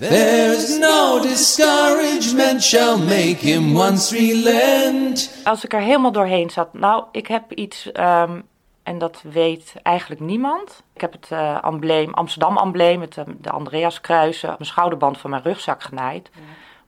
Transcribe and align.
There's 0.00 0.78
no 0.78 1.20
discouragement 1.22 2.62
shall 2.62 2.98
make 2.98 3.36
him 3.40 3.76
once 3.76 4.16
relent. 4.16 5.40
Als 5.44 5.64
ik 5.64 5.72
er 5.72 5.80
helemaal 5.80 6.12
doorheen 6.12 6.50
zat, 6.50 6.72
nou, 6.74 7.04
ik 7.12 7.26
heb 7.26 7.52
iets, 7.52 7.92
ehm, 7.92 8.40
en 8.82 8.98
dat 8.98 9.22
weet 9.32 9.74
eigenlijk 9.82 10.20
niemand. 10.20 10.82
Ik 10.94 11.00
heb 11.00 11.12
het 11.12 11.26
eh, 11.30 11.58
embleem, 11.64 12.14
Amsterdam-embleem, 12.14 13.00
het, 13.00 13.16
eh, 13.16 13.24
de 13.40 13.50
Andreaskruisen, 13.50 14.48
op 14.50 14.58
mijn 14.58 14.70
schouderband 14.70 15.18
van 15.18 15.30
mijn 15.30 15.42
rugzak 15.42 15.82
genaaid. 15.82 16.30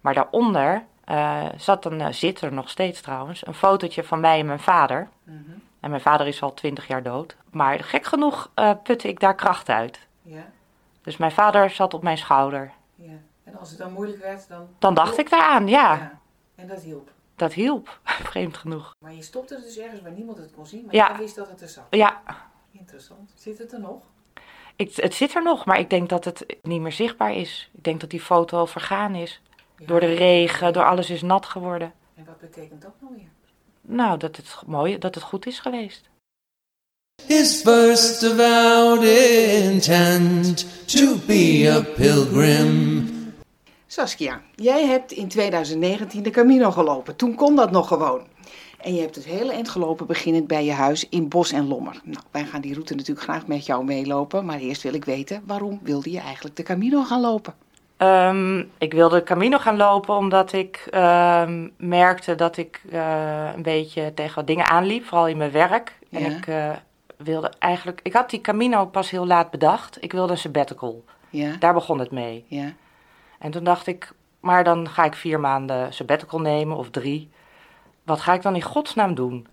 Maar 0.01 0.15
daaronder 0.15 0.85
eh, 1.05 1.43
zat 1.57 1.85
een, 1.85 2.01
eh, 2.01 2.13
zit 2.13 2.41
er 2.41 2.53
nog 2.53 2.69
steeds 2.69 3.01
trouwens, 3.01 3.47
een 3.47 3.55
fotootje 3.55 4.05
van 4.05 4.21
mij 4.21 4.39
en 4.39 4.47
mijn 4.47 4.59
vader. 4.61 5.09
En 5.81 5.91
mijn 5.91 6.03
vader 6.03 6.27
is 6.27 6.43
al 6.43 6.55
twintig 6.55 6.87
jaar 6.87 7.03
dood. 7.03 7.37
Maar 7.51 7.79
gek 7.79 8.05
genoeg 8.05 8.51
eh, 8.55 8.71
putte 8.83 9.09
ik 9.09 9.21
daar 9.21 9.35
kracht 9.35 9.69
uit. 9.69 9.99
Ja, 10.23 10.45
Dus 11.03 11.17
mijn 11.17 11.33
vader 11.33 11.71
zat 11.71 11.95
op 11.95 12.03
mijn 12.03 12.19
schouder. 12.19 12.71
En 13.53 13.59
als 13.59 13.69
het 13.69 13.79
dan 13.79 13.93
moeilijk 13.93 14.21
werd, 14.23 14.49
dan... 14.49 14.69
Dan 14.79 14.95
dacht 14.95 15.19
ik 15.19 15.31
daaraan, 15.31 15.69
ja, 15.69 15.95
Ja, 15.95 16.21
en 16.55 16.67
dat 16.67 16.81
hielp. 16.83 17.11
dat 17.37 17.53
hielp, 17.53 18.01
vreemd 18.31 18.57
genoeg. 18.57 18.95
Maar 18.99 19.13
je 19.15 19.23
stopte 19.23 19.55
het 19.55 19.65
dus 19.65 19.79
ergens 19.79 20.01
waar 20.01 20.13
niemand 20.13 20.39
het 20.39 20.53
kon 20.53 20.67
zien, 20.67 20.85
maar 20.85 20.95
Ja. 20.95 21.13
je 21.13 21.19
wist 21.19 21.35
dat 21.37 21.49
het 21.51 21.61
er 21.61 21.69
zat. 21.69 21.85
Ja, 21.91 22.21
Interessant. 22.73 23.33
Zit 23.35 23.59
het 23.59 23.73
er 23.73 23.81
nog? 23.81 24.03
ik, 24.77 24.97
het 24.97 25.15
zit 25.15 25.35
er 25.35 25.43
nog, 25.43 25.65
maar 25.65 25.79
ik 25.79 25.91
denk 25.91 26.09
dat 26.09 26.25
het 26.25 26.47
niet 26.63 26.81
meer 26.81 26.93
zichtbaar 26.93 27.35
is. 27.35 27.71
Ik 27.73 27.85
denk 27.85 28.01
dat 28.01 28.11
die 28.11 28.21
foto 28.21 28.67
vergaan 28.67 29.15
is. 29.15 29.41
Ja. 29.79 29.87
Door 29.87 30.01
de 30.01 30.15
regen, 30.15 30.73
door 30.73 30.85
alles 30.85 31.11
is 31.11 31.23
nat 31.23 31.47
geworden. 31.47 31.93
En 32.15 32.25
wat 32.25 32.39
betekent 32.41 32.83
dat 32.83 32.93
nou 33.01 33.15
weer? 33.17 33.29
Nou, 33.81 34.19
dat 34.19 34.37
het 34.37 34.57
mooi, 34.67 34.99
dat 34.99 35.15
het 35.15 35.25
goed 35.25 35.47
is 35.47 35.59
geweest. 35.59 36.09
His 37.27 37.61
first 37.63 38.23
avowed 38.25 39.03
intent 39.05 40.67
to 40.89 41.17
be 41.27 41.69
a 41.77 41.81
pilgrim. 41.97 43.21
Saskia, 43.93 44.41
jij 44.55 44.87
hebt 44.87 45.13
in 45.13 45.29
2019 45.29 46.23
de 46.23 46.31
Camino 46.31 46.71
gelopen. 46.71 47.17
Toen 47.17 47.35
kon 47.35 47.57
dat 47.57 47.71
nog 47.71 47.89
gewoon. 47.89 48.21
En 48.81 48.95
je 48.95 49.01
hebt 49.01 49.15
het 49.15 49.25
hele 49.25 49.53
eind 49.53 49.69
gelopen, 49.69 50.07
beginnend 50.07 50.47
bij 50.47 50.65
je 50.65 50.73
huis 50.73 51.09
in 51.09 51.29
Bos 51.29 51.53
en 51.53 51.69
Lommer. 51.69 52.01
Nou, 52.05 52.25
wij 52.31 52.45
gaan 52.45 52.61
die 52.61 52.73
route 52.73 52.95
natuurlijk 52.95 53.27
graag 53.27 53.47
met 53.47 53.67
jou 53.67 53.85
meelopen. 53.85 54.45
Maar 54.45 54.59
eerst 54.59 54.83
wil 54.83 54.95
ik 54.95 55.05
weten, 55.05 55.43
waarom 55.47 55.81
wilde 55.83 56.11
je 56.11 56.21
eigenlijk 56.21 56.57
de 56.57 56.63
Camino 56.63 57.03
gaan 57.03 57.21
lopen? 57.21 57.55
Ehm, 57.97 58.65
ik 58.79 58.93
wilde 58.93 59.23
Camino 59.23 59.59
gaan 59.59 59.77
lopen 59.77 60.17
omdat 60.17 60.53
ik 60.53 60.87
ehm, 60.91 61.69
merkte 61.77 62.35
dat 62.35 62.57
ik 62.57 62.81
eh, 62.91 63.51
een 63.55 63.63
beetje 63.63 64.15
tegen 64.15 64.35
wat 64.35 64.47
dingen 64.47 64.69
aanliep, 64.69 65.05
vooral 65.05 65.29
in 65.29 65.37
mijn 65.37 65.53
werk. 65.53 65.99
En 66.11 66.37
ik 66.37 66.47
eh, 66.47 66.71
wilde 67.17 67.53
eigenlijk, 67.59 68.01
ik 68.03 68.13
had 68.13 68.31
die 68.31 68.41
Camino 68.41 68.87
pas 68.87 69.11
heel 69.11 69.27
laat 69.27 69.51
bedacht. 69.51 69.97
Ik 70.01 70.13
wilde 70.13 70.33
een 70.33 70.39
sabbatical. 70.39 71.05
Ja, 71.31 71.57
Daar 71.59 71.75
begon 71.75 71.99
het 71.99 72.11
mee. 72.11 72.45
ja, 72.49 72.73
En 73.43 73.51
toen 73.51 73.65
dacht 73.65 73.87
ik, 73.87 74.13
maar 74.41 74.65
dan 74.65 74.89
ga 74.89 75.05
ik 75.05 75.15
vier 75.15 75.41
maanden 75.41 75.93
sabbatical 75.93 76.41
nemen 76.41 76.77
of 76.77 76.91
drie. 76.91 77.31
Wat 78.05 78.21
ga 78.21 78.33
ik 78.33 78.43
dan 78.43 78.55
in 78.55 78.63
godsnaam 78.63 79.15
doen? 79.15 79.47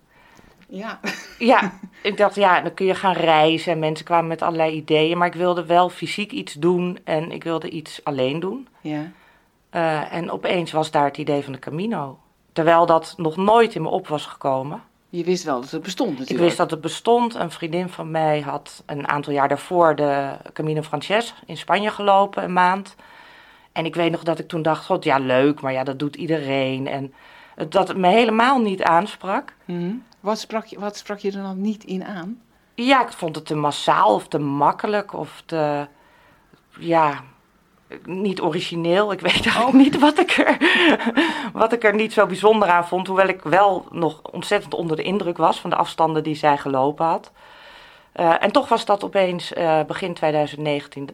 ja. 0.67 0.99
Ja, 1.39 1.73
ik 2.01 2.17
dacht, 2.17 2.35
ja, 2.35 2.61
dan 2.61 2.73
kun 2.73 2.85
je 2.85 2.95
gaan 2.95 3.13
reizen. 3.13 3.71
En 3.71 3.79
mensen 3.79 4.05
kwamen 4.05 4.27
met 4.27 4.41
allerlei 4.41 4.75
ideeën. 4.75 5.17
Maar 5.17 5.27
ik 5.27 5.33
wilde 5.33 5.65
wel 5.65 5.89
fysiek 5.89 6.31
iets 6.31 6.53
doen 6.53 6.99
en 7.03 7.31
ik 7.31 7.43
wilde 7.43 7.69
iets 7.69 8.03
alleen 8.03 8.39
doen. 8.39 8.67
ja. 8.81 9.11
Eh, 9.69 10.13
en 10.13 10.31
opeens 10.31 10.71
was 10.71 10.91
daar 10.91 11.05
het 11.05 11.17
idee 11.17 11.43
van 11.43 11.53
de 11.53 11.59
Camino. 11.59 12.19
Terwijl 12.53 12.85
dat 12.85 13.13
nog 13.17 13.35
nooit 13.35 13.75
in 13.75 13.81
me 13.81 13.89
op 13.89 14.07
was 14.07 14.25
gekomen. 14.25 14.81
Je 15.09 15.23
wist 15.23 15.43
wel 15.43 15.61
dat 15.61 15.71
het 15.71 15.81
bestond 15.81 16.09
natuurlijk. 16.09 16.39
Ik 16.39 16.45
wist 16.45 16.57
dat 16.57 16.71
het 16.71 16.81
bestond. 16.81 17.35
Een 17.35 17.51
vriendin 17.51 17.89
van 17.89 18.11
mij 18.11 18.39
had 18.41 18.83
een 18.85 19.07
aantal 19.07 19.33
jaar 19.33 19.47
daarvoor 19.47 19.95
de 19.95 20.37
Camino 20.53 20.81
Frances 20.81 21.33
in 21.45 21.57
Spanje 21.57 21.89
gelopen, 21.91 22.43
een 22.43 22.53
maand. 22.53 22.95
En 23.79 23.85
ik 23.85 23.95
weet 23.95 24.11
nog 24.11 24.23
dat 24.23 24.39
ik 24.39 24.47
toen 24.47 24.61
dacht, 24.61 24.85
god 24.85 25.03
ja 25.03 25.17
leuk, 25.17 25.61
maar 25.61 25.73
ja 25.73 25.83
dat 25.83 25.99
doet 25.99 26.15
iedereen. 26.15 26.87
En 26.87 27.13
dat 27.69 27.87
het 27.87 27.97
me 27.97 28.07
helemaal 28.07 28.59
niet 28.59 28.83
aansprak. 28.83 29.53
Mhm. 29.65 29.91
Wat, 30.19 30.39
sprak 30.39 30.65
je, 30.65 30.79
wat 30.79 30.97
sprak 30.97 31.19
je 31.19 31.31
er 31.31 31.43
dan 31.43 31.61
niet 31.61 31.83
in 31.83 32.05
aan? 32.05 32.41
Ja, 32.73 33.01
ik 33.01 33.11
vond 33.11 33.35
het 33.35 33.45
te 33.45 33.55
massaal 33.55 34.13
of 34.13 34.27
te 34.27 34.39
makkelijk 34.39 35.13
of 35.13 35.43
te, 35.45 35.87
ja, 36.79 37.23
niet 38.05 38.41
origineel. 38.41 39.11
Ik 39.11 39.19
weet 39.19 39.45
eigenlijk 39.45 39.73
niet 39.73 39.99
wat 39.99 40.19
ik, 40.19 40.31
er, 40.31 40.57
wat 41.53 41.73
ik 41.73 41.83
er 41.83 41.95
niet 41.95 42.13
zo 42.13 42.25
bijzonder 42.25 42.69
aan 42.69 42.87
vond. 42.87 43.07
Hoewel 43.07 43.27
ik 43.27 43.41
wel 43.41 43.85
nog 43.91 44.21
ontzettend 44.21 44.73
onder 44.73 44.95
de 44.95 45.03
indruk 45.03 45.37
was 45.37 45.59
van 45.59 45.69
de 45.69 45.75
afstanden 45.75 46.23
die 46.23 46.35
zij 46.35 46.57
gelopen 46.57 47.05
had. 47.05 47.31
Eh, 48.11 48.43
en 48.43 48.51
toch 48.51 48.69
was 48.69 48.85
dat 48.85 49.03
opeens 49.03 49.53
eh, 49.53 49.83
begin 49.83 50.13
2019. 50.13 51.09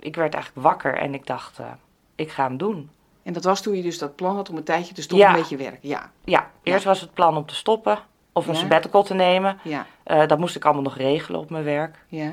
Ik 0.00 0.16
werd 0.16 0.34
eigenlijk 0.34 0.66
wakker 0.66 0.96
en 0.96 1.14
ik 1.14 1.26
dacht, 1.26 1.58
eh, 1.58 1.66
ik 2.16 2.30
ga 2.30 2.44
hem 2.44 2.56
doen. 2.56 2.90
En 3.22 3.32
dat 3.32 3.44
was 3.44 3.60
toen 3.62 3.76
je 3.76 3.82
dus 3.82 3.98
dat 3.98 4.16
plan 4.16 4.36
had 4.36 4.50
om 4.50 4.56
een 4.56 4.64
tijdje 4.64 4.94
te 4.94 5.02
stoppen 5.02 5.28
Ja. 5.28 5.34
met 5.36 5.48
je 5.48 5.56
werk. 5.56 5.78
Ja, 5.80 6.10
Ja, 6.24 6.50
eerst 6.62 6.84
was 6.84 7.00
het 7.00 7.14
plan 7.14 7.36
om 7.36 7.46
te 7.46 7.54
stoppen 7.54 7.98
of 8.32 8.46
een 8.46 8.52
Ja. 8.54 8.58
sabbatical 8.60 9.02
te 9.02 9.14
nemen. 9.14 9.58
ja, 9.62 9.86
Eh, 10.02 10.26
dat 10.26 10.38
moest 10.38 10.56
ik 10.56 10.64
allemaal 10.64 10.82
nog 10.82 10.96
regelen 10.96 11.40
op 11.40 11.50
mijn 11.50 11.64
werk. 11.64 11.98
ja. 12.08 12.32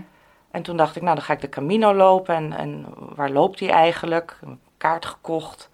En 0.51 0.61
toen 0.61 0.77
dacht 0.77 0.95
ik, 0.95 1.01
nou 1.01 1.16
dan 1.16 1.23
ga 1.23 1.33
ik 1.33 1.41
de 1.41 1.49
Camino 1.49 1.94
lopen. 1.94 2.35
En, 2.35 2.53
en 2.53 2.85
waar 2.97 3.29
loopt 3.29 3.59
hij 3.59 3.69
eigenlijk? 3.69 4.38
Een 4.41 4.59
kaart 4.77 5.05
gekocht. 5.05 5.69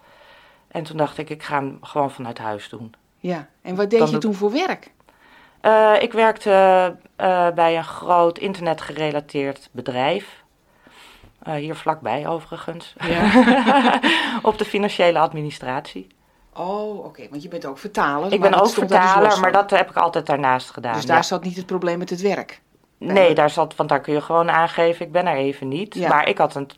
En 0.67 0.83
toen 0.83 0.97
dacht 0.97 1.17
ik, 1.17 1.29
ik 1.29 1.43
ga 1.43 1.55
hem 1.55 1.77
gewoon 1.81 2.11
vanuit 2.11 2.37
huis 2.37 2.69
doen. 2.69 2.93
ja. 3.17 3.47
En 3.61 3.75
wat 3.75 3.89
deed 3.89 3.99
Dan 3.99 4.09
je 4.09 4.17
toen 4.17 4.33
voor 4.33 4.51
werk? 4.51 4.91
Eh, 5.61 5.93
ik 5.99 6.13
werkte 6.13 6.51
eh, 7.15 7.49
bij 7.51 7.77
een 7.77 7.83
groot 7.83 8.37
internetgerelateerd 8.37 9.69
bedrijf. 9.71 10.43
Eh, 11.49 11.55
hier 11.55 11.75
vlakbij 11.75 12.27
overigens. 12.27 12.95
Op 14.41 14.57
de 14.57 14.65
financiële 14.65 15.19
administratie. 15.19 16.07
Oh, 16.53 17.05
oké, 17.05 17.27
want 17.29 17.43
je 17.43 17.49
bent 17.49 17.65
ook 17.65 17.77
vertaler. 17.77 18.31
ik 18.31 18.41
ben 18.41 18.53
ook 18.53 18.63
dus 18.63 18.73
vertaler, 18.73 19.39
maar 19.39 19.51
dat 19.51 19.69
heb 19.69 19.89
ik 19.89 19.95
altijd 19.95 20.25
daarnaast 20.25 20.69
gedaan. 20.69 20.93
Dus 20.93 21.05
daar 21.05 21.15
ja. 21.15 21.21
zat 21.23 21.43
niet 21.43 21.55
het 21.55 21.65
probleem 21.65 21.97
met 21.97 22.09
het 22.09 22.21
werk. 22.21 22.61
Nee, 22.97 23.35
daar 23.35 23.49
zat, 23.49 23.75
want 23.75 23.89
daar 23.89 24.01
kun 24.01 24.13
je 24.13 24.21
gewoon 24.21 24.49
aangeven, 24.51 25.05
ik 25.05 25.11
ben 25.11 25.27
er 25.27 25.35
even 25.35 25.67
niet. 25.67 25.93
Ja. 25.95 26.09
Maar 26.09 26.27
ik 26.27 26.37
had 26.37 26.55
een 26.55 26.69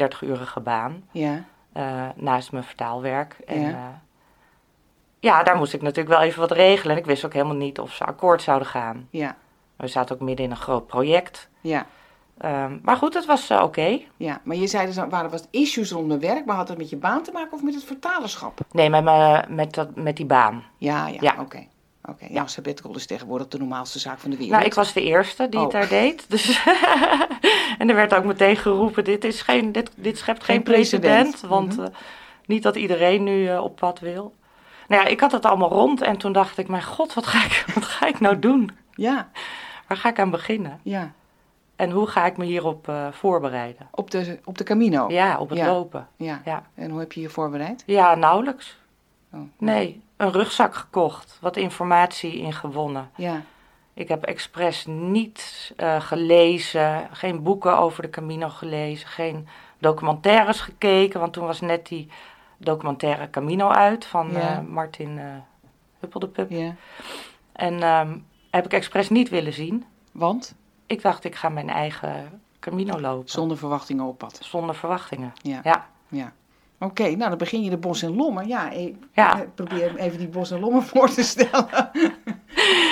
32-urige 0.00 0.60
baan. 0.60 1.04
Ja, 1.10 1.44
eh, 1.72 2.08
naast 2.14 2.52
mijn 2.52 2.64
vertaalwerk. 2.64 3.36
En, 3.46 3.60
Ja. 3.60 3.68
ja. 3.68 4.00
ja, 5.18 5.42
daar 5.42 5.56
moest 5.56 5.72
ik 5.72 5.82
natuurlijk 5.82 6.16
wel 6.16 6.26
even 6.26 6.40
wat 6.40 6.50
regelen. 6.50 6.94
En 6.94 7.00
ik 7.00 7.06
wist 7.06 7.24
ook 7.24 7.32
helemaal 7.32 7.56
niet 7.56 7.80
of 7.80 7.92
ze 7.92 8.04
akkoord 8.04 8.42
zouden 8.42 8.68
gaan. 8.68 9.08
ja, 9.10 9.36
We 9.76 9.86
zaten 9.86 10.14
ook 10.14 10.20
midden 10.20 10.44
in 10.44 10.50
een 10.50 10.56
groot 10.56 10.86
project. 10.86 11.48
ja, 11.60 11.86
Ehm, 12.40 12.78
maar 12.82 12.96
goed, 12.96 13.14
het 13.14 13.26
was 13.26 13.50
eh, 13.50 13.62
oké. 13.62 14.00
ja. 14.16 14.40
Maar 14.44 14.56
je 14.56 14.66
zei 14.66 14.86
dus, 14.86 14.96
er 14.96 15.08
waren 15.08 15.30
wat 15.30 15.48
issues 15.50 15.90
rond 15.90 16.06
mijn 16.06 16.20
werk, 16.20 16.44
maar 16.44 16.56
had 16.56 16.66
dat 16.66 16.76
met 16.78 16.90
je 16.90 16.96
baan 16.96 17.22
te 17.22 17.32
maken 17.32 17.52
of 17.52 17.62
met 17.62 17.74
het 17.74 17.84
vertalerschap? 17.84 18.58
Nee, 18.72 18.90
met, 18.90 19.04
me, 19.04 19.42
met, 19.48 19.74
dat, 19.74 19.96
met 19.96 20.16
die 20.16 20.26
baan. 20.26 20.64
Ja, 20.76 21.06
ja, 21.06 21.16
Ja. 21.20 21.34
oké. 21.40 21.66
Oké, 22.04 22.26
ja, 22.30 22.46
sabbatical 22.46 22.94
is 22.94 23.06
tegenwoordig 23.06 23.48
de 23.48 23.58
normaalste 23.58 23.98
zaak 23.98 24.18
van 24.18 24.30
de 24.30 24.36
wereld. 24.36 24.54
Nou, 24.56 24.66
ik 24.66 24.74
was 24.74 24.92
de 24.92 25.02
eerste 25.02 25.48
die 25.48 25.58
het 25.60 25.68
Oh. 25.68 25.72
daar 25.80 25.88
deed. 25.88 26.24
Dus 26.28 26.62
en 27.78 27.88
er 27.88 27.94
werd 27.94 28.14
ook 28.14 28.24
meteen 28.24 28.56
geroepen, 28.56 29.04
dit, 29.04 29.24
is 29.24 29.42
geen, 29.42 29.72
dit, 29.72 29.90
dit 29.96 30.18
schept 30.18 30.44
geen, 30.44 30.54
Geen 30.56 30.64
precedent. 30.64 31.30
precedent. 31.30 31.40
Want 31.50 31.76
Mhm. 31.76 31.84
eh, 31.86 31.88
niet 32.46 32.62
dat 32.62 32.76
iedereen 32.76 33.22
nu 33.24 33.48
eh, 33.48 33.62
op 33.62 33.76
pad 33.76 33.98
wil. 34.00 34.34
Nou 34.88 35.02
ja, 35.02 35.08
ik 35.08 35.20
had 35.20 35.32
het 35.32 35.44
allemaal 35.44 35.68
rond 35.70 36.00
en 36.00 36.16
toen 36.16 36.32
dacht 36.32 36.58
ik, 36.58 36.68
mijn 36.68 36.82
god, 36.84 37.14
wat 37.14 37.26
ga 37.26 37.44
ik, 37.44 37.64
wat 37.74 37.84
ga 37.84 38.06
ik 38.06 38.20
nou 38.20 38.38
doen? 38.38 38.70
Ja, 38.94 39.28
Waar 39.86 39.98
ga 39.98 40.08
ik 40.08 40.18
aan 40.18 40.30
beginnen? 40.30 40.80
ja. 40.82 41.12
En 41.80 41.90
hoe 41.90 42.06
ga 42.06 42.26
ik 42.26 42.36
me 42.36 42.44
hierop 42.44 42.88
eh, 42.88 43.06
voorbereiden? 43.12 43.88
Op 43.90 44.10
de, 44.10 44.38
op 44.44 44.58
de 44.58 44.64
Camino. 44.64 45.08
Ja, 45.10 45.38
op 45.38 45.48
het 45.48 45.58
Ja. 45.58 45.66
lopen. 45.66 46.08
Ja. 46.16 46.40
Ja. 46.44 46.62
En 46.74 46.90
hoe 46.90 47.00
heb 47.00 47.12
je 47.12 47.20
je 47.20 47.28
voorbereid? 47.28 47.82
ja, 47.86 48.14
nauwelijks. 48.14 48.78
Oh, 49.32 49.40
Nee, 49.58 50.02
een 50.16 50.32
rugzak 50.32 50.74
gekocht, 50.74 51.38
wat 51.40 51.56
informatie 51.56 52.36
ingewonnen. 52.38 53.10
Ja, 53.16 53.42
Ik 53.94 54.08
heb 54.08 54.24
expres 54.24 54.86
niet 54.86 55.72
eh, 55.76 56.00
gelezen, 56.00 57.08
geen 57.12 57.42
boeken 57.42 57.78
over 57.78 58.02
de 58.02 58.10
Camino 58.10 58.48
gelezen, 58.48 59.08
geen 59.08 59.48
documentaires 59.78 60.60
gekeken, 60.60 61.20
want 61.20 61.32
toen 61.32 61.46
was 61.46 61.60
net 61.60 61.86
die 61.88 62.08
documentaire 62.56 63.30
Camino 63.30 63.68
uit 63.68 64.04
van 64.04 64.30
Ja. 64.30 64.38
eh, 64.56 64.60
Martin 64.60 65.20
Huppeldepup. 66.00 66.50
ja. 66.50 66.74
En 67.52 67.82
ehm, 67.82 68.16
heb 68.50 68.64
ik 68.64 68.72
expres 68.72 69.08
niet 69.08 69.28
willen 69.28 69.52
zien. 69.52 69.84
Want? 70.12 70.54
Ik 70.90 71.02
dacht, 71.02 71.24
ik 71.24 71.34
ga 71.34 71.48
mijn 71.48 71.68
eigen 71.70 72.42
Camino 72.60 73.00
lopen. 73.00 73.28
Zonder 73.28 73.56
verwachtingen 73.58 74.04
op 74.04 74.18
pad. 74.18 74.38
Zonder 74.42 74.74
verwachtingen. 74.74 75.32
Ja. 75.42 75.60
Ja. 75.62 75.86
Ja. 76.08 76.32
Oké, 76.78 77.02
nou 77.02 77.28
dan 77.28 77.38
begin 77.38 77.62
je 77.62 77.70
de 77.70 77.76
Bos 77.76 78.02
en 78.02 78.16
Lommer. 78.16 78.46
Ja, 78.46 78.70
ik 78.70 78.96
Ja. 79.12 79.34
eh, 79.40 79.46
probeer 79.54 79.96
even 79.96 80.18
die 80.18 80.28
Bos 80.28 80.50
en 80.50 80.60
Lommer 80.60 80.82
voor 80.92 81.08
te 81.10 81.22
stellen. 81.22 81.68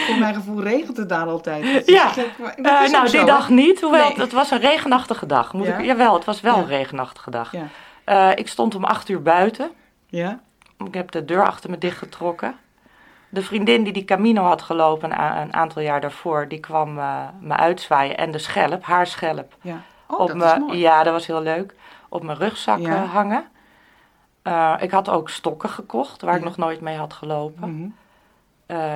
Voor 0.07 0.19
mijn 0.19 0.35
gevoel 0.35 0.63
regent 0.63 0.97
het 0.97 1.09
daar 1.09 1.27
altijd. 1.27 1.65
Is 1.65 1.95
Ja. 1.95 2.17
Eh, 2.17 2.89
nou, 2.91 3.11
die 3.11 3.25
dag 3.25 3.49
niet, 3.49 3.81
hoewel 3.81 4.01
Nee. 4.01 4.09
het, 4.09 4.19
het 4.19 4.33
was 4.33 4.51
een 4.51 4.61
regenachtige 4.61 5.27
dag. 5.27 5.53
Moet 5.53 5.67
Ja? 5.67 5.77
ik, 5.79 5.85
jawel, 5.85 6.15
het 6.15 6.25
was 6.25 6.41
wel 6.41 6.55
Ja. 6.55 6.61
een 6.61 6.67
regenachtige 6.67 7.31
dag. 7.31 7.53
Ja. 7.53 7.67
Eh, 8.05 8.31
ik 8.35 8.49
stond 8.49 8.75
om 8.75 8.85
acht 8.85 9.09
uur 9.09 9.23
buiten. 9.23 9.71
Ja? 10.07 10.41
Ik 10.87 10.95
heb 10.95 11.11
de 11.11 11.25
deur 11.25 11.47
achter 11.47 11.71
me 11.71 11.79
dichtgetrokken. 11.79 12.55
De 13.29 13.43
vriendin 13.43 13.83
die 13.85 13.93
die 13.93 14.05
Camino 14.05 14.43
had 14.43 14.63
gelopen 14.63 15.11
een, 15.41 15.55
aantal 15.55 15.83
jaar 15.83 16.01
daarvoor, 16.01 16.49
die 16.49 16.61
kwam 16.61 16.99
eh, 16.99 17.29
me 17.41 17.57
uitzwaaien. 17.57 18.17
En 18.17 18.31
de 18.31 18.39
schelp, 18.39 18.85
haar 18.85 19.07
schelp, 19.07 19.57
Ja. 19.61 19.81
Oh, 20.07 20.21
op 20.21 20.27
dat 20.29 20.37
me, 20.37 20.45
is 20.45 20.59
mooi. 20.59 20.79
ja, 20.79 21.03
dat 21.03 21.13
was 21.13 21.27
heel 21.27 21.43
leuk. 21.43 21.75
op 22.09 22.23
mijn 22.23 22.39
rugzak 22.39 22.79
Ja. 22.79 23.03
eh, 23.03 23.13
hangen. 23.13 23.45
Eh, 24.43 24.75
ik 24.81 24.91
had 24.91 25.09
ook 25.09 25.31
stokken 25.31 25.69
gekocht 25.69 26.23
waar 26.23 26.37
ik 26.37 26.45
nog 26.45 26.57
nooit 26.57 26.81
mee 26.81 26.97
had 26.97 27.13
gelopen. 27.13 27.75
Mhm. 27.77 27.89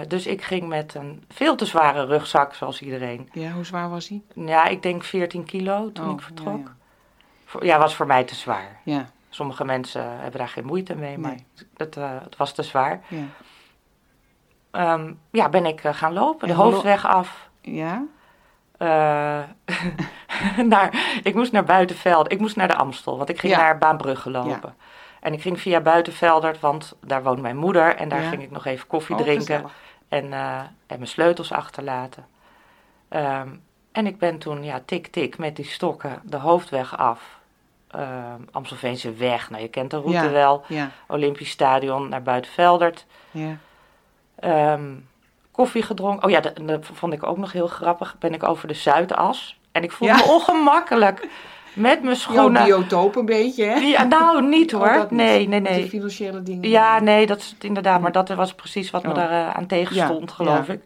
Dus 0.08 0.26
ik 0.26 0.42
ging 0.42 0.68
met 0.68 0.94
een 0.94 1.24
veel 1.28 1.54
te 1.56 1.64
zware 1.66 2.04
rugzak, 2.04 2.54
zoals 2.54 2.82
iedereen. 2.82 3.28
Ja, 3.32 3.50
hoe 3.50 3.64
zwaar 3.64 3.90
was 3.90 4.08
hij? 4.08 4.22
Ja, 4.34 4.64
ik 4.64 4.82
denk 4.82 5.04
14 5.04 5.44
kilo 5.44 5.92
toen 5.92 6.06
Oh, 6.08 6.12
ik 6.12 6.20
vertrok. 6.20 6.72
ja, 7.60 7.78
was 7.78 7.94
voor 7.94 8.06
mij 8.06 8.24
te 8.24 8.34
zwaar. 8.34 8.80
Ja, 8.84 9.06
Sommige 9.28 9.64
mensen 9.64 10.20
hebben 10.20 10.38
daar 10.38 10.48
geen 10.48 10.64
moeite 10.66 10.94
mee, 10.94 11.18
maar 11.18 11.30
Nee. 11.76 11.88
eh, 11.88 12.10
het 12.22 12.36
was 12.36 12.52
te 12.52 12.62
zwaar. 12.62 13.00
Ja. 14.72 14.92
Ehm, 14.94 15.12
ja, 15.30 15.48
ben 15.48 15.66
ik 15.66 15.84
eh, 15.84 15.94
gaan 15.94 16.12
lopen, 16.12 16.48
de 16.48 16.54
hoofdweg 16.54 17.06
af. 17.06 17.48
Ja? 17.60 18.04
Eh, 18.78 19.42
naar, 20.66 21.18
ik 21.22 21.34
moest 21.34 21.52
naar 21.52 21.64
Buitenveld. 21.64 22.32
Ik 22.32 22.38
moest 22.40 22.56
naar 22.56 22.68
de 22.68 22.76
Amstel, 22.76 23.16
want 23.16 23.28
ik 23.28 23.38
ging 23.40 23.52
Ja. 23.52 23.58
naar 23.58 23.78
Baanbrugge 23.78 24.30
lopen. 24.30 24.74
En 25.20 25.32
ik 25.32 25.40
ging 25.42 25.60
via 25.60 25.80
Buitenveldert, 25.80 26.60
want 26.60 26.96
daar 27.00 27.22
woont 27.22 27.40
mijn 27.40 27.56
moeder. 27.56 27.96
En 27.96 28.08
daar 28.08 28.22
Ja. 28.22 28.28
ging 28.28 28.42
ik 28.42 28.50
nog 28.50 28.64
even 28.66 28.86
koffie 28.86 29.14
Oh, 29.16 29.20
drinken 29.22 29.64
en, 30.08 30.32
eh, 30.32 30.58
en 30.86 30.96
mijn 30.96 31.06
sleutels 31.06 31.52
achterlaten. 31.52 32.26
Ehm, 33.08 33.48
en 33.92 34.06
ik 34.06 34.18
ben 34.18 34.38
toen, 34.38 34.64
ja, 34.64 34.80
tik-tik 34.84 35.38
met 35.38 35.56
die 35.56 35.64
stokken 35.64 36.20
de 36.24 36.36
hoofdweg 36.36 36.98
af. 36.98 37.40
Ehm 37.90 38.40
Amstelveense 38.50 39.12
weg, 39.14 39.50
nou 39.50 39.62
je 39.62 39.68
kent 39.68 39.90
de 39.90 39.96
route 39.96 40.12
Ja. 40.24 40.30
wel. 40.30 40.64
Ja, 40.66 40.90
Olympisch 41.08 41.50
Stadion 41.50 42.08
naar 42.08 42.22
Buitenveldert. 42.22 43.06
ja. 43.30 43.56
Ehm, 44.42 44.82
koffie 45.50 45.82
gedronken. 45.82 46.24
Oh 46.24 46.30
ja, 46.30 46.40
dat, 46.40 46.52
dat 46.62 46.86
vond 46.92 47.12
ik 47.12 47.26
ook 47.26 47.36
nog 47.36 47.52
heel 47.52 47.66
grappig. 47.66 48.16
Ben 48.18 48.34
ik 48.34 48.48
over 48.48 48.68
de 48.68 48.74
Zuidas. 48.74 49.58
En 49.72 49.82
ik 49.82 49.92
voelde 49.92 50.14
Ja. 50.14 50.24
me 50.26 50.32
ongemakkelijk. 50.32 51.28
Met 51.72 52.02
mijn 52.02 52.04
Jouw 52.04 52.14
schoenen. 52.14 52.64
biotoop 52.64 53.16
een 53.16 53.24
beetje, 53.26 53.64
hè? 53.64 53.74
Ja, 53.74 54.02
nou, 54.02 54.42
niet 54.48 54.74
Oh, 54.74 54.80
hoor. 54.80 55.00
niet. 55.00 55.10
nee, 55.10 55.48
nee, 55.48 55.60
die 55.60 55.70
nee. 55.70 55.88
financiële 55.88 56.42
dingen. 56.42 56.68
Ja, 56.68 57.00
nee, 57.00 57.26
dat 57.26 57.38
is 57.38 57.50
het 57.50 57.64
inderdaad. 57.64 58.00
Maar 58.00 58.12
dat 58.12 58.28
was 58.28 58.54
precies 58.54 58.90
wat 58.90 59.02
me 59.02 59.08
Oh. 59.08 59.14
daar 59.14 59.30
eh, 59.30 59.54
aan 59.56 59.66
tegenstond, 59.66 60.28
Ja, 60.28 60.34
geloof 60.34 60.66
ja. 60.66 60.72
ik. 60.72 60.82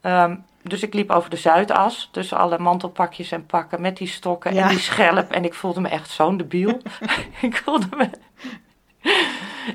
Ehm, 0.00 0.36
dus 0.62 0.82
ik 0.82 0.94
liep 0.94 1.10
over 1.10 1.30
de 1.30 1.36
Zuidas. 1.36 2.08
Tussen 2.12 2.36
alle 2.38 2.58
mantelpakjes 2.58 3.30
en 3.32 3.46
pakken. 3.46 3.80
Met 3.80 3.96
die 3.96 4.08
stokken 4.08 4.54
Ja. 4.54 4.62
en 4.62 4.68
die 4.68 4.78
schelp. 4.78 5.30
En 5.30 5.44
ik 5.44 5.54
voelde 5.54 5.80
me 5.80 5.88
echt 5.88 6.10
zo'n 6.10 6.36
debiel. 6.36 6.80
ik 7.40 7.56
voelde 7.64 7.88
me... 7.96 8.10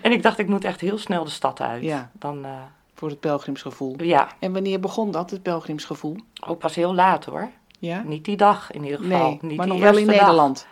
en 0.02 0.12
ik 0.12 0.24
dacht, 0.24 0.40
ik 0.40 0.48
moet 0.48 0.64
echt 0.66 0.82
heel 0.82 0.98
snel 0.98 1.24
de 1.24 1.30
stad 1.30 1.62
uit. 1.62 1.84
Ja. 1.84 2.10
Dan, 2.14 2.46
eh, 2.46 2.52
Voor 2.96 3.10
het 3.10 3.20
pelgrimsgevoel. 3.20 3.96
ja, 4.04 4.28
En 4.40 4.54
wanneer 4.54 4.80
begon 4.80 5.12
dat, 5.12 5.30
het 5.30 5.42
pelgrimsgevoel? 5.44 6.16
ook 6.48 6.60
pas 6.60 6.76
heel 6.76 6.94
laat 6.96 7.26
hoor. 7.26 7.50
Ja? 7.80 8.02
Niet 8.06 8.26
die 8.26 8.38
dag 8.38 8.72
in 8.72 8.84
ieder 8.84 9.00
geval. 9.00 9.20
Nee, 9.30 9.40
Niet 9.42 9.58
maar 9.58 9.68
nog 9.68 9.80
wel 9.80 9.98
in 9.98 10.06
dag. 10.06 10.16
Nederland. 10.16 10.68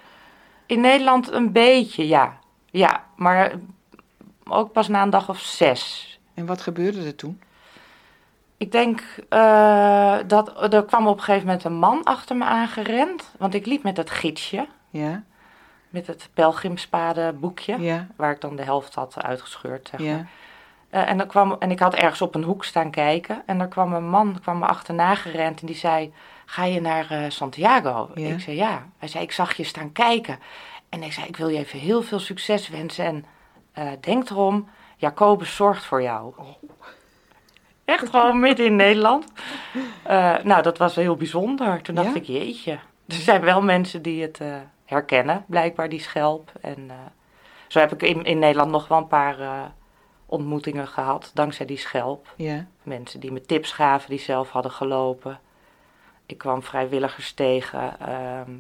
In 0.66 0.82
Nederland 0.82 1.32
een 1.32 1.52
beetje, 1.52 2.08
ja. 2.08 2.38
Ja, 2.66 3.04
maar 3.16 3.52
ook 4.44 4.72
pas 4.72 4.88
na 4.88 5.02
een 5.02 5.10
dag 5.10 5.30
of 5.30 5.40
zes. 5.40 6.10
En 6.34 6.46
wat 6.46 6.62
gebeurde 6.62 7.06
er 7.06 7.16
toen? 7.16 7.42
Ik 8.58 8.72
denk 8.72 9.04
eh, 9.30 10.18
dat 10.28 10.74
er 10.74 10.86
kwam 10.86 11.08
op 11.08 11.18
een 11.18 11.24
gegeven 11.24 11.46
moment 11.48 11.64
een 11.64 11.74
man 11.74 12.04
achter 12.04 12.36
me 12.36 12.44
aangerend. 12.46 13.32
Want 13.38 13.54
ik 13.54 13.66
liep 13.66 13.84
met 13.84 13.98
het 13.98 14.10
gidsje, 14.10 14.68
Ja, 14.90 15.24
met 15.90 16.08
het 16.08 16.30
pelgrimspadenboekje. 16.34 17.80
ja, 17.82 18.08
Waar 18.16 18.32
ik 18.32 18.42
dan 18.42 18.56
de 18.56 18.64
helft 18.64 18.96
had 18.96 19.24
uitgescheurd, 19.24 19.88
zeg 19.92 20.00
maar. 20.00 20.30
Eh, 20.94 21.10
en, 21.10 21.20
er 21.20 21.26
kwam, 21.26 21.56
en 21.60 21.72
ik 21.72 21.80
had 21.80 21.96
ergens 21.96 22.22
op 22.22 22.36
een 22.36 22.44
hoek 22.44 22.66
staan 22.66 22.92
kijken. 22.92 23.44
En 23.46 23.60
er 23.60 23.68
kwam 23.68 23.94
een 23.94 24.10
man 24.10 24.40
kwam 24.42 24.60
me 24.60 24.66
achterna 24.66 25.16
gerend 25.16 25.60
en 25.60 25.66
die 25.66 25.76
zei... 25.76 26.14
Ga 26.46 26.66
je 26.66 26.82
naar 26.82 27.12
eh, 27.12 27.30
Santiago? 27.30 28.10
Ja. 28.16 28.28
Ik 28.28 28.40
zei 28.40 28.56
ja. 28.56 28.88
Hij 28.98 29.08
zei, 29.08 29.24
ik 29.24 29.32
zag 29.32 29.54
je 29.54 29.64
staan 29.64 29.92
kijken. 29.92 30.40
En 30.90 31.04
ik 31.04 31.14
zei, 31.14 31.28
ik 31.28 31.38
wil 31.38 31.48
je 31.48 31.58
even 31.58 31.80
heel 31.80 32.02
veel 32.02 32.20
succes 32.20 32.70
wensen. 32.70 33.06
En 33.06 33.26
eh, 33.72 33.88
denk 34.02 34.30
erom, 34.30 34.70
Jacobus 34.98 35.56
zorgt 35.56 35.86
voor 35.86 36.02
jou. 36.02 36.34
Echt 37.86 38.10
gewoon 38.10 38.40
midden 38.40 38.66
in 38.66 38.76
Nederland. 38.76 39.32
Nou, 40.44 40.62
dat 40.62 40.78
was 40.78 40.96
heel 40.96 41.16
bijzonder. 41.16 41.82
Toen 41.82 41.96
dacht 41.96 42.08
Ja? 42.08 42.16
ik, 42.16 42.26
jeetje. 42.26 42.72
Er 43.08 43.16
zijn 43.16 43.42
wel 43.42 43.62
mensen 43.62 44.02
die 44.02 44.22
het 44.22 44.40
herkennen, 44.86 45.46
blijkbaar, 45.48 45.90
die 45.90 46.02
schelp. 46.02 46.52
En 46.62 46.92
zo 47.68 47.80
heb 47.80 47.94
ik 47.94 48.02
in, 48.02 48.24
in 48.24 48.40
Nederland 48.40 48.72
nog 48.72 48.88
wel 48.88 48.98
een 48.98 49.08
paar 49.08 49.38
ontmoetingen 50.34 50.88
gehad, 50.88 51.32
dankzij 51.34 51.66
die 51.66 51.78
schelp. 51.78 52.34
ja. 52.36 52.66
Mensen 52.84 53.20
die 53.20 53.32
me 53.32 53.42
tips 53.42 53.72
gaven, 53.72 54.10
die 54.10 54.20
zelf 54.20 54.50
hadden 54.50 54.72
gelopen. 54.72 55.40
Ik 56.26 56.38
kwam 56.38 56.64
vrijwilligers 56.64 57.32
tegen 57.34 58.00
ehm, 58.00 58.52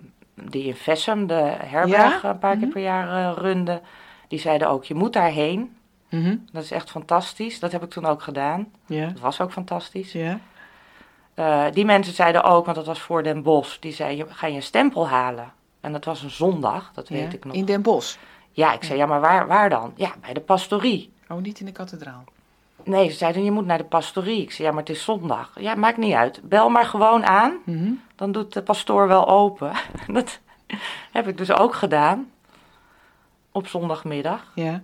die 0.51 0.63
in 0.63 0.75
Vessem, 0.75 1.27
de 1.27 1.53
herberg, 1.57 2.21
Ja? 2.21 2.29
een 2.29 2.39
paar 2.39 2.53
keer 2.53 2.61
Mhm. 2.61 2.71
per 2.71 2.81
jaar 2.81 3.07
eh, 3.31 3.37
runden. 3.37 3.81
Die 4.27 4.39
zeiden 4.39 4.69
ook, 4.69 4.83
je 4.83 4.93
moet 4.95 5.13
daarheen. 5.13 5.75
Mhm. 6.09 6.35
Dat 6.51 6.63
is 6.63 6.71
echt 6.71 6.89
fantastisch. 6.91 7.59
Dat 7.59 7.71
heb 7.71 7.83
ik 7.83 7.89
toen 7.89 8.05
ook 8.05 8.21
gedaan. 8.21 8.71
Ja, 8.85 9.05
Dat 9.07 9.19
was 9.19 9.41
ook 9.41 9.51
fantastisch. 9.51 10.11
ja. 10.11 10.39
Eh, 11.33 11.65
die 11.71 11.85
mensen 11.85 12.13
zeiden 12.13 12.43
ook, 12.43 12.65
want 12.65 12.77
dat 12.77 12.85
was 12.85 12.99
voor 13.01 13.23
Den 13.23 13.43
Bosch, 13.43 13.79
die 13.79 13.91
zeiden, 13.93 14.27
ga 14.35 14.47
je 14.47 14.55
een 14.55 14.61
stempel 14.63 15.07
halen? 15.07 15.51
En 15.81 15.91
dat 15.91 16.05
was 16.05 16.21
een 16.21 16.29
zondag, 16.29 16.91
dat 16.93 17.09
weet 17.09 17.33
ik 17.33 17.45
nog. 17.45 17.55
In 17.55 17.65
Den 17.65 17.81
Bosch. 17.81 18.17
Ja, 18.51 18.73
ik 18.73 18.83
zei, 18.83 18.97
ja, 18.97 19.05
maar 19.05 19.21
waar, 19.21 19.47
waar 19.47 19.69
dan? 19.69 19.93
Ja, 19.95 20.11
bij 20.21 20.33
de 20.33 20.39
pastorie. 20.41 21.12
Oh, 21.29 21.37
niet 21.41 21.59
in 21.59 21.65
de 21.65 21.71
kathedraal. 21.71 22.23
Nee, 22.83 23.09
ze 23.09 23.15
zeiden, 23.17 23.43
je 23.43 23.51
moet 23.51 23.65
naar 23.65 23.77
de 23.77 23.83
pastorie. 23.83 24.41
Ik 24.41 24.51
zei, 24.51 24.67
ja, 24.67 24.73
maar 24.73 24.83
het 24.83 24.95
is 24.95 25.03
zondag. 25.03 25.51
Ja, 25.59 25.75
maakt 25.75 25.97
niet 25.97 26.13
uit. 26.13 26.39
Bel 26.43 26.69
maar 26.69 26.85
gewoon 26.85 27.25
aan, 27.25 27.57
Mhm. 27.65 27.91
dan 28.15 28.31
doet 28.31 28.53
de 28.53 28.61
pastoor 28.61 29.07
wel 29.07 29.27
open. 29.27 29.71
dat 30.07 30.39
heb 31.11 31.27
ik 31.27 31.37
dus 31.37 31.51
ook 31.51 31.75
gedaan. 31.75 32.31
Op 33.51 33.67
zondagmiddag. 33.67 34.51
Ja, 34.55 34.81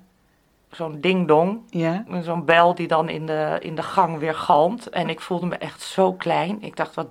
Zo'n 0.72 1.02
ding-dong. 1.02 1.60
ja. 1.70 2.04
Zo'n 2.22 2.46
bel 2.46 2.76
die 2.76 2.88
dan 2.88 3.10
in 3.10 3.26
de, 3.26 3.58
in 3.60 3.76
de 3.76 3.84
gang 3.84 4.18
weer 4.18 4.36
galmt. 4.36 4.90
En 4.90 5.10
ik 5.10 5.20
voelde 5.20 5.46
me 5.46 5.56
echt 5.58 5.82
zo 5.82 6.14
klein. 6.14 6.62
Ik 6.62 6.76
dacht, 6.76 6.96
wat... 6.96 7.08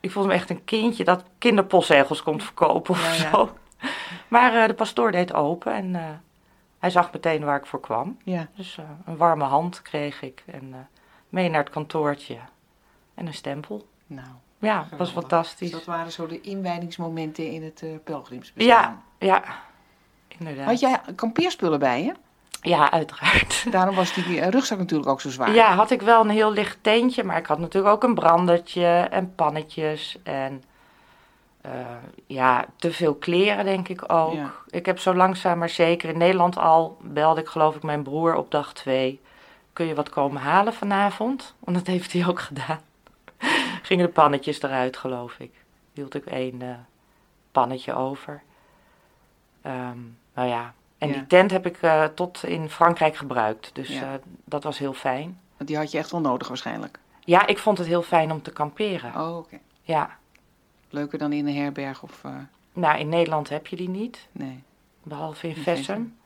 Ik 0.00 0.10
voelde 0.10 0.28
me 0.28 0.34
echt 0.34 0.50
een 0.50 0.64
kindje 0.64 1.04
dat 1.04 1.24
kinderpostzegels 1.38 2.22
komt 2.22 2.42
verkopen 2.44 2.90
of 2.94 3.18
Ja, 3.18 3.24
ja. 3.24 3.30
zo. 3.30 3.50
Maar 4.28 4.54
eh, 4.54 4.66
de 4.66 4.74
pastoor 4.74 5.12
deed 5.12 5.34
open 5.34 5.72
en 5.74 5.94
eh, 5.94 6.02
hij 6.78 6.90
zag 6.90 7.12
meteen 7.12 7.44
waar 7.44 7.58
ik 7.58 7.66
voor 7.66 7.80
kwam. 7.80 8.16
Ja, 8.24 8.46
Dus 8.54 8.78
eh, 8.78 8.84
een 9.06 9.16
warme 9.16 9.44
hand 9.44 9.82
kreeg 9.82 10.22
ik 10.22 10.42
en 10.46 10.68
eh, 10.72 10.78
mee 11.28 11.48
naar 11.48 11.60
het 11.60 11.72
kantoortje. 11.72 12.36
En 13.14 13.26
een 13.26 13.34
stempel. 13.34 13.86
nou. 14.06 14.28
Ja, 14.58 14.86
dat 14.90 14.98
was 14.98 15.10
fantastisch. 15.10 15.70
Dus 15.70 15.78
dat 15.78 15.84
waren 15.84 16.12
zo 16.12 16.26
de 16.26 16.40
inwijdingsmomenten 16.40 17.50
in 17.50 17.64
het 17.64 17.82
eh 17.82 17.88
pelgrimsbestaan. 18.04 19.02
Ja, 19.18 19.26
ja. 19.26 19.42
Inderdaad. 20.38 20.66
Had 20.66 20.80
jij 20.80 21.00
kampeerspullen 21.14 21.78
bij 21.78 22.04
je? 22.04 22.12
Ja, 22.60 22.90
uiteraard. 22.90 23.66
Daarom 23.70 23.94
was 23.94 24.14
die 24.14 24.48
rugzak 24.50 24.78
natuurlijk 24.78 25.08
ook 25.08 25.20
zo 25.20 25.30
zwaar. 25.30 25.54
Ja, 25.54 25.74
had 25.74 25.90
ik 25.90 26.02
wel 26.02 26.20
een 26.20 26.30
heel 26.30 26.52
licht 26.52 26.78
teentje, 26.80 27.24
maar 27.24 27.36
ik 27.36 27.46
had 27.46 27.58
natuurlijk 27.58 27.94
ook 27.94 28.02
een 28.02 28.14
brandertje 28.14 28.86
en 29.10 29.34
pannetjes 29.34 30.18
en 30.22 30.62
eh, 31.72 31.86
ja, 32.26 32.64
te 32.76 32.92
veel 32.92 33.14
kleren 33.14 33.64
denk 33.64 33.88
ik 33.88 34.12
ook. 34.12 34.34
Ja. 34.34 34.52
Ik 34.70 34.86
heb 34.86 34.98
zo 34.98 35.14
langzaam 35.14 35.58
maar 35.58 35.68
zeker 35.68 36.08
in 36.08 36.18
Nederland 36.18 36.58
al, 36.58 36.96
belde 37.00 37.40
ik 37.40 37.46
geloof 37.46 37.76
ik 37.76 37.82
mijn 37.82 38.02
broer 38.02 38.34
op 38.34 38.50
dag 38.50 38.72
twee. 38.72 39.20
Kun 39.72 39.86
je 39.86 39.94
wat 39.94 40.08
komen 40.08 40.42
halen 40.42 40.72
vanavond? 40.74 41.54
Want 41.58 41.76
dat 41.76 41.86
heeft 41.86 42.12
hij 42.12 42.26
ook 42.26 42.40
gedaan. 42.40 42.80
Gingen 43.82 44.06
de 44.06 44.12
pannetjes 44.12 44.62
eruit 44.62 44.96
geloof 44.96 45.38
ik. 45.38 45.52
Hield 45.92 46.14
ik 46.14 46.26
één 46.26 46.62
eh, 46.62 46.68
pannetje 47.52 47.94
over. 47.94 48.42
Ehm, 49.62 49.98
nou 50.34 50.48
ja, 50.48 50.74
en 50.98 51.08
Ja. 51.08 51.14
die 51.14 51.26
tent 51.26 51.50
heb 51.50 51.66
ik 51.66 51.76
eh, 51.82 52.04
tot 52.04 52.44
in 52.44 52.70
Frankrijk 52.70 53.16
gebruikt. 53.16 53.70
Dus 53.74 53.88
Ja. 53.88 54.18
dat 54.44 54.62
was 54.62 54.78
heel 54.78 54.92
fijn. 54.92 55.40
Want 55.56 55.68
die 55.68 55.78
had 55.78 55.90
je 55.90 55.98
echt 55.98 56.10
wel 56.10 56.20
nodig 56.20 56.48
waarschijnlijk. 56.48 56.98
Ja, 57.24 57.46
ik 57.46 57.58
vond 57.58 57.78
het 57.78 57.86
heel 57.86 58.02
fijn 58.02 58.32
om 58.32 58.42
te 58.42 58.50
kamperen. 58.52 59.14
Oh, 59.20 59.36
oké. 59.36 59.58
Ja. 59.82 60.16
Leuker 60.90 61.18
dan 61.18 61.32
in 61.32 61.46
een 61.46 61.56
herberg 61.56 62.02
of... 62.02 62.24
eh, 62.24 62.30
Nou, 62.72 62.98
in 62.98 63.08
Nederland 63.08 63.48
heb 63.48 63.66
je 63.66 63.76
die 63.76 63.88
niet, 63.88 64.28
nee. 64.32 64.62
behalve 65.02 65.48
in 65.48 65.56
Vessem. 65.56 66.16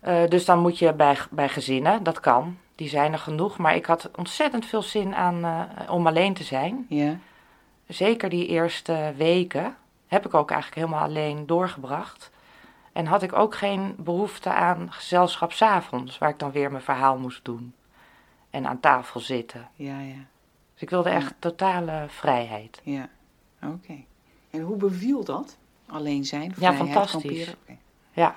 Eh, 0.00 0.28
dus 0.28 0.44
dan 0.44 0.58
moet 0.58 0.78
je 0.78 0.92
bij, 0.92 1.18
bij 1.30 1.48
gezinnen, 1.48 2.02
dat 2.02 2.20
kan. 2.20 2.56
Die 2.74 2.88
zijn 2.88 3.12
er 3.12 3.18
genoeg. 3.18 3.58
Maar 3.58 3.74
ik 3.74 3.86
had 3.86 4.10
ontzettend 4.16 4.66
veel 4.66 4.82
zin 4.82 5.14
aan 5.14 5.44
eh, 5.44 5.90
om 5.92 6.06
alleen 6.06 6.34
te 6.34 6.44
zijn. 6.44 6.86
Ja, 6.88 7.16
Zeker 7.86 8.28
die 8.28 8.46
eerste 8.46 9.12
weken 9.16 9.76
heb 10.06 10.26
ik 10.26 10.34
ook 10.34 10.50
eigenlijk 10.50 10.80
helemaal 10.80 11.04
alleen 11.08 11.46
doorgebracht. 11.46 12.30
En 12.92 13.06
had 13.06 13.22
ik 13.22 13.32
ook 13.32 13.54
geen 13.54 13.94
behoefte 13.98 14.50
aan 14.52 14.92
gezelschap 14.92 15.52
's 15.52 15.62
avonds, 15.62 16.18
waar 16.18 16.28
ik 16.28 16.38
dan 16.38 16.50
weer 16.50 16.70
mijn 16.70 16.82
verhaal 16.82 17.18
moest 17.18 17.44
doen. 17.44 17.74
En 18.50 18.66
aan 18.66 18.80
tafel 18.80 19.20
zitten. 19.20 19.68
ja, 19.74 20.00
ja. 20.00 20.14
Dus 20.72 20.82
ik 20.82 20.90
wilde 20.90 21.08
Ja. 21.10 21.14
echt 21.16 21.34
totale 21.38 22.04
vrijheid. 22.08 22.80
Ja, 22.84 23.08
oké. 23.66 24.04
En 24.50 24.60
hoe 24.60 24.76
beviel 24.76 25.24
dat? 25.24 25.56
Alleen 25.86 26.24
zijn, 26.24 26.54
Ja, 26.58 26.74
fantastisch. 26.74 27.54
Ja. 28.12 28.34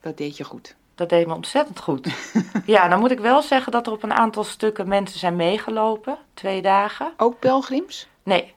Dat 0.00 0.16
deed 0.16 0.36
je 0.36 0.44
goed. 0.44 0.76
Dat 0.94 1.08
deed 1.08 1.26
me 1.26 1.34
ontzettend 1.34 1.80
goed. 1.80 2.08
ja, 2.66 2.88
dan 2.88 3.00
moet 3.00 3.10
ik 3.10 3.20
wel 3.20 3.42
zeggen 3.42 3.72
dat 3.72 3.86
er 3.86 3.92
op 3.92 4.02
een 4.02 4.12
aantal 4.12 4.44
stukken 4.44 4.88
mensen 4.88 5.18
zijn 5.18 5.36
meegelopen. 5.36 6.18
Twee 6.34 6.62
dagen. 6.62 7.12
Ook 7.16 7.38
pelgrims? 7.38 8.08
Nee, 8.22 8.54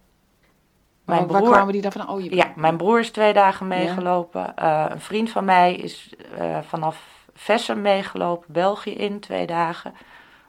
Mijn 1.05 1.27
waar 1.27 1.41
broer, 1.41 1.51
kwamen 1.51 1.73
die 1.73 1.81
dan 1.81 1.91
van? 1.91 2.09
Oh, 2.09 2.23
je 2.23 2.35
ja, 2.35 2.53
mijn 2.55 2.77
broer 2.77 2.99
is 2.99 3.11
twee 3.11 3.33
dagen 3.33 3.67
meegelopen. 3.67 4.55
Eh, 4.55 4.85
een 4.89 5.01
vriend 5.01 5.29
van 5.29 5.45
mij 5.45 5.75
is 5.75 6.13
eh, 6.37 6.59
vanaf 6.67 7.25
Vessen 7.33 7.81
meegelopen, 7.81 8.53
België 8.53 8.93
in, 8.93 9.19
twee 9.19 9.47
dagen. 9.47 9.93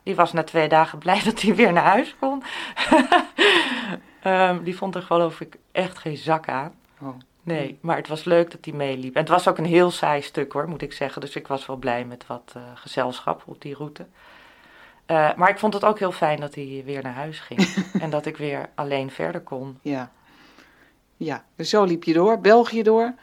Die 0.03 0.15
was 0.15 0.33
na 0.33 0.45
twee 0.45 0.69
dagen 0.69 0.99
blij 1.05 1.23
dat 1.23 1.41
hij 1.41 1.55
weer 1.55 1.73
naar 1.73 1.85
huis 1.85 2.17
kon. 2.19 2.43
Ehm, 4.23 4.63
die 4.63 4.77
vond 4.77 4.95
er 4.95 5.03
geloof 5.03 5.41
ik 5.41 5.57
echt 5.73 5.99
geen 5.99 6.17
zak 6.17 6.49
aan. 6.49 6.73
Oh. 7.01 7.09
Nee, 7.43 7.79
maar 7.81 7.97
het 7.97 8.09
was 8.09 8.25
leuk 8.25 8.51
dat 8.51 8.65
hij 8.65 8.75
meeliep. 8.75 9.15
En 9.15 9.21
het 9.21 9.29
was 9.31 9.49
ook 9.49 9.59
een 9.59 9.65
heel 9.65 9.91
saai 9.91 10.23
stuk 10.23 10.53
hoor, 10.53 10.69
moet 10.69 10.83
ik 10.83 10.93
zeggen. 10.93 11.21
Dus 11.21 11.37
ik 11.37 11.47
was 11.47 11.67
wel 11.67 11.77
blij 11.77 12.05
met 12.05 12.27
wat 12.27 12.53
eh, 12.57 12.63
gezelschap 12.75 13.43
op 13.47 13.61
die 13.63 13.75
route. 13.75 14.07
Eh, 15.07 15.35
maar 15.37 15.49
ik 15.49 15.59
vond 15.59 15.75
het 15.75 15.85
ook 15.85 15.99
heel 15.99 16.13
fijn 16.13 16.41
dat 16.41 16.55
hij 16.55 16.83
weer 16.85 17.03
naar 17.03 17.15
huis 17.15 17.39
ging. 17.41 17.61
en 18.03 18.11
dat 18.11 18.27
ik 18.27 18.37
weer 18.37 18.69
alleen 18.75 19.11
verder 19.11 19.41
kon. 19.41 19.79
Ja. 19.83 20.11
Ja, 21.17 21.45
dus 21.57 21.69
zo 21.71 21.85
liep 21.85 22.05
je 22.05 22.13
door. 22.13 22.41
België 22.41 22.83
door. 22.83 23.15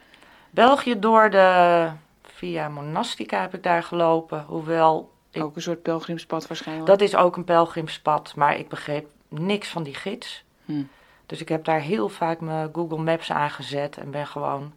België 0.49 0.99
door 0.99 1.29
de... 1.29 1.89
Via 2.23 2.69
Monastica 2.69 3.41
heb 3.41 3.53
ik 3.53 3.63
daar 3.63 3.83
gelopen. 3.83 4.43
Hoewel, 4.47 5.11
Ik- 5.31 5.43
Ook 5.43 5.55
een 5.55 5.61
soort 5.61 5.81
pelgrimspad 5.81 6.47
waarschijnlijk. 6.47 6.87
dat 6.87 7.01
is 7.01 7.15
ook 7.15 7.35
een 7.37 7.43
pelgrimspad. 7.43 8.33
Maar 8.35 8.57
ik 8.57 8.69
begreep 8.69 9.07
niks 9.27 9.67
van 9.69 9.83
die 9.83 9.93
gids. 9.95 10.43
Hm. 10.69 10.83
Dus 11.25 11.41
ik 11.41 11.49
heb 11.49 11.65
daar 11.65 11.79
heel 11.79 12.09
vaak 12.09 12.39
mijn 12.39 12.69
Google 12.73 12.97
Maps 12.97 13.31
aangezet. 13.31 13.97
En 13.97 14.11
ben 14.11 14.27
gewoon 14.27 14.73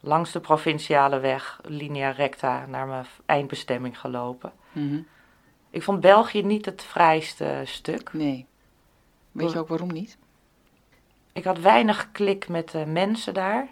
langs 0.00 0.32
de 0.32 0.40
provinciale 0.40 1.18
weg, 1.18 1.60
linea 1.64 2.10
recta, 2.10 2.66
naar 2.66 2.86
mijn 2.86 3.06
eindbestemming 3.26 4.00
gelopen. 4.00 4.52
Mhm. 4.72 5.00
Ik 5.70 5.82
vond 5.82 6.00
België 6.00 6.42
niet 6.42 6.64
het 6.64 6.82
vrijste 6.82 7.62
stuk. 7.64 8.12
Nee. 8.12 8.46
Weet 9.32 9.52
je 9.52 9.58
ook 9.58 9.68
waarom 9.68 9.92
niet? 9.92 10.18
Ik 11.32 11.44
had 11.44 11.58
weinig 11.58 12.12
klik 12.12 12.48
met 12.48 12.70
de 12.70 12.86
mensen 12.86 13.34
daar. 13.34 13.68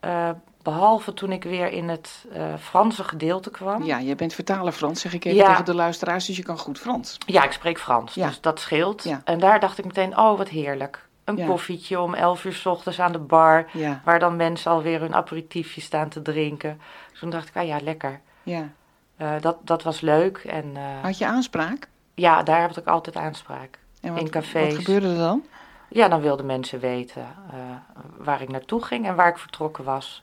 Eh, 0.00 0.30
behalve 0.72 1.14
toen 1.14 1.32
ik 1.32 1.44
weer 1.44 1.68
in 1.72 1.88
het 1.88 2.24
eh, 2.32 2.42
Franse 2.60 3.04
gedeelte 3.04 3.50
kwam. 3.50 3.82
Ja, 3.84 4.00
jij 4.00 4.16
bent 4.16 4.34
vertaler 4.34 4.72
Frans, 4.72 5.00
zeg 5.00 5.12
ik 5.12 5.24
even 5.24 5.38
Ja. 5.38 5.48
tegen 5.48 5.64
de 5.64 5.74
luisteraars, 5.74 6.26
dus 6.26 6.36
je 6.36 6.42
kan 6.42 6.58
goed 6.58 6.78
Frans. 6.78 7.18
Ja, 7.26 7.44
ik 7.44 7.52
spreek 7.52 7.78
Frans, 7.78 8.14
Ja. 8.14 8.26
dus 8.26 8.40
dat 8.40 8.60
scheelt. 8.60 9.04
Ja. 9.04 9.20
En 9.24 9.38
daar 9.38 9.60
dacht 9.60 9.78
ik 9.78 9.84
meteen, 9.84 10.18
oh 10.18 10.38
wat 10.38 10.48
heerlijk. 10.48 11.04
Een 11.24 11.46
koffietje 11.46 12.00
om 12.00 12.14
11 12.14 12.44
uur 12.44 12.52
s 12.52 12.66
ochtends 12.66 13.00
aan 13.00 13.12
de 13.12 13.18
bar. 13.18 13.66
Waar 14.04 14.18
dan 14.18 14.36
mensen 14.36 14.70
alweer 14.70 15.00
hun 15.00 15.14
aperitiefje 15.14 15.80
staan 15.80 16.08
te 16.08 16.22
drinken. 16.22 16.80
Dus 17.10 17.18
toen 17.20 17.30
dacht 17.30 17.48
ik, 17.48 17.56
ah 17.56 17.66
ja, 17.66 17.78
lekker. 17.82 18.20
ja. 18.42 18.68
Eh, 19.16 19.30
dat, 19.40 19.56
dat 19.62 19.82
was 19.82 20.00
leuk. 20.00 20.36
En 20.38 20.70
eh, 20.76 20.82
Had 21.02 21.18
je 21.18 21.26
aanspraak? 21.26 21.88
ja, 22.14 22.42
daar 22.42 22.60
heb 22.60 22.76
ik 22.76 22.86
altijd 22.86 23.16
aanspraak. 23.16 23.78
En 24.00 24.12
wat, 24.12 24.20
In 24.22 24.30
cafés. 24.30 24.74
Wat 24.74 24.84
gebeurde 24.84 25.08
er 25.08 25.16
dan? 25.18 25.44
Ja, 25.88 26.08
dan 26.08 26.20
wilden 26.20 26.46
mensen 26.46 26.80
weten 26.80 27.26
waar 28.18 28.42
ik 28.42 28.48
naartoe 28.48 28.82
ging 28.84 29.06
en 29.06 29.14
waar 29.14 29.28
ik 29.28 29.38
vertrokken 29.38 29.84
was. 29.84 30.22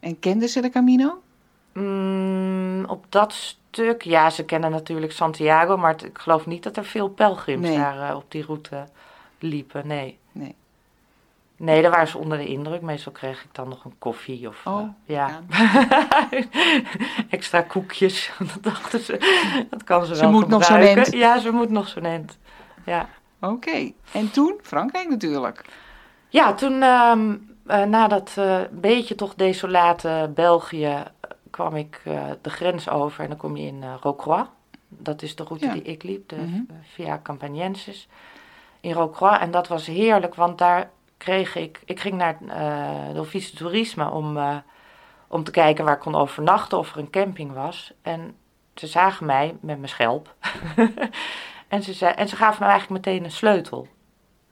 En 0.00 0.18
kenden 0.18 0.48
ze 0.48 0.60
de 0.60 0.70
Camino? 0.70 1.22
Mm, 1.72 2.84
op 2.86 3.04
dat 3.08 3.32
stuk, 3.32 4.02
ja, 4.02 4.30
ze 4.30 4.44
kennen 4.44 4.70
natuurlijk 4.70 5.12
Santiago, 5.12 5.76
maar 5.76 5.92
het- 5.92 6.04
ik 6.04 6.18
geloof 6.18 6.46
niet 6.46 6.62
dat 6.62 6.76
er 6.76 6.84
veel 6.84 7.08
pelgrims 7.08 7.68
Nee. 7.68 7.76
daar 7.76 8.08
eh, 8.10 8.16
op 8.16 8.24
die 8.28 8.44
route 8.44 8.84
liepen. 9.38 9.86
Nee. 9.86 10.18
Nee. 10.32 10.54
Nee, 11.56 11.82
daar 11.82 11.90
waren 11.90 12.08
ze 12.08 12.18
onder 12.18 12.38
de 12.38 12.46
indruk. 12.46 12.80
Meestal 12.80 13.12
kreeg 13.12 13.42
ik 13.42 13.48
dan 13.54 13.68
nog 13.68 13.84
een 13.84 13.94
koffie 13.98 14.48
of 14.48 14.66
Oh, 14.66 14.80
eh, 14.80 14.88
ja. 15.04 15.40
ja. 15.48 16.28
extra 17.30 17.60
koekjes. 17.62 18.30
dat 18.54 18.62
dachten 18.62 19.00
ze. 19.00 19.64
Dat 19.70 19.84
kan 19.84 20.06
ze, 20.06 20.14
Ze 20.14 20.20
wel 20.20 20.30
moet 20.30 20.48
nog 20.48 20.64
zo'n 20.64 20.76
gebruiken. 20.76 21.04
end. 21.04 21.14
Ja, 21.14 21.38
ze 21.38 21.50
moet 21.50 21.70
nog 21.70 21.88
zo'n 21.88 22.04
end. 22.04 22.38
Ja. 22.86 23.08
Oké. 23.40 23.92
En 24.12 24.30
toen? 24.30 24.58
Frankrijk 24.62 25.08
natuurlijk. 25.08 25.64
Ja, 26.28 26.54
toen 26.54 26.82
ehm, 26.82 27.36
eh, 27.70 27.84
na 27.84 28.08
dat 28.08 28.34
eh, 28.38 28.60
beetje 28.70 29.14
toch 29.14 29.34
desolate 29.34 30.30
België 30.34 30.84
eh, 30.84 31.00
kwam 31.50 31.76
ik 31.76 32.00
de 32.42 32.50
grens 32.50 32.88
over 32.88 33.22
en 33.22 33.28
dan 33.28 33.38
kom 33.38 33.56
je 33.56 33.66
in 33.66 33.84
Rocroi. 34.00 34.44
Dat 34.88 35.22
is 35.22 35.36
de 35.36 35.44
route 35.44 35.66
Ja. 35.66 35.72
die 35.72 35.82
ik 35.82 36.02
liep, 36.02 36.28
de, 36.28 36.36
Mhm. 36.36 36.54
eh, 36.54 36.76
via 36.82 37.20
Campaniensis. 37.22 38.08
In 38.80 38.92
Rocroi 38.92 39.36
en 39.38 39.50
dat 39.50 39.68
was 39.68 39.86
heerlijk, 39.86 40.34
want 40.34 40.58
daar 40.58 40.90
kreeg 41.16 41.54
ik... 41.54 41.80
Ik 41.84 42.00
ging 42.00 42.14
naar 42.14 42.38
de 43.14 43.20
Office 43.20 43.56
Toerisme 43.56 44.10
om, 44.10 44.38
om 45.28 45.44
te 45.44 45.50
kijken 45.50 45.84
waar 45.84 45.94
ik 45.94 46.00
kon 46.00 46.14
overnachten, 46.14 46.78
of 46.78 46.92
er 46.92 46.98
een 46.98 47.10
camping 47.10 47.52
was. 47.52 47.92
En 48.02 48.34
ze 48.74 48.86
zagen 48.86 49.26
mij 49.26 49.56
met 49.60 49.76
mijn 49.76 49.88
schelp. 49.88 50.34
en, 51.68 51.82
ze 51.82 51.92
zei, 51.92 52.14
en 52.14 52.28
ze 52.28 52.36
gaven 52.36 52.62
me 52.64 52.70
eigenlijk 52.70 53.04
meteen 53.06 53.24
een 53.24 53.30
sleutel. 53.30 53.86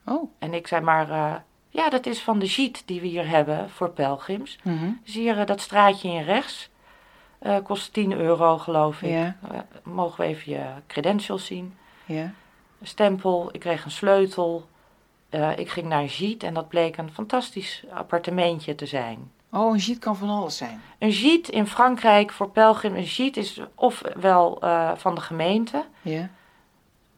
Oh. 0.05 0.31
En 0.39 0.53
ik 0.53 0.67
zei 0.67 0.81
maar, 0.81 1.43
ja, 1.69 1.89
dat 1.89 2.05
is 2.05 2.21
van 2.21 2.39
de 2.39 2.45
jeet 2.45 2.83
die 2.85 3.01
we 3.01 3.07
hier 3.07 3.27
hebben 3.27 3.69
voor 3.69 3.89
pelgrims. 3.89 4.57
Mhm. 4.63 4.89
Dus 5.03 5.13
hier 5.13 5.39
eh, 5.39 5.45
dat 5.45 5.61
straatje 5.61 6.09
in 6.09 6.23
rechts. 6.23 6.69
eh, 7.39 7.57
kost 7.63 7.93
10 7.93 8.11
euro, 8.13 8.57
geloof 8.57 9.01
ik. 9.01 9.09
Ja. 9.09 9.35
Eh, 9.51 9.59
mogen 9.83 10.21
we 10.21 10.27
even 10.27 10.51
je 10.51 10.65
credentials 10.87 11.45
zien? 11.45 11.77
Ja. 12.05 12.21
Een 12.81 12.87
stempel, 12.87 13.49
ik 13.51 13.59
kreeg 13.59 13.85
een 13.85 13.91
sleutel. 13.91 14.67
Ik 15.55 15.69
ging 15.69 15.87
naar 15.87 15.99
een 15.99 16.05
jeet 16.05 16.43
en 16.43 16.53
dat 16.53 16.67
bleek 16.69 16.97
een 16.97 17.11
fantastisch 17.11 17.83
appartementje 17.93 18.75
te 18.75 18.85
zijn. 18.85 19.31
Oh, 19.51 19.71
een 19.73 19.77
jeet 19.79 19.99
kan 19.99 20.15
van 20.15 20.29
alles 20.29 20.57
zijn. 20.57 20.81
Een 20.99 21.09
jeet 21.09 21.49
in 21.49 21.67
Frankrijk 21.67 22.31
voor 22.31 22.49
pelgrim. 22.49 22.95
Een 22.95 23.03
jeet 23.03 23.37
is 23.37 23.59
ofwel 23.75 24.57
van 24.95 25.15
de 25.15 25.21
gemeente, 25.21 25.85
Ja. 26.01 26.29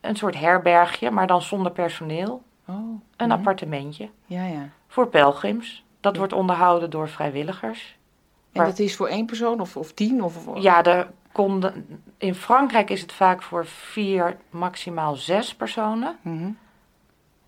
een 0.02 0.16
soort 0.16 0.36
herbergje, 0.40 1.12
maar 1.12 1.28
dan 1.28 1.42
zonder 1.42 1.72
personeel. 1.72 2.44
Oh. 2.72 3.02
Een 3.18 3.32
appartementje. 3.32 4.10
Ja, 4.26 4.46
ja. 4.46 4.70
Voor 4.88 5.08
pelgrims. 5.08 5.84
Dat 6.00 6.12
Ja. 6.14 6.18
wordt 6.20 6.34
onderhouden 6.34 6.90
door 6.90 7.10
vrijwilligers. 7.10 7.98
En 8.52 8.66
dat 8.66 8.80
is 8.80 8.96
voor 8.96 9.08
één 9.08 9.26
persoon 9.26 9.60
of, 9.60 9.78
of 9.78 9.92
tien? 9.94 10.24
Of, 10.24 10.48
Ja, 10.56 10.84
er 10.84 11.08
konden, 11.32 12.04
in 12.18 12.36
Frankrijk 12.36 12.90
is 12.90 13.02
het 13.02 13.12
vaak 13.12 13.42
voor 13.42 13.66
vier, 13.66 14.38
maximaal 14.50 15.16
zes 15.16 15.56
personen. 15.56 16.18
Mhm. 16.22 16.50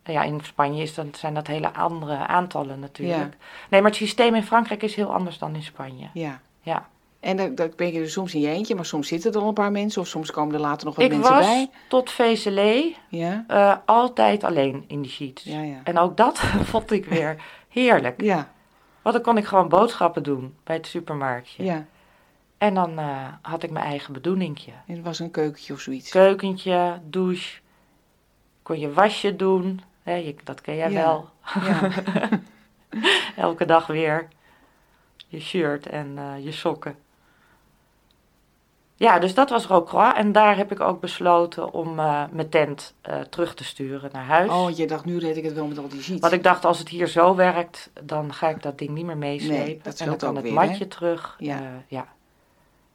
Ja, 0.03 0.23
in 0.23 0.39
Spanje 0.43 0.81
is 0.81 0.93
dat, 0.93 1.17
zijn 1.17 1.33
dat 1.33 1.47
hele 1.47 1.73
andere 1.73 2.27
aantallen 2.27 2.79
natuurlijk. 2.79 3.37
Nee, 3.69 3.81
maar 3.81 3.89
het 3.89 3.99
systeem 3.99 4.35
in 4.35 4.43
Frankrijk 4.43 4.83
is 4.83 4.95
heel 4.95 5.13
anders 5.13 5.37
dan 5.37 5.55
in 5.55 5.63
Spanje. 5.63 6.07
Ja. 6.13 6.39
Ja. 6.61 6.87
En 7.23 7.37
dan, 7.37 7.55
dan 7.55 7.73
ben 7.75 7.93
je 7.93 7.99
er 7.99 8.09
soms 8.09 8.33
in 8.33 8.39
je 8.41 8.47
eentje, 8.47 8.75
maar 8.75 8.85
soms 8.85 9.07
zitten 9.07 9.33
er 9.33 9.39
al 9.39 9.47
een 9.47 9.53
paar 9.53 9.71
mensen. 9.71 10.01
Of 10.01 10.07
soms 10.07 10.31
komen 10.31 10.53
er 10.55 10.59
later 10.61 10.85
nog 10.85 10.95
wat 10.95 11.05
Ik 11.05 11.11
mensen 11.11 11.31
was 11.33 11.45
bij. 11.45 11.69
tot 11.87 12.11
Vézelé 12.11 12.93
Ja. 13.09 13.43
eh, 13.47 13.75
altijd 13.85 14.43
alleen 14.43 14.83
in 14.87 15.01
die 15.01 15.11
sheets. 15.11 15.43
Ja, 15.43 15.61
ja. 15.61 15.79
En 15.83 15.97
ook 15.97 16.17
dat 16.17 16.39
vond 16.71 16.91
ik 16.91 17.05
weer 17.05 17.43
heerlijk. 17.69 18.21
Ja. 18.21 18.51
Want 19.01 19.15
dan 19.15 19.23
kon 19.23 19.37
ik 19.37 19.45
gewoon 19.45 19.67
boodschappen 19.69 20.23
doen 20.23 20.55
bij 20.63 20.75
het 20.75 20.87
supermarktje. 20.87 21.63
Ja. 21.63 21.85
En 22.57 22.73
dan 22.73 22.99
eh, 22.99 23.27
had 23.41 23.63
ik 23.63 23.71
mijn 23.71 23.85
eigen 23.85 24.13
bedoelingje. 24.13 24.71
En 24.87 24.95
het 24.95 25.03
was 25.03 25.19
een 25.19 25.31
keukentje 25.31 25.73
of 25.73 25.79
zoiets. 25.79 26.09
keukentje, 26.09 26.99
douche. 27.09 27.59
Kon 28.63 28.79
je 28.79 28.93
wasje 28.93 29.35
doen. 29.35 29.81
Hè, 30.03 30.13
je, 30.15 30.35
dat 30.43 30.61
ken 30.61 30.75
jij 30.75 30.91
wel. 30.91 31.29
Ja. 31.65 31.89
Elke 33.35 33.65
dag 33.65 33.87
weer. 33.87 34.27
Je 35.27 35.39
shirt 35.39 35.87
en 35.87 36.13
eh, 36.17 36.43
je 36.45 36.51
sokken. 36.51 36.95
Ja, 39.03 39.19
dus 39.19 39.33
dat 39.33 39.49
was 39.49 39.65
Rocroi. 39.65 40.11
En 40.11 40.31
daar 40.31 40.57
heb 40.57 40.71
ik 40.71 40.79
ook 40.79 40.99
besloten 40.99 41.73
om 41.73 41.99
eh, 41.99 42.23
mijn 42.31 42.49
tent 42.49 42.93
eh, 43.01 43.19
terug 43.19 43.53
te 43.55 43.63
sturen 43.63 44.09
naar 44.13 44.23
huis. 44.25 44.49
Oh, 44.49 44.69
je 44.77 44.87
dacht, 44.87 45.05
nu 45.05 45.19
red 45.19 45.37
ik 45.37 45.43
het 45.43 45.53
wel 45.53 45.65
met 45.67 45.77
al 45.77 45.87
die 45.87 45.99
jeets. 46.01 46.21
Want 46.21 46.33
ik 46.33 46.43
dacht, 46.43 46.65
als 46.65 46.79
het 46.79 46.89
hier 46.89 47.07
zo 47.07 47.35
werkt, 47.35 47.89
dan 48.03 48.33
ga 48.33 48.49
ik 48.49 48.61
dat 48.61 48.77
ding 48.77 48.89
niet 48.89 49.05
meer 49.05 49.17
meeslepen. 49.17 49.65
Nee, 49.65 49.79
dat 49.83 49.99
en 49.99 50.05
dan 50.05 50.17
kan 50.17 50.35
het 50.35 50.43
weer, 50.43 50.53
matje 50.53 50.87
terug. 50.87 51.35
Ja. 51.39 51.59
Eh, 51.59 51.65
ja. 51.87 52.07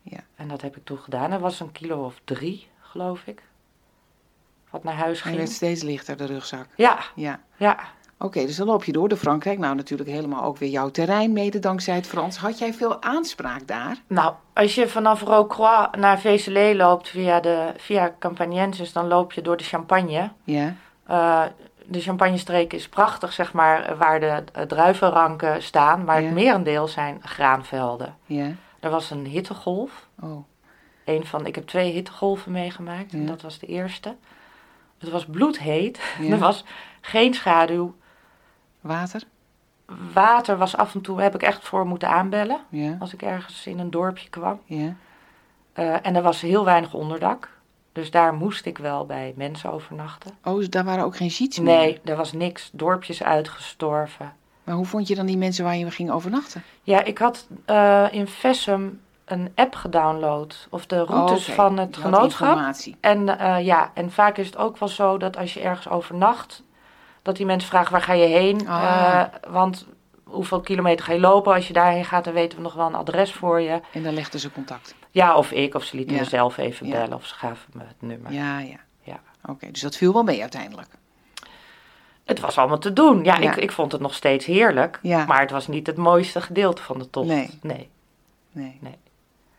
Ja. 0.02 0.20
En 0.36 0.48
dat 0.48 0.60
heb 0.60 0.76
ik 0.76 0.84
toen 0.84 0.98
gedaan. 0.98 1.30
Dat 1.30 1.40
was 1.40 1.60
een 1.60 1.72
kilo 1.72 2.04
of 2.04 2.20
drie, 2.24 2.68
geloof 2.80 3.22
ik. 3.24 3.42
Wat 4.70 4.84
naar 4.84 4.94
huis 4.94 5.20
ging. 5.20 5.36
werd 5.36 5.50
steeds 5.50 5.82
lichter, 5.82 6.16
de 6.16 6.24
rugzak. 6.24 6.66
Ja, 6.76 6.98
Ja. 7.14 7.40
ja. 7.56 7.78
Oké, 8.18 8.46
dus 8.46 8.56
dan 8.56 8.66
loop 8.66 8.84
je 8.84 8.92
door 8.92 9.08
de 9.08 9.16
Frankrijk. 9.16 9.58
Nou, 9.58 9.74
natuurlijk 9.74 10.10
helemaal 10.10 10.42
ook 10.44 10.56
weer 10.58 10.68
jouw 10.68 10.90
terrein, 10.90 11.32
mede 11.32 11.58
dankzij 11.58 11.94
het 11.94 12.06
Frans. 12.06 12.36
Had 12.36 12.58
jij 12.58 12.74
veel 12.74 13.02
aanspraak 13.02 13.66
daar? 13.66 13.96
Nou, 14.06 14.34
als 14.54 14.74
je 14.74 14.88
vanaf 14.88 15.22
Rocroi 15.22 15.86
naar 15.98 16.18
Vézelé 16.20 16.74
loopt 16.74 17.08
via, 17.08 17.40
de, 17.40 17.72
via 17.76 18.14
Campaniensis, 18.18 18.92
dan 18.92 19.06
loop 19.06 19.32
je 19.32 19.42
door 19.42 19.56
de 19.56 19.64
Champagne. 19.64 20.30
Ja. 20.44 20.74
Eh, 21.06 21.42
de 21.86 22.00
Champagne-streek 22.00 22.72
is 22.72 22.88
prachtig, 22.88 23.32
zeg 23.32 23.52
maar, 23.52 23.96
waar 23.96 24.20
de 24.20 24.42
eh, 24.52 24.62
druivenranken 24.62 25.62
staan. 25.62 26.04
Maar 26.04 26.20
Ja. 26.20 26.26
het 26.26 26.34
merendeel 26.34 26.88
zijn 26.88 27.20
graanvelden. 27.22 28.14
Ja. 28.26 28.50
Er 28.80 28.90
was 28.90 29.10
een 29.10 29.26
hittegolf. 29.26 30.06
Oh. 30.20 30.44
Een 31.04 31.26
van, 31.26 31.46
ik 31.46 31.54
heb 31.54 31.66
twee 31.66 31.92
hittegolven 31.92 32.52
meegemaakt. 32.52 33.12
En 33.12 33.20
Ja. 33.20 33.26
dat 33.26 33.42
was 33.42 33.58
de 33.58 33.66
eerste. 33.66 34.16
Het 34.98 35.10
was 35.10 35.24
bloedheet. 35.26 36.00
Ja. 36.20 36.30
Er 36.32 36.38
was 36.38 36.64
geen 37.00 37.34
schaduw. 37.34 37.94
Water? 38.80 39.22
Water 40.12 40.56
was 40.56 40.76
af 40.76 40.94
en 40.94 41.00
toe, 41.00 41.20
heb 41.20 41.34
ik 41.34 41.42
echt 41.42 41.64
voor 41.64 41.86
moeten 41.86 42.08
aanbellen. 42.08 42.60
Ja. 42.68 42.96
Als 42.98 43.12
ik 43.12 43.22
ergens 43.22 43.66
in 43.66 43.78
een 43.78 43.90
dorpje 43.90 44.28
kwam. 44.28 44.60
Ja. 44.64 44.94
Eh, 45.72 46.06
en 46.06 46.16
er 46.16 46.22
was 46.22 46.40
heel 46.40 46.64
weinig 46.64 46.94
onderdak. 46.94 47.48
Dus 47.92 48.10
daar 48.10 48.34
moest 48.34 48.66
ik 48.66 48.78
wel 48.78 49.06
bij 49.06 49.32
mensen 49.36 49.72
overnachten. 49.72 50.30
Oh, 50.44 50.56
dus 50.56 50.70
daar 50.70 50.84
waren 50.84 51.04
ook 51.04 51.16
geen 51.16 51.30
sheets 51.30 51.58
meer? 51.58 51.76
Nee, 51.76 52.00
er 52.04 52.16
was 52.16 52.32
niks. 52.32 52.70
Dorpjes 52.72 53.22
uitgestorven. 53.22 54.32
Maar 54.64 54.74
hoe 54.74 54.86
vond 54.86 55.08
je 55.08 55.14
dan 55.14 55.26
die 55.26 55.36
mensen 55.36 55.64
waar 55.64 55.76
je 55.76 55.90
ging 55.90 56.10
overnachten? 56.10 56.62
Ja, 56.82 57.04
ik 57.04 57.18
had 57.18 57.46
eh, 57.64 58.06
in 58.10 58.26
Vessum 58.26 59.00
een 59.24 59.52
app 59.54 59.74
gedownload. 59.74 60.66
Of 60.70 60.86
de 60.86 61.04
routes 61.04 61.40
Oh, 61.42 61.42
oké. 61.48 61.52
van 61.52 61.78
het 61.78 61.94
Je 61.94 62.00
genootschap. 62.00 62.48
informatie. 62.48 62.96
En 63.00 63.38
eh, 63.38 63.64
ja, 63.64 63.90
en 63.94 64.10
vaak 64.12 64.36
is 64.36 64.46
het 64.46 64.56
ook 64.56 64.78
wel 64.78 64.88
zo 64.88 65.16
dat 65.18 65.36
als 65.36 65.54
je 65.54 65.60
ergens 65.60 65.88
overnacht, 65.88 66.62
dat 67.28 67.36
die 67.36 67.46
mensen 67.46 67.68
vragen 67.68 67.92
waar 67.92 68.02
ga 68.02 68.12
je 68.12 68.26
heen? 68.26 68.68
Ah. 68.68 69.20
Eh, 69.20 69.52
want 69.52 69.86
hoeveel 70.24 70.60
kilometer 70.60 71.04
ga 71.04 71.12
je 71.12 71.20
lopen? 71.20 71.54
Als 71.54 71.66
je 71.66 71.72
daarheen 71.72 72.04
gaat, 72.04 72.24
dan 72.24 72.32
weten 72.32 72.56
we 72.58 72.64
nog 72.64 72.74
wel 72.74 72.86
een 72.86 72.94
adres 72.94 73.32
voor 73.32 73.60
je. 73.60 73.80
En 73.92 74.02
dan 74.02 74.14
legden 74.14 74.40
ze 74.40 74.52
contact. 74.52 74.94
Ja, 75.10 75.36
of 75.36 75.50
ik, 75.52 75.74
of 75.74 75.84
ze 75.84 75.96
lieten 75.96 76.14
Ja. 76.16 76.20
me 76.22 76.28
zelf 76.28 76.56
even 76.56 76.86
Ja. 76.86 76.92
bellen, 76.92 77.14
of 77.16 77.26
ze 77.26 77.34
gaven 77.34 77.70
me 77.72 77.82
het 77.86 77.96
nummer. 78.02 78.32
Ja, 78.32 78.58
ja. 78.58 78.76
Ja. 79.02 79.20
Oké, 79.46 79.70
dus 79.70 79.80
dat 79.80 79.96
viel 79.96 80.12
wel 80.12 80.22
mee 80.22 80.40
uiteindelijk. 80.40 80.88
Het 82.24 82.40
was 82.40 82.58
allemaal 82.58 82.78
te 82.78 82.92
doen. 82.92 83.24
Ja, 83.24 83.36
Ja. 83.38 83.50
Ik, 83.50 83.56
ik 83.56 83.72
vond 83.72 83.92
het 83.92 84.00
nog 84.00 84.14
steeds 84.14 84.46
heerlijk. 84.46 84.98
Ja. 85.02 85.24
Maar 85.24 85.40
het 85.40 85.50
was 85.50 85.66
niet 85.66 85.86
het 85.86 85.96
mooiste 85.96 86.40
gedeelte 86.40 86.82
van 86.82 86.98
de 86.98 87.10
tocht. 87.10 87.26
Nee. 87.28 87.58
nee. 87.62 87.88
Nee. 88.52 88.78
Nee. 88.80 88.96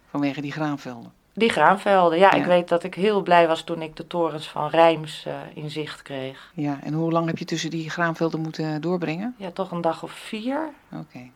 Vanwege 0.10 0.42
die 0.42 0.52
graanvelden. 0.52 1.14
Die 1.34 1.50
graanvelden. 1.50 2.18
Ja, 2.20 2.26
Ja. 2.36 2.38
ik 2.38 2.46
weet 2.46 2.68
dat 2.68 2.84
ik 2.84 2.94
heel 2.96 3.22
blij 3.22 3.48
was 3.48 3.62
toen 3.64 3.82
ik 3.82 3.96
de 3.96 4.08
torens 4.08 4.50
van 4.50 4.70
Rijms 4.70 5.26
eh, 5.26 5.34
in 5.54 5.70
zicht 5.70 6.02
kreeg. 6.02 6.52
Ja, 6.54 6.80
en 6.84 6.94
hoe 6.94 7.12
lang 7.12 7.28
heb 7.28 7.38
je 7.38 7.46
tussen 7.46 7.70
die 7.70 7.90
graanvelden 7.90 8.40
moeten 8.42 8.82
doorbrengen? 8.82 9.36
Ja, 9.38 9.52
toch 9.52 9.72
een 9.72 9.82
dag 9.82 10.04
of 10.04 10.12
vier. 10.12 10.70
Oké. 10.92 11.30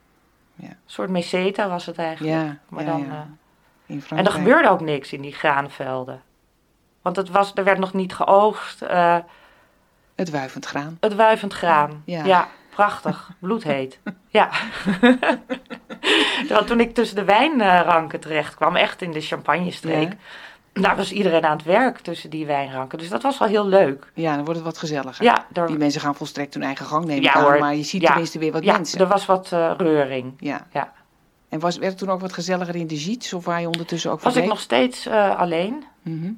Een 0.59 0.75
soort 0.85 1.09
meseta 1.09 1.69
was 1.69 1.85
het 1.85 1.97
eigenlijk. 1.97 2.35
Ja, 2.35 2.57
maar 2.69 2.83
ja, 2.85 2.89
dan, 2.91 3.05
ja. 3.05 3.27
eh, 3.87 4.17
en 4.17 4.25
er 4.25 4.31
gebeurde 4.31 4.69
ook 4.69 4.81
niks 4.81 5.13
in 5.13 5.21
die 5.21 5.31
graanvelden. 5.33 6.21
Want 7.01 7.15
het 7.15 7.29
was, 7.29 7.51
er 7.55 7.63
werd 7.63 7.77
nog 7.79 7.93
niet 7.93 8.13
geoogst. 8.15 8.81
eh, 8.81 9.17
Het 10.15 10.29
wuivend 10.29 10.65
graan. 10.65 10.97
het 10.99 11.15
wuivend 11.15 11.53
graan. 11.53 12.01
Ja. 12.05 12.23
Ja, 12.25 12.47
prachtig. 12.69 13.31
Bloedheet. 13.39 13.99
ja. 14.33 14.49
Terwijl 16.47 16.63
toen 16.65 16.79
ik 16.79 16.93
tussen 16.93 17.15
de 17.15 17.23
wijnranken 17.23 18.19
terecht 18.19 18.55
kwam, 18.55 18.75
echt 18.75 19.01
in 19.01 19.11
de 19.11 19.21
champagnestreek. 19.21 20.09
Ja. 20.73 20.81
Daar 20.81 20.95
was 20.95 21.11
iedereen 21.11 21.45
aan 21.45 21.57
het 21.57 21.65
werk 21.65 21.99
tussen 21.99 22.29
die 22.29 22.45
wijnranken. 22.45 22.97
Dus 22.97 23.09
dat 23.09 23.21
was 23.21 23.37
wel 23.37 23.47
heel 23.47 23.67
leuk. 23.67 24.11
Ja, 24.13 24.35
dan 24.35 24.39
wordt 24.45 24.55
het 24.59 24.63
wat 24.69 24.77
gezelliger. 24.77 25.23
Ja, 25.25 25.45
Die 25.65 25.77
mensen 25.77 26.01
gaan 26.01 26.15
volstrekt 26.15 26.53
hun 26.53 26.63
eigen 26.63 26.85
gang 26.85 27.05
nemen. 27.05 27.23
Ja, 27.23 27.33
aan, 27.33 27.43
hoor. 27.43 27.59
Maar 27.59 27.75
je 27.75 27.83
ziet 27.83 28.01
Ja. 28.01 28.07
tenminste 28.07 28.39
weer 28.39 28.51
wat 28.51 28.63
ja, 28.63 28.73
mensen. 28.73 28.99
er 28.99 29.07
was 29.07 29.25
wat 29.25 29.51
eh, 29.51 29.71
reuring. 29.77 30.33
Ja. 30.37 30.67
Ja. 30.71 30.93
En 31.49 31.59
was, 31.59 31.77
werd 31.77 31.89
het 31.91 31.99
toen 31.99 32.09
ook 32.09 32.21
wat 32.21 32.33
gezelliger 32.33 32.75
in 32.75 32.87
de 32.87 32.97
Giets? 32.97 33.33
Of 33.33 33.45
waar 33.45 33.59
je 33.61 33.65
ondertussen 33.67 34.11
ook 34.11 34.21
Was 34.21 34.35
ik 34.35 34.45
nog 34.45 34.59
steeds 34.59 35.05
eh, 35.05 35.35
alleen? 35.39 35.83
Mhm. 36.01 36.31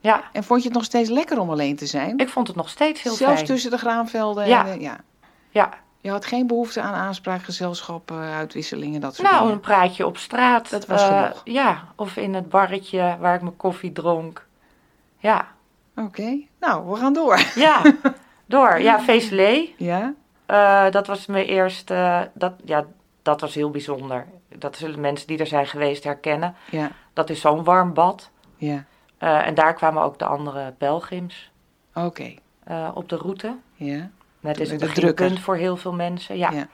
Ja, 0.00 0.22
En 0.32 0.44
vond 0.44 0.60
je 0.62 0.68
het 0.68 0.76
nog 0.76 0.86
steeds 0.86 1.10
lekker 1.10 1.38
om 1.38 1.50
alleen 1.50 1.76
te 1.76 1.86
zijn? 1.86 2.18
ik 2.18 2.28
vond 2.28 2.46
het 2.46 2.56
nog 2.56 2.68
steeds 2.68 3.02
heel 3.02 3.12
Zelfs 3.14 3.34
fijn. 3.34 3.46
tussen 3.46 3.70
de 3.70 3.78
graanvelden? 3.78 4.48
Ja. 4.48 4.66
En, 4.66 4.80
ja. 4.80 4.96
Ja, 5.50 5.70
Je 6.04 6.10
had 6.10 6.24
geen 6.26 6.46
behoefte 6.46 6.80
aan 6.80 6.94
aanspraak, 6.94 7.42
gezelschap, 7.42 8.10
eh, 8.10 8.36
uitwisselingen, 8.36 9.00
dat 9.00 9.14
soort 9.14 9.28
nou, 9.28 9.38
dingen? 9.40 9.54
een 9.54 9.60
praatje 9.60 10.06
op 10.06 10.16
straat. 10.16 10.70
Dat 10.70 10.86
was 10.86 11.02
genoeg. 11.04 11.40
Ja, 11.44 11.84
of 11.96 12.16
in 12.16 12.34
het 12.34 12.48
barretje 12.48 13.16
waar 13.20 13.34
ik 13.34 13.40
mijn 13.42 13.56
koffie 13.56 13.92
dronk. 13.92 14.46
Ja, 15.18 15.46
Oké, 15.96 16.38
nou, 16.60 16.90
we 16.90 16.96
gaan 16.96 17.12
door. 17.12 17.38
ja, 17.54 17.82
door. 18.46 18.80
Ja, 18.80 19.00
Vezelé, 19.10 19.68
Ja? 19.76 20.14
eh, 20.46 20.90
dat 20.90 21.06
was 21.06 21.26
mijn 21.26 21.44
eerste, 21.46 22.30
dat, 22.34 22.52
ja, 22.64 22.84
dat 23.22 23.40
was 23.40 23.54
heel 23.54 23.70
bijzonder. 23.70 24.26
Dat 24.48 24.76
zullen 24.76 25.00
mensen 25.00 25.26
die 25.26 25.38
er 25.38 25.46
zijn 25.46 25.66
geweest 25.66 26.04
herkennen. 26.04 26.54
Ja, 26.70 26.90
Dat 27.12 27.30
is 27.30 27.40
zo'n 27.40 27.64
warm 27.64 27.92
bad. 27.94 28.30
ja. 28.56 28.84
En 29.18 29.54
daar 29.54 29.74
kwamen 29.74 30.02
ook 30.02 30.18
de 30.18 30.24
andere 30.24 30.74
pelgrims 30.78 31.50
Oké, 31.94 32.34
op 32.94 33.08
de 33.08 33.16
route. 33.16 33.56
ja. 33.74 34.10
Het 34.50 34.60
is 34.60 34.70
een 34.70 34.78
beginpunt 34.78 35.40
voor 35.40 35.56
heel 35.56 35.76
veel 35.76 35.92
mensen, 35.92 36.36
ja. 36.38 36.50
Ja. 36.50 36.68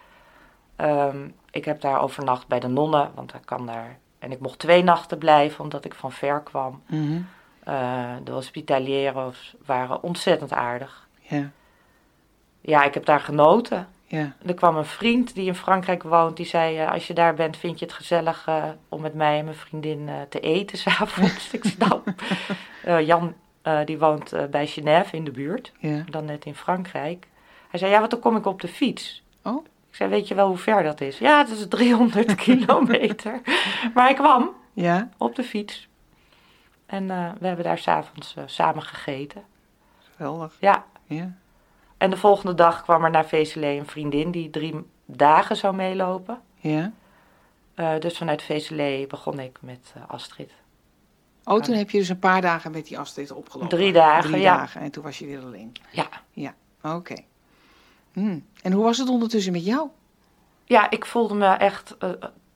Ehm, 0.76 1.28
ik 1.50 1.64
heb 1.64 1.80
daar 1.80 2.00
overnacht 2.00 2.46
bij 2.46 2.60
de 2.60 2.68
nonnen, 2.68 3.10
want 3.14 3.34
ik 3.34 3.40
kan 3.44 3.66
daar... 3.66 3.98
En 4.18 4.32
ik 4.32 4.40
mocht 4.40 4.58
twee 4.58 4.82
nachten 4.82 5.18
blijven, 5.18 5.64
omdat 5.64 5.84
ik 5.84 5.94
van 5.94 6.12
ver 6.12 6.40
kwam. 6.40 6.82
Mhm. 6.86 7.20
Eh, 7.64 8.10
de 8.24 8.32
hospitalieros 8.32 9.54
waren 9.66 10.02
ontzettend 10.02 10.52
aardig. 10.52 11.08
Ja, 11.20 11.50
Ja, 12.60 12.84
ik 12.84 12.94
heb 12.94 13.04
daar 13.04 13.20
genoten. 13.20 13.88
ja. 14.06 14.32
Er 14.46 14.54
kwam 14.54 14.76
een 14.76 14.84
vriend 14.84 15.34
die 15.34 15.46
in 15.46 15.54
Frankrijk 15.54 16.02
woont, 16.02 16.36
die 16.36 16.46
zei... 16.46 16.78
eh, 16.78 16.92
als 16.92 17.06
je 17.06 17.14
daar 17.14 17.34
bent, 17.34 17.56
vind 17.56 17.78
je 17.78 17.84
het 17.84 17.94
gezellig 17.94 18.46
eh, 18.46 18.64
om 18.88 19.00
met 19.00 19.14
mij 19.14 19.38
en 19.38 19.44
mijn 19.44 19.56
vriendin 19.56 20.08
te 20.28 20.40
eten 20.40 20.78
s'avonds? 20.88 21.50
ik 21.52 21.64
zei, 21.64 21.74
nou, 21.78 22.00
eh, 22.84 23.06
Jan, 23.06 23.34
die 23.84 23.98
woont 23.98 24.50
bij 24.50 24.66
Genève 24.66 25.16
in 25.16 25.24
de 25.24 25.30
buurt, 25.30 25.72
ja. 25.78 26.04
dan 26.10 26.24
net 26.24 26.44
in 26.44 26.54
Frankrijk. 26.54 27.26
Hij 27.70 27.78
zei, 27.78 27.90
ja, 27.90 27.98
want 27.98 28.10
dan 28.10 28.20
kom 28.20 28.36
ik 28.36 28.46
op 28.46 28.60
de 28.60 28.68
fiets. 28.68 29.22
Oh? 29.42 29.64
Ik 29.90 29.96
zei, 29.96 30.10
weet 30.10 30.28
je 30.28 30.34
wel 30.34 30.46
hoe 30.48 30.56
ver 30.56 30.82
dat 30.82 31.00
is? 31.00 31.18
Ja, 31.18 31.38
het 31.38 31.48
is 31.48 31.68
300 31.68 32.34
kilometer. 32.44 33.40
Maar 33.94 34.04
hij 34.04 34.14
kwam 34.14 34.50
Ja, 34.72 35.08
op 35.16 35.34
de 35.34 35.42
fiets. 35.42 35.88
En 36.86 37.10
eh, 37.10 37.30
we 37.40 37.46
hebben 37.46 37.64
daar 37.64 37.78
s'avonds 37.78 38.34
uh, 38.38 38.44
samen 38.46 38.82
gegeten. 38.82 39.42
geweldig. 40.16 40.56
Ja. 40.60 40.84
Ja. 41.04 41.32
En 41.98 42.10
de 42.10 42.16
volgende 42.16 42.54
dag 42.54 42.82
kwam 42.82 43.04
er 43.04 43.10
naar 43.10 43.26
VCL 43.26 43.58
een 43.64 43.86
vriendin 43.86 44.30
die 44.30 44.50
drie 44.50 44.86
dagen 45.06 45.56
zou 45.56 45.74
meelopen. 45.74 46.40
Ja. 46.56 46.92
Uh, 47.76 47.98
dus 47.98 48.16
vanuit 48.18 48.42
VCL 48.42 49.06
begon 49.08 49.38
ik 49.38 49.58
met 49.60 49.92
Astrid. 50.06 50.52
Oh, 51.44 51.60
toen 51.60 51.74
heb 51.74 51.90
je 51.90 51.98
dus 51.98 52.08
een 52.08 52.18
paar 52.18 52.40
dagen 52.40 52.70
met 52.70 52.86
die 52.86 52.98
Astrid 52.98 53.30
opgelopen. 53.30 53.76
Drie 53.78 53.92
dagen, 53.92 54.30
Drie 54.30 54.42
ja. 54.42 54.56
dagen. 54.56 54.80
En 54.80 54.90
toen 54.90 55.02
was 55.02 55.18
je 55.18 55.26
weer 55.26 55.40
alleen. 55.42 55.72
Ja. 55.90 56.06
Ja, 56.32 56.54
oké. 56.82 56.94
Okay. 56.94 57.26
Hmm. 58.12 58.44
En 58.62 58.72
hoe 58.72 58.84
was 58.84 58.98
het 58.98 59.08
ondertussen 59.08 59.52
met 59.52 59.64
jou? 59.64 59.88
Ja, 60.64 60.90
ik 60.90 61.06
voelde 61.06 61.34
me 61.34 61.46
echt 61.46 61.96
uh, 62.04 62.10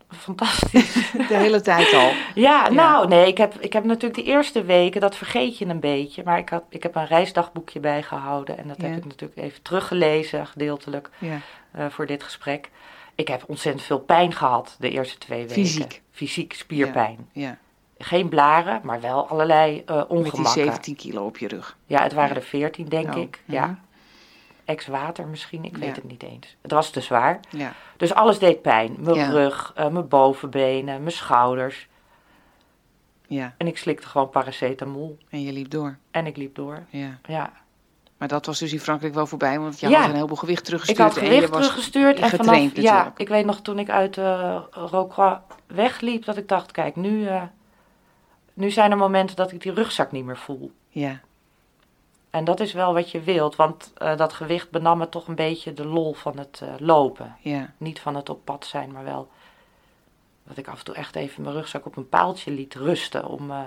fantastisch. 0.08 1.10
De 1.28 1.36
hele 1.36 1.60
tijd 1.60 1.92
al. 1.94 2.10
Ja, 2.34 2.70
nou 2.70 3.08
nee, 3.08 3.26
ik 3.26 3.38
heb, 3.38 3.54
ik 3.60 3.72
heb 3.72 3.84
natuurlijk 3.84 4.14
de 4.14 4.22
eerste 4.30 4.64
weken, 4.64 5.00
dat 5.00 5.16
vergeet 5.16 5.58
je 5.58 5.66
een 5.66 5.80
beetje. 5.80 6.22
Maar 6.24 6.38
ik, 6.38 6.48
had, 6.48 6.62
ik 6.68 6.82
heb 6.82 6.94
een 6.94 7.06
reisdagboekje 7.06 7.80
bijgehouden. 7.80 8.58
En 8.58 8.68
dat 8.68 8.76
Ja. 8.80 8.86
heb 8.88 8.96
ik 8.96 9.04
natuurlijk 9.04 9.40
even 9.40 9.62
teruggelezen, 9.62 10.46
gedeeltelijk, 10.46 11.10
Ja. 11.18 11.38
uh, 11.78 11.86
voor 11.90 12.06
dit 12.06 12.22
gesprek. 12.22 12.70
Ik 13.14 13.28
heb 13.28 13.44
ontzettend 13.46 13.84
veel 13.84 13.98
pijn 14.00 14.32
gehad 14.32 14.76
de 14.78 14.90
eerste 14.90 15.18
twee 15.18 15.38
weken. 15.46 15.54
Fysiek? 15.54 16.02
Fysiek, 16.10 16.52
spierpijn. 16.52 17.28
Ja. 17.32 17.58
Geen 17.98 18.28
blaren, 18.28 18.80
maar 18.82 19.00
wel 19.00 19.28
allerlei 19.28 19.82
uh, 19.90 19.96
Met 19.96 20.06
ongemakken. 20.06 20.42
die 20.54 20.64
17 20.64 20.96
kilo 20.96 21.24
op 21.24 21.38
je 21.38 21.48
rug. 21.48 21.76
Ja, 21.86 22.02
het 22.02 22.12
waren 22.12 22.36
er 22.36 22.42
14, 22.42 22.88
denk 22.88 23.14
Oh, 23.14 23.20
ik. 23.22 23.40
Ja. 23.44 23.78
Ex-water 24.64 25.26
misschien, 25.26 25.64
ik 25.64 25.76
weet 25.76 25.88
Ja. 25.88 25.94
het 25.94 26.04
niet 26.04 26.22
eens. 26.22 26.56
Het 26.62 26.70
was 26.70 26.90
te 26.90 27.00
zwaar. 27.00 27.40
Ja. 27.50 27.72
Dus 27.96 28.14
alles 28.14 28.38
deed 28.38 28.62
pijn. 28.62 28.96
Mijn 28.98 29.16
Ja. 29.16 29.28
rug, 29.30 29.72
uh, 29.78 29.88
mijn 29.88 30.08
bovenbenen, 30.08 31.00
mijn 31.00 31.12
schouders. 31.14 31.88
Ja. 33.26 33.54
En 33.56 33.66
ik 33.66 33.78
slikte 33.78 34.06
gewoon 34.06 34.30
paracetamol. 34.30 35.18
En 35.30 35.42
je 35.42 35.52
liep 35.52 35.70
door. 35.70 35.96
En 36.10 36.26
ik 36.26 36.36
liep 36.36 36.54
door. 36.54 36.82
Ja. 36.88 37.18
Ja. 37.28 37.52
Maar 38.18 38.28
dat 38.28 38.46
was 38.46 38.58
dus 38.58 38.72
in 38.72 38.80
Frankrijk 38.80 39.14
wel 39.14 39.26
voorbij, 39.26 39.58
want 39.58 39.80
je 39.80 39.86
had 39.96 40.08
een 40.08 40.14
heleboel 40.14 40.36
gewicht 40.36 40.58
Ik 40.58 40.64
teruggestuurd. 40.64 41.08
had 41.08 41.16
en 41.16 41.24
je 41.24 41.30
gewicht 41.30 41.48
was 41.50 41.58
teruggestuurd. 41.60 42.18
En 42.18 42.30
vanaf, 42.30 42.76
ja, 42.76 43.12
ik 43.16 43.28
weet 43.28 43.44
nog 43.44 43.60
toen 43.60 43.78
ik 43.78 43.90
uit 43.90 44.16
uh, 44.16 44.60
Rocroi 44.70 45.36
wegliep, 45.66 46.24
dat 46.24 46.36
ik 46.36 46.48
dacht, 46.48 46.72
kijk, 46.72 46.96
nu, 46.96 47.20
uh, 47.20 47.42
nu 48.54 48.70
zijn 48.70 48.90
er 48.90 48.96
momenten 48.96 49.36
dat 49.36 49.52
ik 49.52 49.60
die 49.62 49.72
rugzak 49.72 50.12
niet 50.12 50.24
meer 50.24 50.36
voel. 50.36 50.72
Ja. 50.88 51.20
En 52.34 52.44
dat 52.44 52.60
is 52.60 52.72
wel 52.72 52.94
wat 52.94 53.10
je 53.10 53.20
wilt, 53.20 53.56
want 53.56 53.92
uh, 53.98 54.16
dat 54.16 54.32
gewicht 54.32 54.70
benam 54.70 54.98
me 54.98 55.08
toch 55.08 55.28
een 55.28 55.34
beetje 55.34 55.72
de 55.72 55.86
lol 55.86 56.14
van 56.14 56.38
het 56.38 56.60
uh, 56.62 56.68
lopen. 56.78 57.36
Ja. 57.40 57.72
Niet 57.76 58.00
van 58.00 58.14
het 58.16 58.28
op 58.28 58.44
pad 58.44 58.66
zijn, 58.66 58.92
maar 58.92 59.04
wel 59.04 59.28
dat 60.44 60.56
ik 60.56 60.68
af 60.68 60.78
en 60.78 60.84
toe 60.84 60.94
echt 60.94 61.16
even 61.16 61.42
mijn 61.42 61.54
rugzak 61.54 61.86
op 61.86 61.96
een 61.96 62.08
paaltje 62.08 62.50
liet 62.50 62.74
rusten 62.74 63.28
om, 63.28 63.50
uh, 63.50 63.60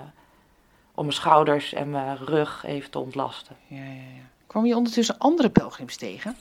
om 0.94 1.02
mijn 1.02 1.12
schouders 1.12 1.72
en 1.72 1.90
mijn 1.90 2.16
rug 2.16 2.64
even 2.64 2.90
te 2.90 2.98
ontlasten. 2.98 3.56
Ja, 3.66 3.84
ja, 3.84 3.90
ja. 3.92 4.28
Kwam 4.46 4.66
je 4.66 4.76
ondertussen 4.76 5.18
andere 5.18 5.50
pelgrims 5.50 5.96
tegen? 5.96 6.36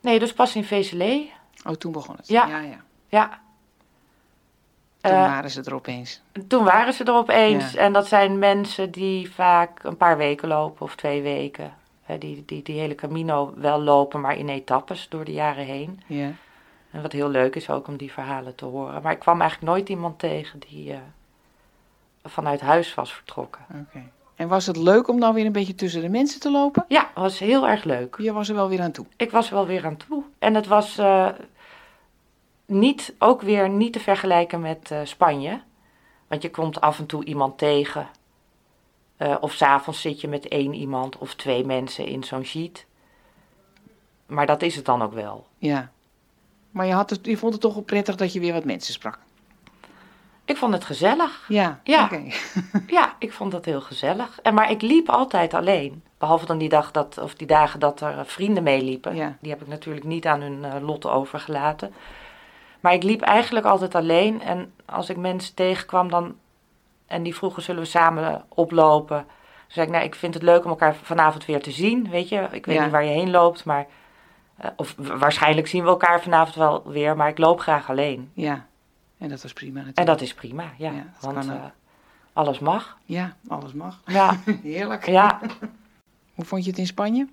Nee, 0.00 0.18
dus 0.18 0.32
pas 0.32 0.56
in 0.56 0.64
Vezelé. 0.64 1.26
Oh, 1.64 1.72
toen 1.72 1.92
begon 1.92 2.16
het. 2.16 2.28
Ja. 2.28 2.46
ja, 2.46 2.60
ja. 2.60 2.84
Ja. 3.08 3.41
Toen 5.02 5.12
Eh, 5.12 5.26
waren 5.26 5.50
ze 5.50 5.62
er 5.62 5.74
opeens. 5.74 6.20
Toen 6.48 6.64
waren 6.64 6.92
ze 6.92 7.04
er 7.04 7.14
opeens. 7.14 7.72
Ja. 7.72 7.78
En 7.78 7.92
dat 7.92 8.06
zijn 8.06 8.38
mensen 8.38 8.90
die 8.90 9.32
vaak 9.32 9.82
een 9.82 9.96
paar 9.96 10.16
weken 10.16 10.48
lopen 10.48 10.82
of 10.82 10.94
twee 10.96 11.22
weken. 11.22 11.74
Hè, 12.02 12.18
die, 12.18 12.42
die 12.46 12.62
die 12.62 12.78
hele 12.80 12.94
Camino 12.94 13.52
wel 13.56 13.80
lopen, 13.80 14.20
maar 14.20 14.36
in 14.36 14.48
etappes 14.48 15.06
door 15.08 15.24
de 15.24 15.32
jaren 15.32 15.64
heen. 15.64 16.00
Ja. 16.06 16.30
En 16.90 17.02
wat 17.02 17.12
heel 17.12 17.28
leuk 17.28 17.54
is 17.56 17.70
ook 17.70 17.88
om 17.88 17.96
die 17.96 18.12
verhalen 18.12 18.54
te 18.54 18.64
horen. 18.64 19.02
Maar 19.02 19.12
ik 19.12 19.18
kwam 19.18 19.40
eigenlijk 19.40 19.72
nooit 19.72 19.88
iemand 19.88 20.18
tegen 20.18 20.58
die 20.68 20.92
eh, 20.92 20.98
vanuit 22.24 22.60
huis 22.60 22.94
was 22.94 23.14
vertrokken. 23.14 23.60
Oké. 23.70 24.02
En 24.36 24.48
was 24.48 24.66
het 24.66 24.76
leuk 24.76 25.08
om 25.08 25.18
nou 25.18 25.34
weer 25.34 25.46
een 25.46 25.52
beetje 25.52 25.74
tussen 25.74 26.00
de 26.00 26.08
mensen 26.08 26.40
te 26.40 26.50
lopen? 26.50 26.84
Ja, 26.88 27.10
was 27.14 27.38
heel 27.38 27.68
erg 27.68 27.84
leuk. 27.84 28.16
Je 28.18 28.32
was 28.32 28.48
er 28.48 28.54
wel 28.54 28.68
weer 28.68 28.80
aan 28.80 28.90
toe. 28.92 29.06
Ik 29.16 29.30
was 29.30 29.48
er 29.48 29.54
wel 29.54 29.66
weer 29.66 29.84
aan 29.86 29.96
toe. 29.96 30.22
En 30.38 30.54
het 30.54 30.66
was 30.66 30.98
eh, 30.98 31.28
niet, 32.72 33.14
ook 33.18 33.42
weer 33.42 33.68
niet 33.68 33.92
te 33.92 34.00
vergelijken 34.00 34.60
met 34.60 34.90
eh, 34.90 34.98
Spanje. 35.04 35.60
Want 36.28 36.42
je 36.42 36.50
komt 36.50 36.80
af 36.80 36.98
en 36.98 37.06
toe 37.06 37.24
iemand 37.24 37.58
tegen 37.58 38.08
Eh, 39.22 39.36
of 39.40 39.52
s'avonds 39.52 40.00
zit 40.00 40.20
je 40.20 40.28
met 40.28 40.48
één 40.48 40.74
iemand 40.74 41.18
of 41.18 41.34
twee 41.34 41.64
mensen 41.64 42.06
in 42.06 42.24
zo'n 42.24 42.44
sheet. 42.44 42.86
Maar 44.26 44.46
dat 44.46 44.62
is 44.62 44.76
het 44.76 44.84
dan 44.84 45.02
ook 45.02 45.12
wel. 45.12 45.46
Ja. 45.58 45.90
Maar 46.70 46.86
je, 46.86 46.92
had 46.92 47.10
het, 47.10 47.26
je 47.26 47.36
vond 47.36 47.52
het 47.52 47.62
toch 47.62 47.74
wel 47.74 47.82
prettig 47.82 48.16
dat 48.16 48.32
je 48.32 48.40
weer 48.40 48.52
wat 48.52 48.64
mensen 48.64 48.92
sprak? 48.92 49.18
Ik 50.44 50.56
vond 50.56 50.72
het 50.72 50.84
gezellig. 50.84 51.44
Ja. 51.48 51.80
Ja. 51.84 52.04
Oké. 52.04 52.22
Ja, 52.96 53.16
ik 53.18 53.32
vond 53.32 53.52
dat 53.52 53.64
heel 53.64 53.80
gezellig. 53.80 54.40
En, 54.40 54.54
maar 54.54 54.70
ik 54.70 54.82
liep 54.82 55.08
altijd 55.08 55.54
alleen. 55.54 56.02
Behalve 56.18 56.46
dan 56.46 56.58
die, 56.58 56.68
dag 56.68 56.90
dat, 56.90 57.18
of 57.18 57.34
die 57.34 57.46
dagen 57.46 57.80
dat 57.80 58.00
er 58.00 58.26
vrienden 58.26 58.62
meeliepen. 58.62 59.16
Ja. 59.16 59.36
Die 59.40 59.50
heb 59.50 59.60
ik 59.60 59.68
natuurlijk 59.68 60.04
niet 60.04 60.26
aan 60.26 60.40
hun 60.40 60.64
eh, 60.64 60.82
lot 60.82 61.06
overgelaten. 61.06 61.94
Maar 62.82 62.92
ik 62.92 63.02
liep 63.02 63.20
eigenlijk 63.20 63.66
altijd 63.66 63.94
alleen. 63.94 64.42
En 64.42 64.72
als 64.84 65.10
ik 65.10 65.16
mensen 65.16 65.54
tegenkwam 65.54 66.10
dan, 66.10 66.34
en 67.06 67.22
die 67.22 67.34
vroegen 67.34 67.62
zullen 67.62 67.82
we 67.82 67.88
samen 67.88 68.44
oplopen. 68.48 69.16
Dan 69.16 69.26
zei 69.68 69.86
ik, 69.86 69.92
nou, 69.92 70.04
ik 70.04 70.14
vind 70.14 70.34
het 70.34 70.42
leuk 70.42 70.64
om 70.64 70.70
elkaar 70.70 70.94
vanavond 70.94 71.44
weer 71.46 71.62
te 71.62 71.70
zien. 71.70 72.10
Weet 72.10 72.28
je, 72.28 72.48
ik 72.50 72.66
weet 72.66 72.76
Ja. 72.76 72.82
niet 72.82 72.90
waar 72.92 73.04
je 73.04 73.10
heen 73.10 73.30
loopt, 73.30 73.64
maar... 73.64 73.86
eh, 74.56 74.70
of 74.76 74.94
wa- 74.98 75.16
waarschijnlijk 75.16 75.66
zien 75.66 75.82
we 75.82 75.88
elkaar 75.88 76.22
vanavond 76.22 76.54
wel 76.56 76.82
weer, 76.86 77.16
maar 77.16 77.28
ik 77.28 77.38
loop 77.38 77.60
graag 77.60 77.90
alleen. 77.90 78.30
Ja. 78.34 78.66
En 79.18 79.28
dat 79.28 79.42
was 79.42 79.52
prima 79.52 79.72
natuurlijk. 79.74 79.98
En 79.98 80.06
dat 80.06 80.20
is 80.20 80.34
prima, 80.34 80.64
ja. 80.76 80.92
Want 81.20 81.48
eh, 81.48 81.54
alles 82.32 82.58
mag. 82.58 82.98
Ja, 83.04 83.36
alles 83.48 83.72
mag. 83.72 84.00
Ja, 84.06 84.36
Heerlijk. 84.62 85.06
ja. 85.06 85.40
Hoe 86.34 86.44
vond 86.44 86.64
je 86.64 86.70
het 86.70 86.78
in 86.78 86.86
Spanje? 86.86 87.28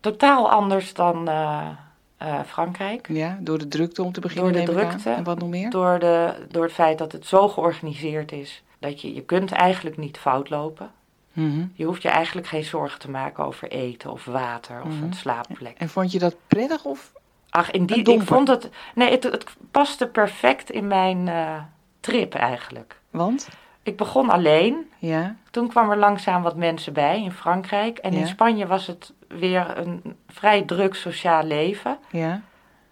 totaal 0.00 0.50
anders 0.50 0.94
dan 0.94 1.28
eh, 1.28 1.68
eh, 2.16 2.40
Frankrijk. 2.46 3.06
Ja, 3.08 3.38
door 3.40 3.58
de 3.58 3.68
drukte 3.68 4.02
om 4.02 4.12
te 4.12 4.20
beginnen. 4.20 4.52
Door 4.52 4.64
de 4.64 4.72
drukte. 4.72 5.10
En 5.10 5.24
wat 5.24 5.38
nog 5.38 5.48
meer? 5.48 5.70
Door, 5.70 5.98
de, 5.98 6.46
door 6.50 6.62
het 6.64 6.72
feit 6.72 6.98
dat 6.98 7.12
het 7.12 7.26
zo 7.26 7.48
georganiseerd 7.48 8.32
is 8.32 8.62
dat 8.78 9.00
je, 9.00 9.14
je 9.14 9.22
kunt 9.22 9.52
eigenlijk 9.52 9.96
niet 9.96 10.18
fout 10.18 10.50
lopen. 10.50 10.90
Mhm. 11.32 11.64
Je 11.74 11.84
hoeft 11.84 12.02
je 12.02 12.08
eigenlijk 12.08 12.46
geen 12.46 12.64
zorgen 12.64 12.98
te 12.98 13.10
maken 13.10 13.44
over 13.44 13.68
eten 13.70 14.10
of 14.12 14.24
water 14.24 14.82
of 14.82 14.88
Mhm. 14.94 15.02
een 15.02 15.12
slaapplek. 15.14 15.76
En 15.78 15.88
vond 15.88 16.12
je 16.12 16.18
dat 16.18 16.36
prettig 16.46 16.84
of? 16.84 17.12
Ach, 17.50 17.70
in 17.70 17.86
die, 17.86 18.02
ik 18.12 18.22
vond 18.22 18.48
het. 18.48 18.70
Nee, 18.94 19.10
het, 19.10 19.22
het 19.22 19.44
paste 19.70 20.06
perfect 20.06 20.70
in 20.70 20.86
mijn 20.86 21.28
eh, 21.28 21.54
trip 22.00 22.34
eigenlijk. 22.34 23.00
Want? 23.10 23.48
Ik 23.82 23.96
begon 23.96 24.30
alleen. 24.30 24.90
Ja. 24.98 25.36
Toen 25.50 25.68
kwam 25.68 25.90
er 25.90 25.96
langzaam 25.96 26.42
wat 26.42 26.56
mensen 26.56 26.92
bij 26.92 27.22
in 27.22 27.32
Frankrijk. 27.32 27.98
En 27.98 28.12
Ja. 28.12 28.18
in 28.18 28.26
Spanje 28.26 28.66
was 28.66 28.86
het 28.86 29.12
weer 29.28 29.78
een 29.78 30.16
vrij 30.28 30.62
druk 30.62 30.94
sociaal 30.94 31.42
leven. 31.42 31.98
Ja. 32.10 32.42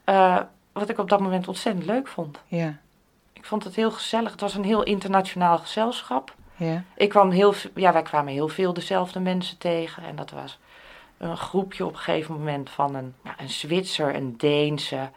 eh, 0.04 0.40
wat 0.72 0.88
ik 0.88 0.98
op 0.98 1.08
dat 1.08 1.20
moment 1.20 1.48
ontzettend 1.48 1.86
leuk 1.86 2.08
vond. 2.08 2.40
Ja. 2.46 2.76
Ik 3.32 3.44
vond 3.44 3.64
het 3.64 3.74
heel 3.74 3.90
gezellig. 3.90 4.30
Het 4.30 4.40
was 4.40 4.54
een 4.54 4.64
heel 4.64 4.82
internationaal 4.82 5.58
gezelschap. 5.58 6.34
Ja. 6.56 6.82
Ik 6.96 7.08
kwam 7.08 7.30
heel, 7.30 7.54
ja, 7.74 7.92
wij 7.92 8.02
kwamen 8.02 8.32
heel 8.32 8.48
veel 8.48 8.72
dezelfde 8.72 9.20
mensen 9.20 9.58
tegen. 9.58 10.02
En 10.04 10.16
dat 10.16 10.30
was 10.30 10.58
een 11.18 11.36
groepje 11.36 11.86
op 11.86 11.92
een 11.92 11.98
gegeven 11.98 12.34
moment 12.34 12.70
van 12.70 12.94
een, 12.94 13.14
ja, 13.24 13.34
een 13.38 13.50
Zwitser, 13.50 14.14
een 14.14 14.36
Deense, 14.36 15.10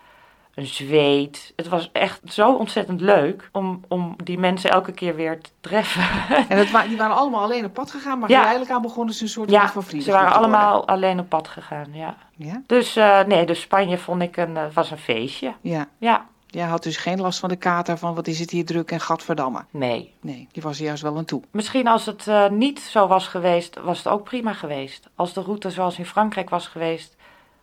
een 0.58 0.66
Zweed. 0.66 1.54
Het 1.56 1.68
was 1.68 1.90
echt 1.92 2.22
zo 2.26 2.54
ontzettend 2.54 3.02
leuk 3.02 3.50
om, 3.52 3.82
om 3.88 4.16
die 4.24 4.38
mensen 4.40 4.70
elke 4.70 4.92
keer 4.92 5.16
weer 5.16 5.42
te 5.42 5.50
treffen. 5.60 6.04
En 6.50 6.58
dat 6.58 6.70
wa- 6.72 6.88
die 6.88 6.98
waren 6.98 7.16
allemaal 7.16 7.42
alleen 7.44 7.66
op 7.66 7.74
pad 7.74 7.92
gegaan, 7.92 8.20
maar 8.20 8.30
Ja. 8.30 8.38
geleidelijk 8.38 8.72
aan 8.72 8.82
begonnen 8.82 9.14
ze 9.16 9.24
een 9.24 9.30
soort 9.30 9.50
ja, 9.50 9.70
van 9.70 9.84
vrienden. 9.84 10.06
ze 10.06 10.12
waren 10.12 10.34
allemaal 10.34 10.88
alleen 10.88 11.20
op 11.20 11.30
pad 11.30 11.48
gegaan, 11.48 11.88
ja. 11.92 12.16
Ja. 12.36 12.62
Dus 12.66 12.96
eh, 12.96 13.24
nee, 13.24 13.46
dus 13.46 13.62
Spanje 13.62 13.98
vond 13.98 14.22
ik 14.22 14.38
een, 14.38 14.58
eh, 14.58 14.64
was 14.74 14.92
een 14.92 14.98
feestje. 14.98 15.54
Ja. 15.62 15.88
Ja, 15.98 16.26
Jij 16.50 16.66
had 16.66 16.84
dus 16.84 16.98
geen 16.98 17.22
last 17.22 17.40
van 17.40 17.50
de 17.50 17.56
kater 17.56 17.98
van 17.98 18.16
wat 18.16 18.28
is 18.28 18.40
het 18.40 18.50
hier 18.52 18.66
druk 18.66 18.92
en 18.92 19.00
gadverdamme. 19.00 19.66
nee. 19.72 20.14
Nee, 20.22 20.48
die 20.52 20.64
was 20.64 20.80
er 20.80 20.86
juist 20.86 21.02
wel 21.04 21.18
aan 21.18 21.26
toe. 21.26 21.42
Misschien 21.52 21.88
als 21.88 22.06
het 22.06 22.28
eh, 22.28 22.50
niet 22.50 22.80
zo 22.80 23.08
was 23.08 23.28
geweest, 23.28 23.80
was 23.84 23.98
het 23.98 24.08
ook 24.08 24.24
prima 24.24 24.54
geweest. 24.54 25.10
Als 25.16 25.34
de 25.34 25.42
route 25.42 25.70
zoals 25.70 25.98
in 25.98 26.06
Frankrijk 26.06 26.50
was 26.50 26.68
geweest, 26.68 27.16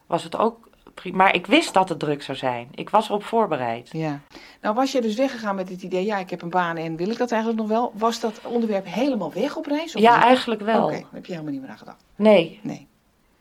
was 0.07 0.25
het 0.25 0.37
ook. 0.37 0.69
Maar 1.13 1.35
ik 1.35 1.47
wist 1.47 1.75
dat 1.75 1.89
het 1.89 1.99
druk 1.99 2.23
zou 2.23 2.39
zijn. 2.39 2.69
Ik 2.75 2.91
was 2.91 3.09
erop 3.09 3.25
voorbereid. 3.25 3.89
Ja. 3.93 4.21
Nou 4.61 4.75
was 4.75 4.93
je 4.93 5.01
dus 5.01 5.15
weggegaan 5.15 5.55
met 5.55 5.69
het 5.69 5.83
idee, 5.83 6.05
ja 6.05 6.19
ik 6.19 6.31
heb 6.31 6.43
een 6.43 6.51
baan 6.51 6.77
en 6.77 6.97
wil 6.97 7.09
ik 7.11 7.19
dat 7.19 7.31
eigenlijk 7.31 7.61
nog 7.63 7.71
wel. 7.71 7.93
Was 7.95 8.21
dat 8.21 8.41
onderwerp 8.45 8.87
helemaal 8.87 9.33
weg 9.33 9.57
op 9.57 9.67
reis? 9.67 9.95
Of 9.95 10.01
Ja, 10.03 10.15
niet? 10.17 10.25
eigenlijk 10.25 10.61
wel. 10.61 10.85
Oké, 10.85 10.93
daar 10.93 11.05
heb 11.13 11.27
je 11.27 11.33
helemaal 11.33 11.53
niet 11.53 11.61
meer 11.63 11.71
aan 11.71 11.79
gedacht. 11.79 12.05
Nee, 12.17 12.61
Nee. 12.63 12.87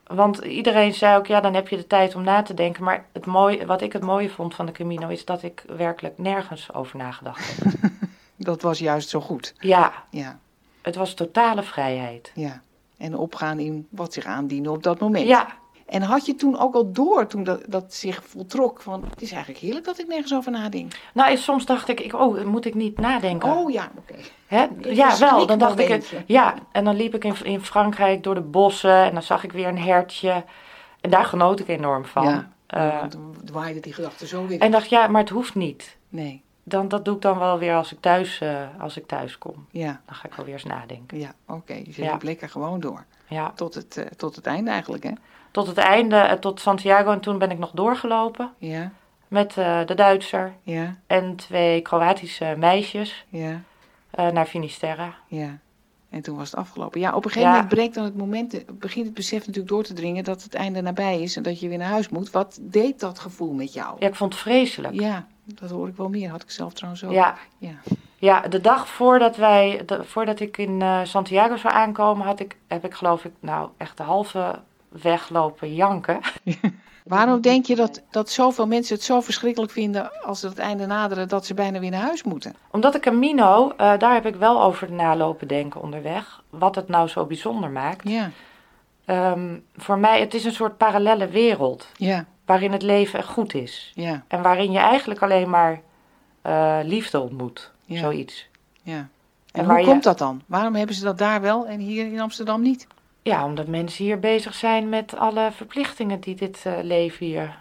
want 0.07 0.37
iedereen 0.37 0.93
zei 0.93 1.17
ook, 1.17 1.27
ja, 1.27 1.39
dan 1.39 1.53
heb 1.53 1.67
je 1.67 1.75
de 1.75 1.87
tijd 1.87 2.15
om 2.15 2.23
na 2.23 2.41
te 2.41 2.53
denken. 2.53 2.83
Maar 2.83 3.05
het 3.13 3.25
mooie, 3.25 3.65
wat 3.65 3.81
ik 3.81 3.93
het 3.93 4.01
mooie 4.03 4.29
vond 4.29 4.55
van 4.55 4.65
de 4.65 4.71
Camino 4.71 5.07
is 5.07 5.25
dat 5.25 5.43
ik 5.43 5.63
werkelijk 5.77 6.17
nergens 6.17 6.73
over 6.73 6.97
nagedacht 6.97 7.57
heb. 7.57 7.71
Dat 8.37 8.61
was 8.61 8.79
juist 8.79 9.09
zo 9.09 9.19
goed. 9.21 9.53
ja, 9.59 9.93
Ja, 10.09 10.39
het 10.81 10.95
was 10.95 11.13
totale 11.13 11.63
vrijheid. 11.63 12.31
ja. 12.35 12.61
En 12.97 13.17
opgaan 13.17 13.59
in 13.59 13.87
wat 13.89 14.13
zich 14.13 14.25
aandiende 14.25 14.71
op 14.71 14.83
dat 14.83 14.99
moment. 14.99 15.27
Ja, 15.27 15.47
En 15.85 16.01
had 16.01 16.25
je 16.25 16.35
toen 16.35 16.59
ook 16.59 16.73
al 16.75 16.91
door, 16.91 17.27
toen 17.27 17.43
dat, 17.43 17.61
dat 17.67 17.93
zich 17.93 18.23
voltrok, 18.25 18.81
van 18.81 19.03
het 19.09 19.21
is 19.21 19.31
eigenlijk 19.31 19.61
heerlijk 19.61 19.85
dat 19.85 19.99
ik 19.99 20.07
nergens 20.07 20.33
over 20.33 20.51
nadenk. 20.51 20.93
nou, 21.13 21.37
soms 21.37 21.65
dacht 21.65 21.89
ik, 21.89 21.99
ik, 21.99 22.13
oh, 22.13 22.43
moet 22.43 22.65
ik 22.65 22.73
niet 22.73 22.99
nadenken? 22.99 23.57
Oh 23.57 23.71
ja, 23.71 23.91
oké. 23.97 24.15
Een 24.47 24.95
Ja, 24.95 25.17
wel. 25.17 25.45
Dan 25.45 25.59
dacht 25.59 25.79
ik, 25.79 26.23
ja, 26.25 26.55
en 26.71 26.83
dan 26.83 26.95
liep 26.95 27.15
ik 27.15 27.23
in, 27.23 27.35
in 27.43 27.61
Frankrijk 27.61 28.23
door 28.23 28.35
de 28.35 28.41
bossen 28.41 29.03
en 29.03 29.13
dan 29.13 29.23
zag 29.23 29.43
ik 29.43 29.51
weer 29.51 29.67
een 29.67 29.79
hertje. 29.79 30.43
En 31.01 31.09
daar 31.09 31.25
genoot 31.25 31.59
ik 31.59 31.67
enorm 31.67 32.05
van. 32.05 32.23
Ja. 32.23 32.51
Want 32.99 33.11
dan 33.11 33.35
waaide 33.51 33.79
die 33.79 33.93
gedachte 33.93 34.27
zo 34.27 34.47
weer. 34.47 34.59
en 34.59 34.71
dacht, 34.71 34.89
ja, 34.89 35.07
maar 35.07 35.21
het 35.21 35.29
hoeft 35.29 35.55
niet. 35.55 35.97
Nee, 36.09 36.43
Dan, 36.63 36.87
dat 36.87 37.05
doe 37.05 37.15
ik 37.15 37.21
dan 37.21 37.39
wel 37.39 37.57
weer 37.59 37.75
als 37.75 37.91
ik 37.91 37.97
thuis, 38.01 38.41
eh, 38.41 38.67
als 38.79 38.97
ik 38.97 39.07
thuis 39.07 39.37
kom. 39.37 39.65
ja, 39.71 40.01
Dan 40.05 40.15
ga 40.15 40.27
ik 40.27 40.33
wel 40.33 40.45
weer 40.45 40.53
eens 40.53 40.63
nadenken. 40.63 41.19
ja, 41.19 41.33
oké. 41.47 41.73
Je 41.73 42.03
Ja. 42.03 42.11
liep 42.11 42.23
lekker 42.23 42.49
gewoon 42.49 42.79
door. 42.79 43.05
Ja. 43.27 43.51
Tot 43.55 43.73
het, 43.73 43.97
eh, 43.97 44.05
tot 44.05 44.35
het 44.35 44.45
einde 44.45 44.71
eigenlijk, 44.71 45.03
hè? 45.03 45.11
Tot 45.51 45.67
het 45.67 45.77
einde, 45.77 46.15
eh, 46.15 46.37
tot 46.37 46.59
Santiago. 46.59 47.11
En 47.11 47.19
toen 47.19 47.37
ben 47.37 47.51
ik 47.51 47.57
nog 47.57 47.71
doorgelopen 47.71 48.51
Ja, 48.57 48.91
met 49.27 49.53
de 49.53 49.91
Duitser 49.95 50.53
ja, 50.61 50.95
en 51.07 51.35
twee 51.35 51.81
Kroatische 51.81 52.55
meisjes 52.57 53.25
ja, 53.29 53.61
naar 54.11 54.45
Finisterre. 54.45 55.13
ja. 55.27 55.57
En 56.09 56.21
toen 56.21 56.37
was 56.37 56.51
het 56.51 56.59
afgelopen. 56.59 56.99
Ja, 56.99 57.15
op 57.15 57.25
een 57.25 57.31
gegeven 57.31 57.49
Ja. 57.49 57.55
moment 57.55 57.73
breekt 57.73 57.95
dan 57.95 58.03
het 58.03 58.17
moment, 58.17 58.79
begint 58.79 59.05
het 59.05 59.13
besef 59.13 59.39
natuurlijk 59.39 59.67
door 59.67 59.83
te 59.83 59.93
dringen 59.93 60.23
dat 60.23 60.43
het 60.43 60.53
einde 60.53 60.81
nabij 60.81 61.21
is 61.21 61.35
en 61.35 61.43
dat 61.43 61.59
je 61.59 61.67
weer 61.67 61.77
naar 61.77 61.87
huis 61.89 62.09
moet. 62.09 62.31
Wat 62.31 62.57
deed 62.61 62.99
dat 62.99 63.19
gevoel 63.19 63.53
met 63.53 63.73
jou? 63.73 63.95
Ja, 63.99 64.07
ik 64.07 64.15
vond 64.15 64.33
het 64.33 64.41
vreselijk. 64.41 64.93
Ja, 64.93 65.27
dat 65.45 65.69
hoor 65.69 65.87
ik 65.87 65.95
wel 65.95 66.09
meer. 66.09 66.29
Had 66.29 66.41
ik 66.43 66.51
zelf 66.51 66.73
trouwens 66.73 67.03
ook. 67.03 67.11
Ja. 67.11 67.35
Ja. 67.57 67.73
Ja, 68.17 68.41
de 68.41 68.61
dag 68.61 68.87
voordat, 68.87 69.35
wij, 69.35 69.81
de- 69.85 70.03
voordat 70.03 70.39
ik 70.39 70.57
in 70.57 70.81
eh, 70.81 70.99
Santiago 71.03 71.57
zou 71.57 71.73
aankomen, 71.73 72.25
had 72.25 72.39
ik, 72.39 72.57
heb 72.67 72.85
ik 72.85 72.93
geloof 72.93 73.25
ik 73.25 73.31
nou 73.39 73.69
echt 73.77 73.97
de 73.97 74.03
halve 74.03 74.59
weg 74.89 75.29
lopen 75.29 75.73
janken. 75.75 76.19
Waarom 77.03 77.41
denk 77.41 77.65
je 77.65 77.75
dat, 77.75 78.01
dat 78.09 78.29
zoveel 78.29 78.67
mensen 78.67 78.95
het 78.95 79.03
zo 79.03 79.21
verschrikkelijk 79.21 79.71
vinden 79.71 80.23
als 80.23 80.39
ze 80.39 80.47
het 80.47 80.57
einde 80.59 80.85
naderen 80.85 81.27
dat 81.27 81.45
ze 81.45 81.53
bijna 81.53 81.79
weer 81.79 81.89
naar 81.91 82.01
huis 82.01 82.23
moeten? 82.23 82.55
Omdat 82.71 82.93
de 82.93 82.99
Camino, 82.99 83.69
eh, 83.77 83.97
daar 83.97 84.13
heb 84.13 84.25
ik 84.25 84.35
wel 84.35 84.61
over 84.63 84.91
nalopen 84.91 85.47
denken 85.47 85.81
onderweg, 85.81 86.41
wat 86.49 86.75
het 86.75 86.87
nou 86.87 87.07
zo 87.07 87.25
bijzonder 87.25 87.69
maakt. 87.69 88.09
Ja, 88.09 88.29
Ehm, 89.05 89.57
voor 89.75 89.97
mij, 89.97 90.19
het 90.19 90.33
is 90.33 90.45
een 90.45 90.51
soort 90.51 90.77
parallelle 90.77 91.27
wereld, 91.27 91.87
ja, 91.95 92.25
waarin 92.53 92.71
het 92.71 92.81
leven 92.81 93.23
goed 93.23 93.53
is. 93.53 93.91
ja, 93.95 94.23
En 94.27 94.41
waarin 94.41 94.71
je 94.71 94.79
eigenlijk 94.79 95.21
alleen 95.21 95.49
maar 95.49 95.81
eh, 96.41 96.79
liefde 96.83 97.19
ontmoet, 97.19 97.71
Ja. 97.85 97.99
zoiets. 97.99 98.47
ja. 98.81 98.95
En 98.95 99.07
En 99.51 99.65
hoe 99.65 99.79
je- 99.79 99.85
komt 99.85 100.03
dat 100.03 100.17
dan? 100.17 100.41
Waarom 100.45 100.75
hebben 100.75 100.95
ze 100.95 101.03
dat 101.03 101.17
daar 101.17 101.41
wel 101.41 101.67
en 101.67 101.79
hier 101.79 102.05
in 102.05 102.19
Amsterdam 102.19 102.61
niet? 102.61 102.87
Ja, 103.21 103.45
omdat 103.45 103.67
mensen 103.67 104.03
hier 104.05 104.19
bezig 104.19 104.53
zijn 104.53 104.89
met 104.89 105.15
alle 105.17 105.51
verplichtingen 105.51 106.19
die 106.19 106.35
dit 106.35 106.61
eh, 106.65 106.73
leven 106.81 107.25
hier 107.25 107.57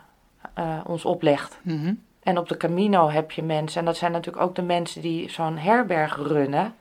eh, 0.55 0.79
ons 0.87 1.05
oplegt. 1.05 1.59
Mhm. 1.63 1.95
En 2.23 2.39
op 2.39 2.49
de 2.49 2.57
Camino 2.57 3.11
heb 3.11 3.31
je 3.31 3.43
mensen, 3.43 3.81
en 3.81 3.87
dat 3.87 3.97
zijn 3.97 4.13
natuurlijk 4.13 4.45
ook 4.45 4.55
de 4.55 4.63
mensen 4.63 5.01
die 5.03 5.31
zo'n 5.31 5.57
herberg 5.59 6.17
runnen, 6.17 6.75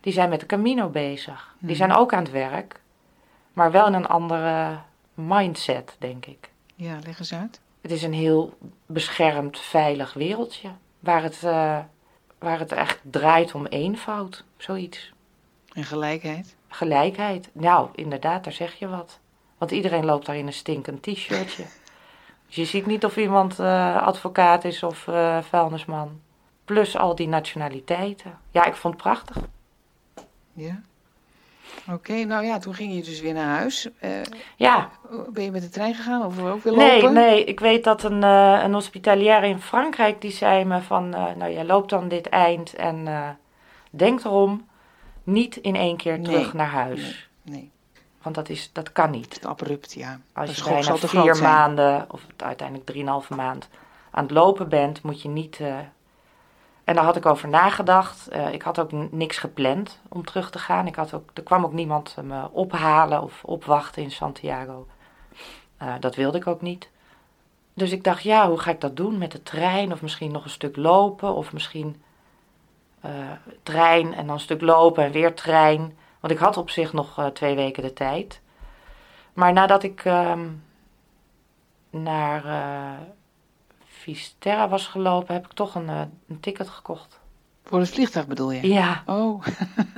die 0.00 0.12
zijn 0.12 0.28
met 0.28 0.40
de 0.40 0.46
Camino 0.46 0.88
bezig. 0.88 1.54
Die 1.58 1.68
Mhm. 1.68 1.76
zijn 1.78 1.92
ook 1.92 2.12
aan 2.12 2.22
het 2.22 2.32
werk, 2.32 2.80
maar 3.52 3.70
wel 3.70 3.86
in 3.86 3.94
een 3.94 4.06
andere 4.08 4.78
mindset, 5.14 5.96
denk 5.98 6.26
ik. 6.26 6.49
Ja, 6.80 6.98
leg 7.04 7.18
eens 7.18 7.34
uit. 7.34 7.60
Het 7.80 7.90
is 7.90 8.02
een 8.02 8.12
heel 8.12 8.58
beschermd, 8.86 9.58
veilig 9.58 10.12
wereldje, 10.12 10.68
waar 11.00 11.22
het, 11.22 11.44
eh, 11.44 11.78
waar 12.38 12.58
het 12.58 12.72
echt 12.72 13.00
draait 13.02 13.54
om 13.54 13.66
eenvoud, 13.66 14.44
zoiets. 14.56 15.12
En 15.72 15.84
gelijkheid. 15.84 16.56
Gelijkheid. 16.68 17.50
Nou, 17.52 17.88
inderdaad, 17.94 18.44
daar 18.44 18.52
zeg 18.52 18.74
je 18.74 18.88
wat. 18.88 19.18
Want 19.58 19.70
iedereen 19.70 20.04
loopt 20.04 20.26
daar 20.26 20.36
in 20.36 20.46
een 20.46 20.52
stinkend 20.52 21.02
t-shirtje. 21.02 21.64
Dus 22.46 22.56
je 22.56 22.64
ziet 22.64 22.86
niet 22.86 23.04
of 23.04 23.16
iemand 23.16 23.58
eh, 23.58 24.02
advocaat 24.02 24.64
is 24.64 24.82
of 24.82 25.08
eh, 25.08 25.42
vuilnisman. 25.42 26.20
Plus 26.64 26.96
al 26.96 27.14
die 27.14 27.28
nationaliteiten. 27.28 28.38
Ja, 28.50 28.64
ik 28.64 28.74
vond 28.74 28.94
het 28.94 29.02
prachtig. 29.02 29.36
Ja. 30.52 30.82
Oké, 31.92 32.24
nou 32.24 32.44
ja, 32.44 32.58
toen 32.58 32.74
ging 32.74 32.94
je 32.94 33.02
dus 33.02 33.20
weer 33.20 33.32
naar 33.34 33.56
huis. 33.58 33.88
Eh, 33.98 34.10
Ja, 34.56 34.90
ben 35.28 35.44
je 35.44 35.50
met 35.50 35.62
de 35.62 35.68
trein 35.68 35.94
gegaan 35.94 36.24
of 36.24 36.42
ook 36.42 36.62
weer 36.62 36.76
nee, 36.76 36.94
lopen? 37.02 37.12
nee. 37.12 37.44
Ik 37.44 37.60
weet 37.60 37.84
dat 37.84 38.02
een, 38.02 38.22
eh 38.22 38.60
een 38.62 38.72
hospitalière 38.72 39.46
in 39.46 39.60
Frankrijk 39.60 40.20
die 40.20 40.30
zei 40.30 40.64
me 40.64 40.80
van... 40.82 41.14
eh, 41.14 41.34
nou, 41.36 41.52
jij 41.52 41.64
loopt 41.64 41.90
dan 41.90 42.08
dit 42.08 42.28
eind 42.28 42.74
en 42.74 43.08
denk 43.90 44.24
erom. 44.24 44.68
niet 45.22 45.56
in 45.56 45.76
één 45.76 45.96
keer 45.96 46.18
Nee. 46.18 46.24
terug 46.24 46.52
naar 46.54 46.66
huis. 46.70 47.28
Nee, 47.42 47.54
nee. 47.56 47.70
Want 48.22 48.34
dat, 48.34 48.48
is, 48.48 48.70
dat 48.72 48.92
kan 48.92 49.10
niet. 49.10 49.34
Het 49.34 49.46
abrupt, 49.46 49.92
ja. 49.92 50.20
Als 50.32 50.56
je 50.56 50.64
bijna 50.64 50.96
vier 50.96 51.42
maanden, 51.42 52.06
of 52.10 52.26
uiteindelijk 52.36 52.86
drieënhalve 52.88 53.34
maand, 53.34 53.68
aan 54.10 54.22
het 54.22 54.32
lopen 54.32 54.68
bent, 54.68 55.02
moet 55.02 55.22
je 55.22 55.28
niet. 55.28 55.60
Eh, 56.90 56.96
En 56.96 56.96
daar 56.96 57.04
had 57.04 57.16
ik 57.16 57.26
over 57.26 57.48
nagedacht. 57.48 58.28
Eh, 58.28 58.52
ik 58.52 58.62
had 58.62 58.78
ook 58.78 58.92
niks 59.10 59.38
gepland 59.38 60.00
om 60.08 60.24
terug 60.24 60.50
te 60.50 60.58
gaan. 60.58 60.86
Ik 60.86 60.94
had 60.94 61.14
ook, 61.14 61.30
er 61.34 61.42
kwam 61.42 61.64
ook 61.64 61.72
niemand 61.72 62.16
me 62.22 62.50
ophalen 62.50 63.22
of 63.22 63.44
opwachten 63.44 64.02
in 64.02 64.10
Santiago. 64.10 64.86
Eh, 65.80 65.94
dat 66.00 66.14
wilde 66.14 66.38
ik 66.38 66.46
ook 66.46 66.60
niet. 66.60 66.90
Dus 67.74 67.92
ik 67.92 68.04
dacht, 68.04 68.22
ja, 68.22 68.48
hoe 68.48 68.58
ga 68.58 68.70
ik 68.70 68.80
dat 68.80 68.96
doen? 68.96 69.18
Met 69.18 69.32
de 69.32 69.42
trein 69.42 69.92
of 69.92 70.02
misschien 70.02 70.32
nog 70.32 70.44
een 70.44 70.50
stuk 70.50 70.76
lopen 70.76 71.34
of 71.34 71.52
misschien 71.52 72.02
eh, 73.00 73.12
trein 73.62 74.14
en 74.14 74.26
dan 74.26 74.34
een 74.34 74.40
stuk 74.40 74.60
lopen 74.60 75.04
en 75.04 75.12
weer 75.12 75.34
trein. 75.34 75.98
Want 76.20 76.32
ik 76.32 76.38
had 76.38 76.56
op 76.56 76.70
zich 76.70 76.92
nog 76.92 77.18
eh, 77.18 77.26
twee 77.26 77.54
weken 77.54 77.82
de 77.82 77.92
tijd. 77.92 78.40
Maar 79.32 79.52
nadat 79.52 79.82
ik 79.82 80.04
ehm, 80.04 80.48
naar 81.90 82.44
Fisterra 84.00 84.68
was 84.68 84.86
gelopen, 84.86 85.34
heb 85.34 85.44
ik 85.44 85.52
toch 85.52 85.74
een, 85.74 85.88
eh, 85.88 86.00
een 86.28 86.40
ticket 86.40 86.68
gekocht. 86.68 87.18
Voor 87.64 87.78
het 87.78 87.90
vliegtuig 87.90 88.26
bedoel 88.26 88.50
je? 88.50 88.68
Ja. 88.72 89.02
Oh. 89.06 89.44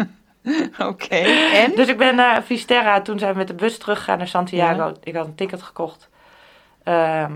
Oké. 0.91 1.15
En? 1.55 1.73
Dus 1.77 1.89
ik 1.89 1.99
ben 1.99 2.15
naar 2.15 2.43
Fisterra, 2.43 3.01
toen 3.03 3.19
zijn 3.19 3.33
we 3.33 3.39
met 3.39 3.49
de 3.49 3.55
bus 3.55 3.79
teruggegaan 3.79 4.19
naar 4.19 4.29
Santiago. 4.29 4.85
Ja. 4.87 4.93
Ik 5.03 5.15
had 5.15 5.27
een 5.27 5.35
ticket 5.35 5.63
gekocht. 5.63 6.09
Ehm, 6.83 7.33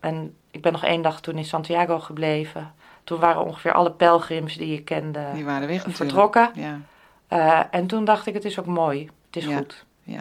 en 0.00 0.34
ik 0.50 0.62
ben 0.62 0.72
nog 0.72 0.84
één 0.84 1.02
dag 1.02 1.20
toen 1.20 1.36
in 1.36 1.44
Santiago 1.44 1.98
gebleven. 1.98 2.74
Toen 3.04 3.20
waren 3.20 3.44
ongeveer 3.44 3.72
alle 3.72 3.92
pelgrims 3.92 4.56
die 4.56 4.74
ik 4.78 4.84
kende 4.84 5.26
Die 5.34 5.44
waren 5.44 5.68
weg 5.68 5.84
vertrokken. 5.88 6.50
Ja, 6.54 6.80
Eh, 7.28 7.60
en 7.70 7.86
toen 7.86 8.04
dacht 8.04 8.26
ik, 8.26 8.34
het 8.34 8.44
is 8.44 8.58
ook 8.58 8.66
mooi. 8.66 9.10
Het 9.26 9.36
is 9.36 9.44
Ja. 9.44 9.56
goed. 9.56 9.84
ja. 10.02 10.20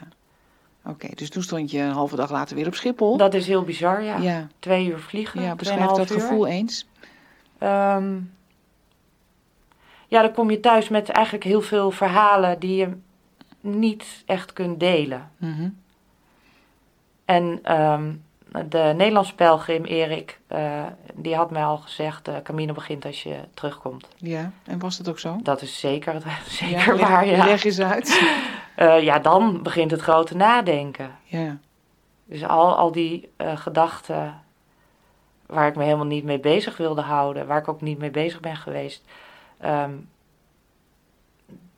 Oké, 0.85 1.07
dus 1.15 1.29
toen 1.29 1.43
stond 1.43 1.71
je 1.71 1.79
een 1.79 1.91
halve 1.91 2.15
dag 2.15 2.31
later 2.31 2.55
weer 2.55 2.67
op 2.67 2.75
Schiphol. 2.75 3.17
Dat 3.17 3.33
is 3.33 3.47
heel 3.47 3.63
bizar, 3.63 4.01
ja. 4.03 4.17
ja. 4.17 4.47
Twee 4.59 4.87
uur 4.87 4.99
vliegen. 4.99 5.41
ja, 5.41 5.55
beschrijf 5.55 5.89
dat 5.89 6.11
uur. 6.11 6.19
gevoel 6.19 6.47
eens. 6.47 6.87
Ehm, 7.57 8.19
ja, 10.07 10.21
dan 10.21 10.31
kom 10.31 10.49
je 10.49 10.59
thuis 10.59 10.89
met 10.89 11.09
eigenlijk 11.09 11.45
heel 11.45 11.61
veel 11.61 11.91
verhalen 11.91 12.59
die 12.59 12.75
je 12.75 12.89
niet 13.61 14.23
echt 14.25 14.53
kunt 14.53 14.79
delen. 14.79 15.31
Mhm. 15.37 15.69
En 17.25 17.59
ehm, 17.63 18.13
de 18.69 18.93
Nederlandse 18.95 19.35
pelgrim 19.35 19.83
Erik, 19.85 20.39
eh, 20.47 20.83
die 21.13 21.35
had 21.35 21.51
mij 21.51 21.63
al 21.63 21.77
gezegd, 21.77 22.25
de 22.25 22.39
Camino 22.43 22.73
begint 22.73 23.05
als 23.05 23.23
je 23.23 23.39
terugkomt. 23.53 24.07
Ja, 24.17 24.51
en 24.65 24.79
was 24.79 24.97
dat 24.97 25.09
ook 25.09 25.19
zo? 25.19 25.39
Dat 25.43 25.61
is 25.61 25.79
zeker, 25.79 26.21
zeker 26.47 26.77
ja, 26.79 26.95
leg- 26.95 27.07
waar, 27.07 27.25
ja. 27.27 27.45
Leg 27.45 27.63
eens 27.63 27.79
uit. 27.79 28.21
Eh, 28.75 29.01
ja, 29.03 29.19
dan 29.19 29.63
begint 29.63 29.91
het 29.91 30.01
grote 30.01 30.35
nadenken. 30.35 31.15
ja. 31.25 31.57
Dus 32.25 32.43
al, 32.43 32.75
al 32.75 32.91
die 32.91 33.29
gedachten 33.37 34.41
waar 35.45 35.67
ik 35.67 35.75
me 35.75 35.83
helemaal 35.83 36.05
niet 36.05 36.23
mee 36.23 36.39
bezig 36.39 36.77
wilde 36.77 37.01
houden, 37.01 37.47
waar 37.47 37.57
ik 37.59 37.67
ook 37.67 37.81
niet 37.81 37.97
mee 37.97 38.11
bezig 38.11 38.39
ben 38.39 38.55
geweest, 38.55 39.03
ehm, 39.59 39.91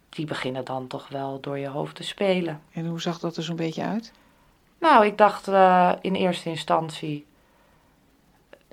die 0.10 0.26
beginnen 0.26 0.66
dan 0.66 0.88
toch 0.88 1.08
wel 1.08 1.40
door 1.42 1.60
je 1.60 1.68
hoofd 1.68 1.96
te 1.96 2.04
spelen. 2.04 2.62
En 2.72 2.86
hoe 2.88 3.02
zag 3.02 3.20
dat 3.20 3.38
er 3.38 3.44
zo'n 3.44 3.56
beetje 3.56 3.84
uit? 3.84 4.14
Nou, 4.80 5.06
ik 5.06 5.18
dacht 5.18 5.48
eh, 5.48 5.92
in 6.02 6.16
eerste 6.16 6.50
instantie, 6.50 7.26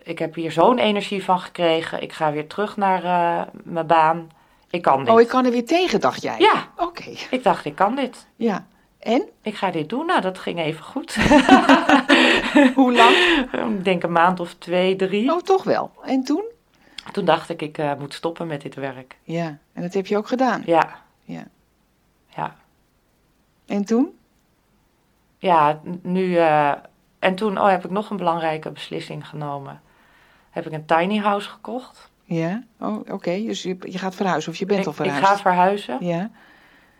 ik 0.03 0.19
heb 0.19 0.35
hier 0.35 0.53
zo'n 0.53 0.79
energie 0.79 1.25
van 1.25 1.41
gekregen, 1.41 2.03
ik 2.03 2.12
ga 2.12 2.33
weer 2.33 2.47
terug 2.47 2.77
naar 2.77 3.05
eh, 3.05 3.47
mijn 3.65 3.87
baan. 3.87 4.31
Ik 4.71 4.83
kan 4.83 5.05
dit. 5.05 5.15
Oh, 5.15 5.21
ik 5.21 5.29
kan 5.29 5.45
er 5.45 5.51
weer 5.51 5.67
tegen, 5.67 6.01
dacht 6.01 6.23
jij? 6.23 6.38
Ja, 6.38 6.69
Oké, 6.77 7.11
ik 7.31 7.43
dacht, 7.43 7.65
ik 7.65 7.75
kan 7.75 7.95
dit. 7.95 8.27
ja. 8.37 8.67
En? 8.99 9.29
Ik 9.43 9.55
ga 9.55 9.71
dit 9.71 9.88
doen. 9.88 10.07
Nou, 10.07 10.21
dat 10.21 10.38
ging 10.38 10.59
even 10.61 10.85
goed. 10.85 11.15
Hoe 12.75 12.93
lang? 12.93 13.17
ik 13.79 13.85
denk 13.85 14.03
een 14.03 14.12
maand 14.12 14.41
of 14.41 14.55
twee, 14.55 14.97
drie. 14.97 15.33
Oh, 15.33 15.41
toch 15.41 15.65
wel. 15.65 15.91
En 16.05 16.25
toen? 16.25 16.45
Toen 17.12 17.25
dacht 17.25 17.49
ik, 17.49 17.62
ik 17.62 17.79
eh, 17.79 17.93
moet 17.99 18.15
stoppen 18.15 18.47
met 18.47 18.61
dit 18.61 18.75
werk. 18.75 19.17
Ja, 19.23 19.59
en 19.73 19.83
dat 19.83 19.93
heb 19.95 20.07
je 20.07 20.17
ook 20.17 20.29
gedaan. 20.29 20.62
Ja. 20.67 21.03
Ja. 21.25 21.47
Ja. 22.37 22.57
En 23.67 23.85
toen? 23.85 24.19
Ja, 25.43 25.81
nu... 26.03 26.37
eh, 26.37 26.73
en 27.19 27.35
toen 27.35 27.59
oh, 27.59 27.69
heb 27.69 27.85
ik 27.85 27.91
nog 27.91 28.11
een 28.11 28.17
belangrijke 28.17 28.71
beslissing 28.71 29.29
genomen. 29.29 29.81
Heb 30.51 30.67
ik 30.67 30.73
een 30.73 30.85
tiny 30.87 31.19
house 31.19 31.49
gekocht. 31.49 32.11
Ja. 32.25 32.63
Oh, 32.81 32.97
oké. 33.11 33.43
Dus 33.43 33.63
je, 33.63 33.77
je 33.81 33.99
gaat 33.99 34.15
verhuizen 34.15 34.53
of 34.53 34.59
je 34.59 34.67
bent 34.67 34.81
ik, 34.81 34.87
al 34.87 34.93
ik 34.93 34.97
verhuisd? 34.99 35.27
ga 35.27 35.37
verhuizen. 35.37 35.97
Ja. 36.07 36.31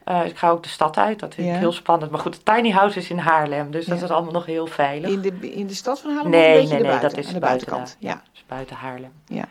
Eh, 0.05 0.25
ik 0.27 0.37
ga 0.37 0.51
ook 0.51 0.63
de 0.63 0.69
stad 0.69 0.97
uit. 0.97 1.19
Dat 1.21 1.35
vind 1.35 1.47
Ja. 1.47 1.53
ik 1.55 1.59
heel 1.59 1.73
spannend. 1.73 2.11
Maar 2.11 2.21
goed, 2.21 2.35
de 2.47 2.53
tiny 2.55 2.71
house 2.71 2.99
is 2.99 3.11
in 3.11 3.19
Haarlem. 3.19 3.71
Dus 3.71 3.87
dat 3.87 4.03
is 4.03 4.11
allemaal 4.11 4.33
nog 4.33 4.47
heel 4.47 4.67
veilig. 4.67 5.11
In 5.11 5.21
de, 5.21 5.53
in 5.53 5.67
de 5.67 5.75
stad 5.75 6.01
van 6.01 6.11
Haarlem 6.15 6.31
nee, 6.31 6.67
nee, 6.69 6.83
nee. 6.83 6.99
Dat 6.99 7.17
is 7.17 7.27
de 7.27 7.39
buiten 7.39 7.41
buitenkant. 7.41 7.97
de- 8.01 8.07
Ja. 8.07 8.15
dat 8.15 8.23
is 8.35 8.45
buiten 8.47 8.77
Haarlem. 8.77 9.13
Ja. 9.27 9.45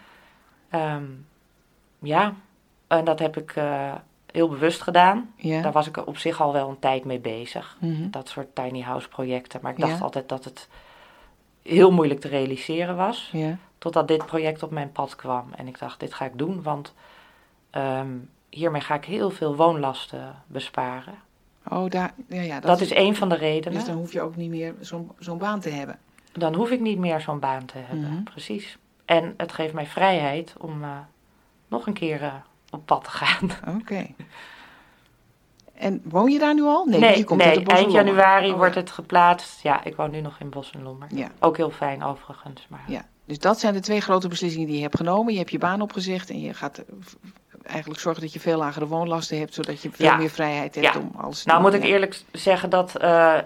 Ehm, 0.69 1.03
ja. 1.99 2.33
En 2.87 3.03
dat 3.05 3.19
heb 3.19 3.37
ik 3.37 3.51
eh, 3.55 3.93
heel 4.31 4.49
bewust 4.49 4.81
gedaan. 4.81 5.33
Ja. 5.35 5.61
Daar 5.61 5.71
was 5.71 5.87
ik 5.87 6.07
op 6.07 6.17
zich 6.17 6.41
al 6.41 6.53
wel 6.53 6.69
een 6.69 6.79
tijd 6.79 7.05
mee 7.05 7.19
bezig. 7.19 7.77
Mhm. 7.79 8.09
Dat 8.09 8.29
soort 8.29 8.55
tiny 8.55 8.81
house 8.81 9.07
projecten. 9.07 9.59
Maar 9.63 9.71
ik 9.71 9.79
dacht 9.79 9.97
Ja. 9.97 10.03
altijd 10.03 10.29
dat 10.29 10.43
het 10.43 10.67
heel 11.61 11.91
moeilijk 11.91 12.19
te 12.19 12.27
realiseren 12.27 12.95
was. 12.95 13.29
Ja. 13.31 13.57
Totdat 13.77 14.07
dit 14.07 14.25
project 14.25 14.63
op 14.63 14.71
mijn 14.71 14.91
pad 14.91 15.15
kwam. 15.15 15.53
En 15.55 15.67
ik 15.67 15.79
dacht, 15.79 15.99
dit 15.99 16.13
ga 16.13 16.25
ik 16.25 16.37
doen. 16.37 16.61
Want 16.63 16.93
ehm, 17.69 18.09
hiermee 18.49 18.81
ga 18.81 18.95
ik 18.95 19.05
heel 19.05 19.29
veel 19.29 19.55
woonlasten 19.55 20.35
besparen. 20.47 21.15
Oh, 21.69 21.89
daar, 21.89 22.13
ja, 22.27 22.41
ja, 22.41 22.59
Dat, 22.59 22.81
is 22.81 22.91
één 22.91 23.15
van 23.15 23.29
de 23.29 23.35
redenen. 23.35 23.77
Dus 23.77 23.87
dan 23.87 23.95
hoef 23.97 24.13
je 24.13 24.21
ook 24.21 24.35
niet 24.35 24.49
meer 24.49 24.75
zo'n 24.79 25.11
zo'n 25.19 25.37
baan 25.37 25.59
te 25.59 25.69
hebben. 25.69 25.99
Dan 26.31 26.55
hoef 26.55 26.69
ik 26.71 26.79
niet 26.79 26.97
meer 26.97 27.21
zo'n 27.21 27.39
baan 27.39 27.65
te 27.65 27.77
hebben. 27.77 28.11
Mhm. 28.13 28.23
Precies. 28.23 28.77
En 29.05 29.33
het 29.37 29.51
geeft 29.51 29.73
mij 29.73 29.85
vrijheid 29.85 30.53
om 30.57 30.83
eh, 30.83 30.89
nog 31.67 31.87
een 31.87 31.93
keer 31.93 32.23
eh, 32.23 32.33
op 32.71 32.85
pad 32.85 33.03
te 33.03 33.09
gaan. 33.09 33.51
Oké. 33.79 34.07
En 35.73 36.01
woon 36.03 36.31
je 36.31 36.39
daar 36.39 36.53
nu 36.53 36.61
al? 36.63 36.85
Nee, 36.85 37.23
komt 37.23 37.41
uit 37.41 37.65
de 37.65 37.71
eind 37.71 37.91
januari 37.91 38.51
Oh, 38.51 38.57
wordt 38.57 38.75
het 38.75 38.91
geplaatst. 38.91 39.61
Ja, 39.61 39.83
ik 39.83 39.95
woon 39.95 40.11
nu 40.11 40.21
nog 40.21 40.39
in 40.39 40.49
Bos 40.49 40.71
en 40.71 40.83
Lommer. 40.83 41.07
Ja. 41.15 41.27
Ook 41.39 41.57
heel 41.57 41.69
fijn 41.69 42.03
overigens. 42.03 42.65
Maar 42.69 42.83
Ja, 42.87 43.05
dus 43.25 43.39
dat 43.39 43.59
zijn 43.59 43.73
de 43.73 43.79
twee 43.79 44.01
grote 44.01 44.27
beslissingen 44.27 44.67
die 44.67 44.75
je 44.75 44.81
hebt 44.81 44.95
genomen. 44.97 45.31
Je 45.33 45.39
hebt 45.39 45.51
je 45.51 45.57
baan 45.57 45.81
opgezegd 45.81 46.29
en 46.29 46.39
je 46.41 46.53
gaat 46.53 46.77
eh, 46.77 46.85
eigenlijk 47.63 47.99
zorgen 47.99 48.21
dat 48.21 48.33
je 48.33 48.39
veel 48.39 48.57
lagere 48.57 48.87
woonlasten 48.87 49.37
hebt, 49.39 49.53
zodat 49.53 49.81
je 49.81 49.91
veel 49.91 50.05
Ja. 50.05 50.15
meer 50.17 50.29
vrijheid 50.29 50.75
hebt 50.75 50.93
Ja. 50.93 50.99
om 50.99 51.11
alles 51.17 51.41
te 51.41 51.47
Nou 51.47 51.61
doen. 51.61 51.71
moet 51.71 51.79
ik 51.81 51.87
eerlijk 51.89 52.21
zeggen 52.31 52.69
dat 52.69 52.95
eh, 52.95 53.37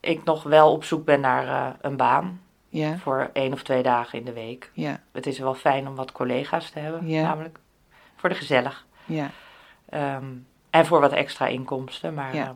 ik 0.00 0.24
nog 0.24 0.42
wel 0.42 0.72
op 0.72 0.84
zoek 0.84 1.04
ben 1.04 1.20
naar 1.20 1.46
eh, 1.46 1.74
een 1.80 1.96
baan. 1.96 2.40
Ja, 2.68 2.98
Voor 2.98 3.30
één 3.32 3.52
of 3.52 3.62
twee 3.62 3.82
dagen 3.82 4.18
in 4.18 4.24
de 4.24 4.32
week. 4.32 4.70
ja, 4.74 5.00
Het 5.12 5.26
is 5.26 5.38
wel 5.38 5.54
fijn 5.54 5.88
om 5.88 5.94
wat 5.94 6.12
collega's 6.12 6.70
te 6.70 6.78
hebben. 6.78 7.08
Ja. 7.08 7.22
Namelijk 7.22 7.58
voor 8.20 8.28
de 8.28 8.34
gezellig. 8.34 8.86
ja, 9.04 9.30
Ehm, 9.88 10.24
en 10.70 10.86
voor 10.86 11.00
wat 11.00 11.12
extra 11.12 11.46
inkomsten. 11.46 12.14
Maar 12.14 12.34
Ja. 12.34 12.44
ehm, 12.44 12.54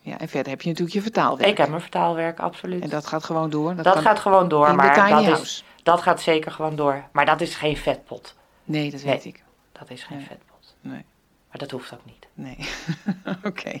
ja. 0.00 0.18
En 0.18 0.28
verder 0.28 0.50
heb 0.52 0.62
je 0.62 0.68
natuurlijk 0.68 0.96
je 0.96 1.02
vertaalwerk. 1.02 1.50
ik 1.50 1.56
heb 1.58 1.68
mijn 1.68 1.80
vertaalwerk, 1.80 2.40
absoluut. 2.40 2.82
En 2.82 2.88
dat 2.88 3.06
gaat 3.06 3.24
gewoon 3.24 3.50
door. 3.50 3.74
dat 3.76 3.92
kan 3.94 4.02
gaat 4.02 4.18
gewoon 4.18 4.48
door. 4.48 4.68
in 4.68 4.76
maar 4.76 4.94
dat, 4.94 5.08
house. 5.08 5.42
is, 5.42 5.64
dat 5.82 6.00
gaat 6.00 6.20
zeker 6.20 6.52
gewoon 6.52 6.76
door. 6.76 7.04
Maar 7.12 7.26
dat 7.26 7.40
is 7.40 7.54
geen 7.54 7.76
vetpot. 7.76 8.36
Nee, 8.64 8.90
dat 8.90 9.02
Nee. 9.02 9.12
weet 9.14 9.24
ik. 9.24 9.42
Dat 9.72 9.90
is 9.90 10.04
geen 10.04 10.16
Nee. 10.18 10.26
vetpot. 10.26 10.76
Nee, 10.80 11.04
Maar 11.48 11.58
dat 11.58 11.70
hoeft 11.70 11.94
ook 11.94 12.04
niet. 12.04 12.26
nee. 12.34 12.68
Oké. 13.44 13.80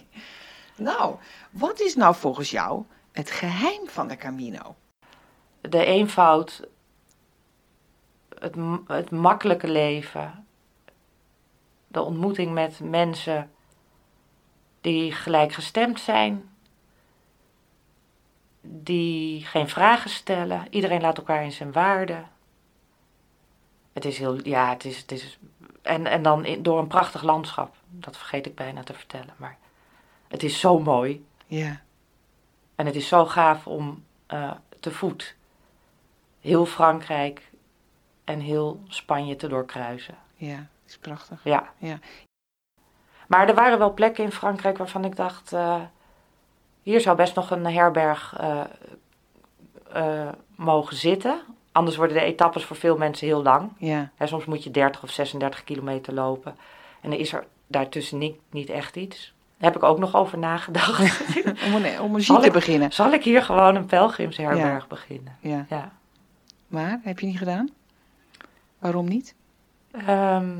Nou, 0.76 1.16
wat 1.50 1.80
is 1.80 1.94
nou 1.94 2.14
volgens 2.14 2.50
jou 2.50 2.84
het 3.12 3.30
geheim 3.30 3.88
van 3.88 4.08
de 4.08 4.16
Camino? 4.16 4.74
de 5.60 5.84
eenvoud, 5.84 6.62
het, 8.38 8.54
het 8.86 9.10
makkelijke 9.10 9.68
leven, 9.68 10.41
de 11.92 12.00
ontmoeting 12.02 12.52
met 12.52 12.80
mensen 12.80 13.50
die 14.80 15.12
gelijkgestemd 15.12 16.00
zijn, 16.00 16.50
die 18.60 19.44
geen 19.44 19.68
vragen 19.68 20.10
stellen, 20.10 20.66
iedereen 20.70 21.00
laat 21.00 21.16
elkaar 21.18 21.44
in 21.44 21.52
zijn 21.52 21.72
waarde. 21.72 22.22
Het 23.92 24.04
is 24.04 24.18
heel, 24.18 24.46
ja, 24.46 24.68
het 24.68 24.84
is, 24.84 24.98
het 24.98 25.12
is, 25.12 25.38
en, 25.82 26.06
en 26.06 26.22
dan 26.22 26.44
in- 26.44 26.62
door 26.62 26.78
een 26.78 26.86
prachtig 26.86 27.22
landschap, 27.22 27.74
dat 27.88 28.16
vergeet 28.16 28.46
ik 28.46 28.54
bijna 28.54 28.82
te 28.82 28.94
vertellen, 28.94 29.34
maar 29.36 29.58
het 30.28 30.42
is 30.42 30.60
zo 30.60 30.78
mooi. 30.78 31.24
Ja, 31.46 31.80
En 32.74 32.86
het 32.86 32.94
is 32.94 33.08
zo 33.08 33.26
gaaf 33.26 33.66
om 33.66 34.04
eh, 34.26 34.52
te 34.80 34.90
voet 34.90 35.36
heel 36.40 36.66
Frankrijk 36.66 37.50
en 38.24 38.40
heel 38.40 38.82
Spanje 38.88 39.36
te 39.36 39.48
doorkruisen. 39.48 40.14
ja, 40.34 40.66
is 40.92 40.98
prachtig. 40.98 41.40
Ja. 41.44 41.72
Ja. 41.78 41.98
Maar 43.26 43.48
er 43.48 43.54
waren 43.54 43.78
wel 43.78 43.92
plekken 43.94 44.24
in 44.24 44.32
Frankrijk 44.32 44.78
waarvan 44.78 45.04
ik 45.04 45.16
dacht, 45.16 45.52
eh, 45.52 45.80
hier 46.82 47.00
zou 47.00 47.16
best 47.16 47.34
nog 47.34 47.50
een 47.50 47.66
herberg 47.66 48.34
eh, 48.38 48.60
eh, 49.92 50.28
mogen 50.56 50.96
zitten. 50.96 51.40
Anders 51.72 51.96
worden 51.96 52.16
de 52.16 52.22
etappes 52.22 52.64
voor 52.64 52.76
veel 52.76 52.96
mensen 52.96 53.26
heel 53.26 53.42
lang. 53.42 53.72
Ja, 53.78 54.10
Hè, 54.16 54.26
soms 54.26 54.44
moet 54.44 54.64
je 54.64 54.70
30 54.70 55.02
of 55.02 55.10
36 55.10 55.64
kilometer 55.64 56.14
lopen. 56.14 56.56
En 57.00 57.10
dan 57.10 57.18
is 57.18 57.32
er 57.32 57.46
daartussen 57.66 58.18
niet, 58.18 58.36
niet 58.50 58.68
echt 58.70 58.96
iets. 58.96 59.34
Daar 59.58 59.70
heb 59.72 59.82
ik 59.82 59.88
ook 59.88 59.98
nog 59.98 60.14
over 60.16 60.38
nagedacht. 60.38 60.98
Om 61.66 61.74
een, 61.84 62.00
om 62.00 62.14
een 62.14 62.22
te 62.22 62.40
ik- 62.46 62.52
beginnen. 62.52 62.92
Zal 62.92 63.12
ik 63.12 63.24
hier 63.24 63.42
gewoon 63.42 63.74
een 63.74 63.86
pelgrimsherberg 63.86 64.80
Ja. 64.82 64.86
beginnen? 64.88 65.36
Ja. 65.40 65.66
Ja. 65.68 65.92
Maar, 66.66 67.00
heb 67.02 67.18
je 67.18 67.26
niet 67.26 67.38
gedaan? 67.38 67.68
Waarom 68.78 69.08
niet? 69.08 69.34
Ehm, 69.90 70.54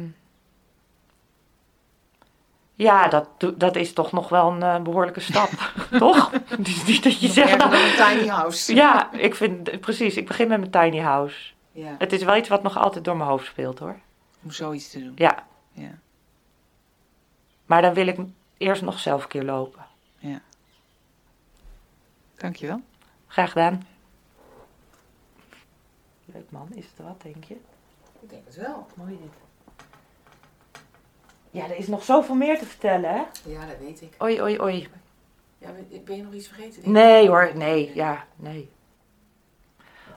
ja, 2.83 3.09
dat, 3.09 3.29
dat 3.57 3.77
is 3.77 3.93
toch 3.93 4.13
nog 4.13 4.29
wel 4.29 4.51
een 4.51 4.63
eh, 4.63 4.81
behoorlijke 4.83 5.21
stap, 5.21 5.49
toch? 5.99 6.33
Is 6.63 6.85
niet 6.85 7.03
dat 7.03 7.21
je 7.21 7.29
zegt... 7.29 7.57
Nou, 7.59 7.75
een 7.75 7.97
tiny 8.19 8.29
house. 8.29 8.75
ja, 8.75 9.13
ik 9.13 9.35
vind, 9.35 9.81
precies, 9.81 10.17
ik 10.17 10.27
begin 10.27 10.49
met 10.49 10.59
mijn 10.59 10.71
tiny 10.91 11.03
house. 11.03 11.53
Ja, 11.73 11.95
Het 11.99 12.13
is 12.13 12.23
wel 12.23 12.37
iets 12.37 12.49
wat 12.49 12.63
nog 12.63 12.77
altijd 12.79 13.05
door 13.05 13.17
mijn 13.17 13.29
hoofd 13.29 13.47
speelt, 13.47 13.79
hoor. 13.79 13.99
Om 14.43 14.51
zoiets 14.51 14.91
te 14.91 14.99
doen. 14.99 15.13
Ja, 15.15 15.47
Ja. 15.73 15.91
maar 17.67 17.83
dan 17.83 17.95
wil 17.95 18.07
ik 18.07 18.19
eerst 18.57 18.83
nog 18.83 18.99
zelf 18.99 19.23
een 19.23 19.29
keer 19.29 19.45
lopen. 19.45 19.81
Dankjewel. 22.37 22.81
Graag 23.27 23.49
gedaan. 23.53 23.87
Leuk 26.25 26.51
man, 26.51 26.69
is 26.75 26.85
het 26.85 27.07
wat, 27.07 27.23
denk 27.23 27.45
je? 27.45 27.55
Ik 28.21 28.31
denk 28.31 28.43
het 28.45 28.57
wel. 28.57 28.87
Mooi 28.95 29.19
dit. 29.23 29.33
Ja, 31.53 31.65
er 31.65 31.77
is 31.77 31.87
nog 31.87 32.03
zoveel 32.05 32.35
meer 32.35 32.59
te 32.59 32.67
vertellen, 32.67 33.11
hè? 33.11 33.23
Ja, 33.51 33.67
dat 33.67 33.77
weet 33.81 34.03
ik. 34.03 34.23
Oei, 34.23 34.43
oei, 34.43 34.61
oei. 34.61 34.89
Ja, 35.59 35.69
ben 36.05 36.17
je 36.17 36.23
nog 36.23 36.33
iets 36.33 36.49
vergeten? 36.49 36.93
Nee 36.93 37.29
hoor, 37.29 37.51
nee, 37.55 37.91
ja, 37.95 38.25
nee. 38.37 38.71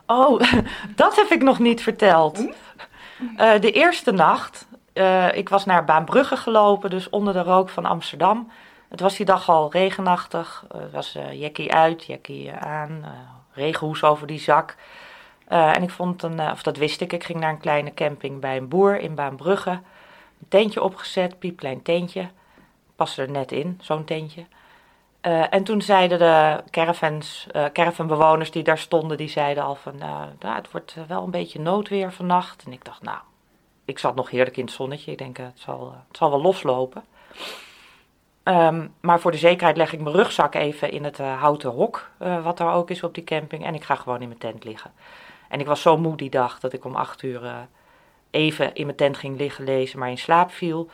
Oh, 0.06 0.42
dat 0.96 1.16
heb 1.16 1.28
ik 1.30 1.42
nog 1.44 1.60
niet 1.60 1.82
verteld. 1.82 2.48
Eh, 3.38 3.60
de 3.60 3.72
eerste 3.72 4.12
nacht, 4.12 4.68
eh, 4.94 5.36
ik 5.38 5.50
was 5.50 5.66
naar 5.66 5.86
Baanbrugge 5.86 6.38
gelopen, 6.38 6.90
dus 6.90 7.10
onder 7.10 7.34
de 7.34 7.42
rook 7.44 7.70
van 7.70 7.86
Amsterdam. 7.86 8.52
Het 8.90 9.00
was 9.00 9.16
die 9.16 9.26
dag 9.26 9.50
al 9.50 9.72
regenachtig. 9.72 10.66
Eh, 10.72 10.82
Het 10.82 10.92
was 10.92 11.18
jackie 11.32 11.74
uit, 11.74 12.06
jackie 12.06 12.52
aan, 12.52 13.00
eh, 13.04 13.10
regenhoes 13.52 14.04
over 14.04 14.28
die 14.28 14.40
zak. 14.40 14.76
Eh, 15.48 15.76
en 15.76 15.84
ik 15.84 15.90
vond 15.90 16.24
een, 16.24 16.52
of 16.52 16.64
dat 16.64 16.78
wist 16.78 17.02
ik, 17.02 17.14
ik 17.14 17.24
ging 17.24 17.40
naar 17.40 17.50
een 17.50 17.58
kleine 17.60 17.94
camping 17.94 18.40
bij 18.40 18.58
een 18.58 18.68
boer 18.68 19.00
in 19.00 19.16
Baanbrugge. 19.16 19.80
Een 20.46 20.52
tentje 20.52 20.84
opgezet, 20.84 21.40
piepklein 21.40 21.82
tentje. 21.82 22.30
Paste 22.96 23.22
er 23.22 23.32
net 23.32 23.52
in, 23.52 23.80
zo'n 23.82 24.04
tentje. 24.04 24.46
Eh, 25.22 25.54
en 25.54 25.64
toen 25.64 25.82
zeiden 25.82 26.20
de 26.20 26.64
caravans, 26.70 27.48
eh, 27.52 27.66
caravanbewoners 27.74 28.52
die 28.52 28.64
daar 28.64 28.78
stonden, 28.78 29.18
die 29.18 29.30
zeiden 29.30 29.64
al 29.64 29.76
van, 29.76 29.94
eh, 30.02 30.22
nou, 30.40 30.56
het 30.56 30.72
wordt 30.72 30.96
wel 31.08 31.24
een 31.24 31.32
beetje 31.32 31.60
noodweer 31.60 32.12
vannacht. 32.12 32.64
En 32.66 32.72
ik 32.72 32.86
dacht, 32.86 33.02
nou, 33.02 33.18
ik 33.86 34.00
zat 34.00 34.16
nog 34.16 34.30
heerlijk 34.30 34.58
in 34.58 34.66
het 34.66 34.74
zonnetje. 34.74 35.12
Ik 35.12 35.18
denk, 35.18 35.38
het, 35.38 35.60
zal, 35.60 35.96
het 36.08 36.18
zal 36.18 36.30
wel 36.30 36.42
loslopen. 36.42 37.04
Ehm, 38.44 38.88
maar 39.02 39.20
voor 39.20 39.32
de 39.32 39.38
zekerheid 39.38 39.78
leg 39.78 39.94
ik 39.94 40.02
mijn 40.02 40.16
rugzak 40.16 40.56
even 40.56 40.92
in 40.92 41.04
het 41.04 41.18
houten 41.18 41.70
hok, 41.70 42.10
wat 42.18 42.60
er 42.60 42.72
ook 42.72 42.90
is 42.90 43.04
op 43.04 43.14
die 43.14 43.24
camping. 43.24 43.66
En 43.66 43.76
ik 43.76 43.84
ga 43.84 43.96
gewoon 43.96 44.22
in 44.22 44.28
mijn 44.28 44.40
tent 44.40 44.64
liggen. 44.64 44.92
En 45.50 45.60
ik 45.60 45.66
was 45.66 45.82
zo 45.82 45.98
moe 45.98 46.18
die 46.18 46.30
dag 46.30 46.60
dat 46.60 46.74
ik 46.74 46.86
om 46.86 46.96
acht 46.96 47.22
uur 47.22 47.68
even 48.36 48.74
in 48.74 48.86
mijn 48.86 48.98
tent 48.98 49.18
ging 49.18 49.38
liggen 49.38 49.64
lezen, 49.64 50.00
maar 50.00 50.10
in 50.10 50.18
slaap 50.18 50.52
viel. 50.52 50.90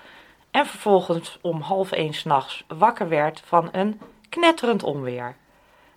En 0.52 0.66
vervolgens 0.66 1.38
om 1.42 1.62
half 1.62 1.92
één 1.92 2.14
s'nachts 2.14 2.64
wakker 2.68 3.10
werd 3.10 3.42
van 3.46 3.70
een 3.72 4.02
knetterend 4.30 4.84
onweer. 4.84 5.36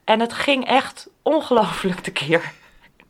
En 0.05 0.21
het 0.21 0.33
ging 0.33 0.67
echt 0.67 1.11
ongelooflijk 1.23 2.01
tekeer. 2.01 2.53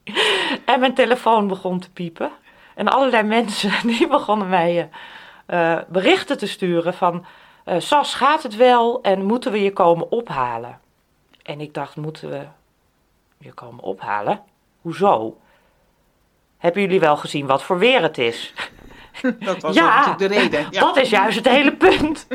en 0.65 0.81
mijn 0.81 0.95
telefoon 0.95 1.49
begon 1.49 1.79
te 1.79 1.91
piepen. 1.91 2.31
En 2.75 2.89
allerlei 2.89 3.23
mensen 3.23 3.73
die 3.97 4.09
begonnen 4.09 4.49
mij 4.49 4.79
eh, 4.79 4.87
eh, 5.47 5.83
berichten 5.89 6.39
te 6.39 6.47
sturen 6.47 6.95
van... 6.95 7.25
eh, 7.65 7.81
Sas, 7.81 8.15
gaat 8.15 8.43
het 8.43 8.57
wel 8.57 9.03
en 9.03 9.25
moeten 9.25 9.53
we 9.53 9.63
je 9.63 9.73
komen 9.73 10.11
ophalen? 10.11 10.81
En 11.43 11.61
ik 11.61 11.75
dacht, 11.75 11.97
moeten 11.97 12.31
we 12.31 12.47
je 13.39 13.53
komen 13.53 13.85
ophalen? 13.85 14.43
Hoezo? 14.81 15.37
Hebben 16.65 16.83
jullie 16.83 17.01
wel 17.01 17.17
gezien 17.17 17.47
wat 17.47 17.63
voor 17.63 17.79
weer 17.79 18.03
het 18.03 18.19
is? 18.19 18.53
Dat 19.45 19.63
was 19.63 19.75
Ja, 19.75 19.97
natuurlijk 20.07 20.19
de 20.19 20.41
reden. 20.41 20.67
Ja. 20.71 20.81
Dat 20.81 20.97
is 20.97 21.11
juist 21.11 21.37
het 21.37 21.49
hele 21.49 21.73
punt. 21.77 22.27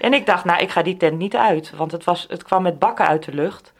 En 0.00 0.14
ik 0.14 0.26
dacht, 0.26 0.44
nou, 0.44 0.62
ik 0.62 0.70
ga 0.70 0.82
die 0.82 0.96
tent 0.96 1.18
niet 1.18 1.36
uit. 1.36 1.70
Want 1.76 1.92
het, 1.92 2.04
was, 2.04 2.26
het 2.28 2.42
kwam 2.42 2.62
met 2.62 2.78
bakken 2.78 3.06
uit 3.06 3.24
de 3.24 3.34
lucht. 3.34 3.72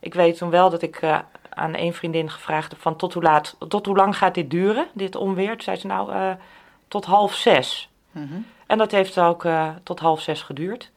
Ik 0.00 0.14
weet 0.14 0.36
toen 0.38 0.50
wel 0.50 0.70
dat 0.70 0.82
ik 0.82 0.96
eh, 0.96 1.18
aan 1.50 1.74
één 1.74 1.92
vriendin 1.94 2.30
gevraagd 2.30 2.70
heb 2.72 2.80
van 2.80 2.96
tot 2.96 3.14
hoe, 3.14 3.22
laat, 3.22 3.56
tot 3.68 3.86
hoe 3.86 3.96
lang 3.96 4.16
gaat 4.16 4.34
dit 4.34 4.50
duren, 4.50 4.86
dit 4.92 5.16
onweer? 5.16 5.50
Toen 5.50 5.60
zei 5.60 5.76
ze 5.76 5.86
nou, 5.86 6.12
eh, 6.12 6.30
tot 6.88 7.04
half 7.04 7.34
zes. 7.34 7.88
Mhm. 8.10 8.34
En 8.66 8.78
dat 8.78 8.90
heeft 8.90 9.18
ook 9.18 9.44
eh, 9.44 9.68
tot 9.82 9.98
half 10.00 10.20
zes 10.20 10.42
geduurd. 10.42 10.90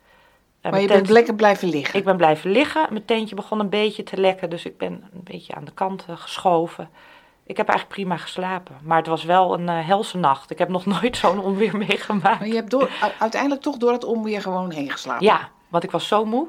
En 0.62 0.72
Maar 0.72 0.82
je 0.82 0.88
tent- 0.88 1.00
bent 1.00 1.12
lekker 1.12 1.36
blijven 1.36 1.70
liggen. 1.70 2.00
ik 2.00 2.06
ben 2.06 2.18
blijven 2.18 2.52
liggen. 2.52 2.86
Mijn 2.90 3.06
tentje 3.06 3.36
begon 3.36 3.60
een 3.60 3.70
beetje 3.70 4.04
te 4.04 4.18
lekken, 4.18 4.50
dus 4.50 4.66
ik 4.66 4.78
ben 4.78 4.92
een 5.14 5.24
beetje 5.24 5.56
aan 5.56 5.66
de 5.66 5.74
kant 5.74 6.06
geschoven. 6.16 6.90
Ik 7.44 7.58
heb 7.58 7.68
eigenlijk 7.68 8.00
prima 8.00 8.18
geslapen. 8.18 8.78
Maar 8.84 8.98
het 8.98 9.08
was 9.08 9.24
wel 9.24 9.54
een 9.54 9.70
eh, 9.70 9.88
helse 9.88 10.18
nacht. 10.18 10.52
Ik 10.52 10.58
heb 10.58 10.70
nog 10.70 10.86
nooit 11.02 11.18
zo'n 11.18 11.40
onweer 11.40 11.78
meegemaakt. 11.78 12.40
Maar 12.40 12.48
je 12.48 12.56
hebt 12.56 12.72
door, 12.72 12.90
uiteindelijk 13.20 13.62
toch 13.62 13.78
door 13.78 13.92
het 13.92 14.04
onweer 14.04 14.42
gewoon 14.42 14.72
heen 14.72 14.92
geslapen. 14.92 15.26
Ja, 15.26 15.50
want 15.68 15.84
ik 15.84 15.92
was 15.92 16.08
zo 16.08 16.26
moe. 16.26 16.48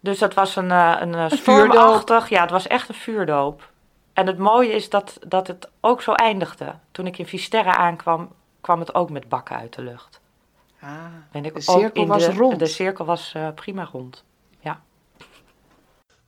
Dus 0.00 0.18
dat 0.18 0.34
was 0.34 0.56
een, 0.56 0.70
eh, 0.70 0.96
een, 1.00 1.14
eh, 1.14 1.30
vuurdoop. 1.30 1.72
stormachtig. 1.72 2.28
Ja, 2.28 2.40
het 2.40 2.50
was 2.50 2.66
echt 2.66 2.88
een 2.88 2.94
vuurdoop. 2.94 3.70
En 4.12 4.26
het 4.26 4.38
mooie 4.38 4.72
is 4.72 4.90
dat, 4.90 5.18
dat 5.26 5.46
het 5.46 5.70
ook 5.80 6.02
zo 6.02 6.12
eindigde. 6.12 6.74
Toen 6.90 7.06
ik 7.06 7.18
in 7.18 7.26
Fisterra 7.26 7.76
aankwam, 7.76 8.32
kwam 8.60 8.80
het 8.80 8.94
ook 8.94 9.10
met 9.10 9.28
bakken 9.28 9.56
uit 9.56 9.74
de 9.74 9.82
lucht. 9.82 10.20
Ah, 10.80 10.90
Ben 11.30 11.44
ik 11.44 11.54
de 11.54 11.58
ook 11.58 11.78
cirkel 11.78 12.02
in 12.02 12.08
was 12.08 12.24
de, 12.24 12.32
rond. 12.32 12.58
De 12.58 12.66
cirkel 12.66 13.04
was 13.04 13.34
prima 13.54 13.88
rond. 13.92 14.24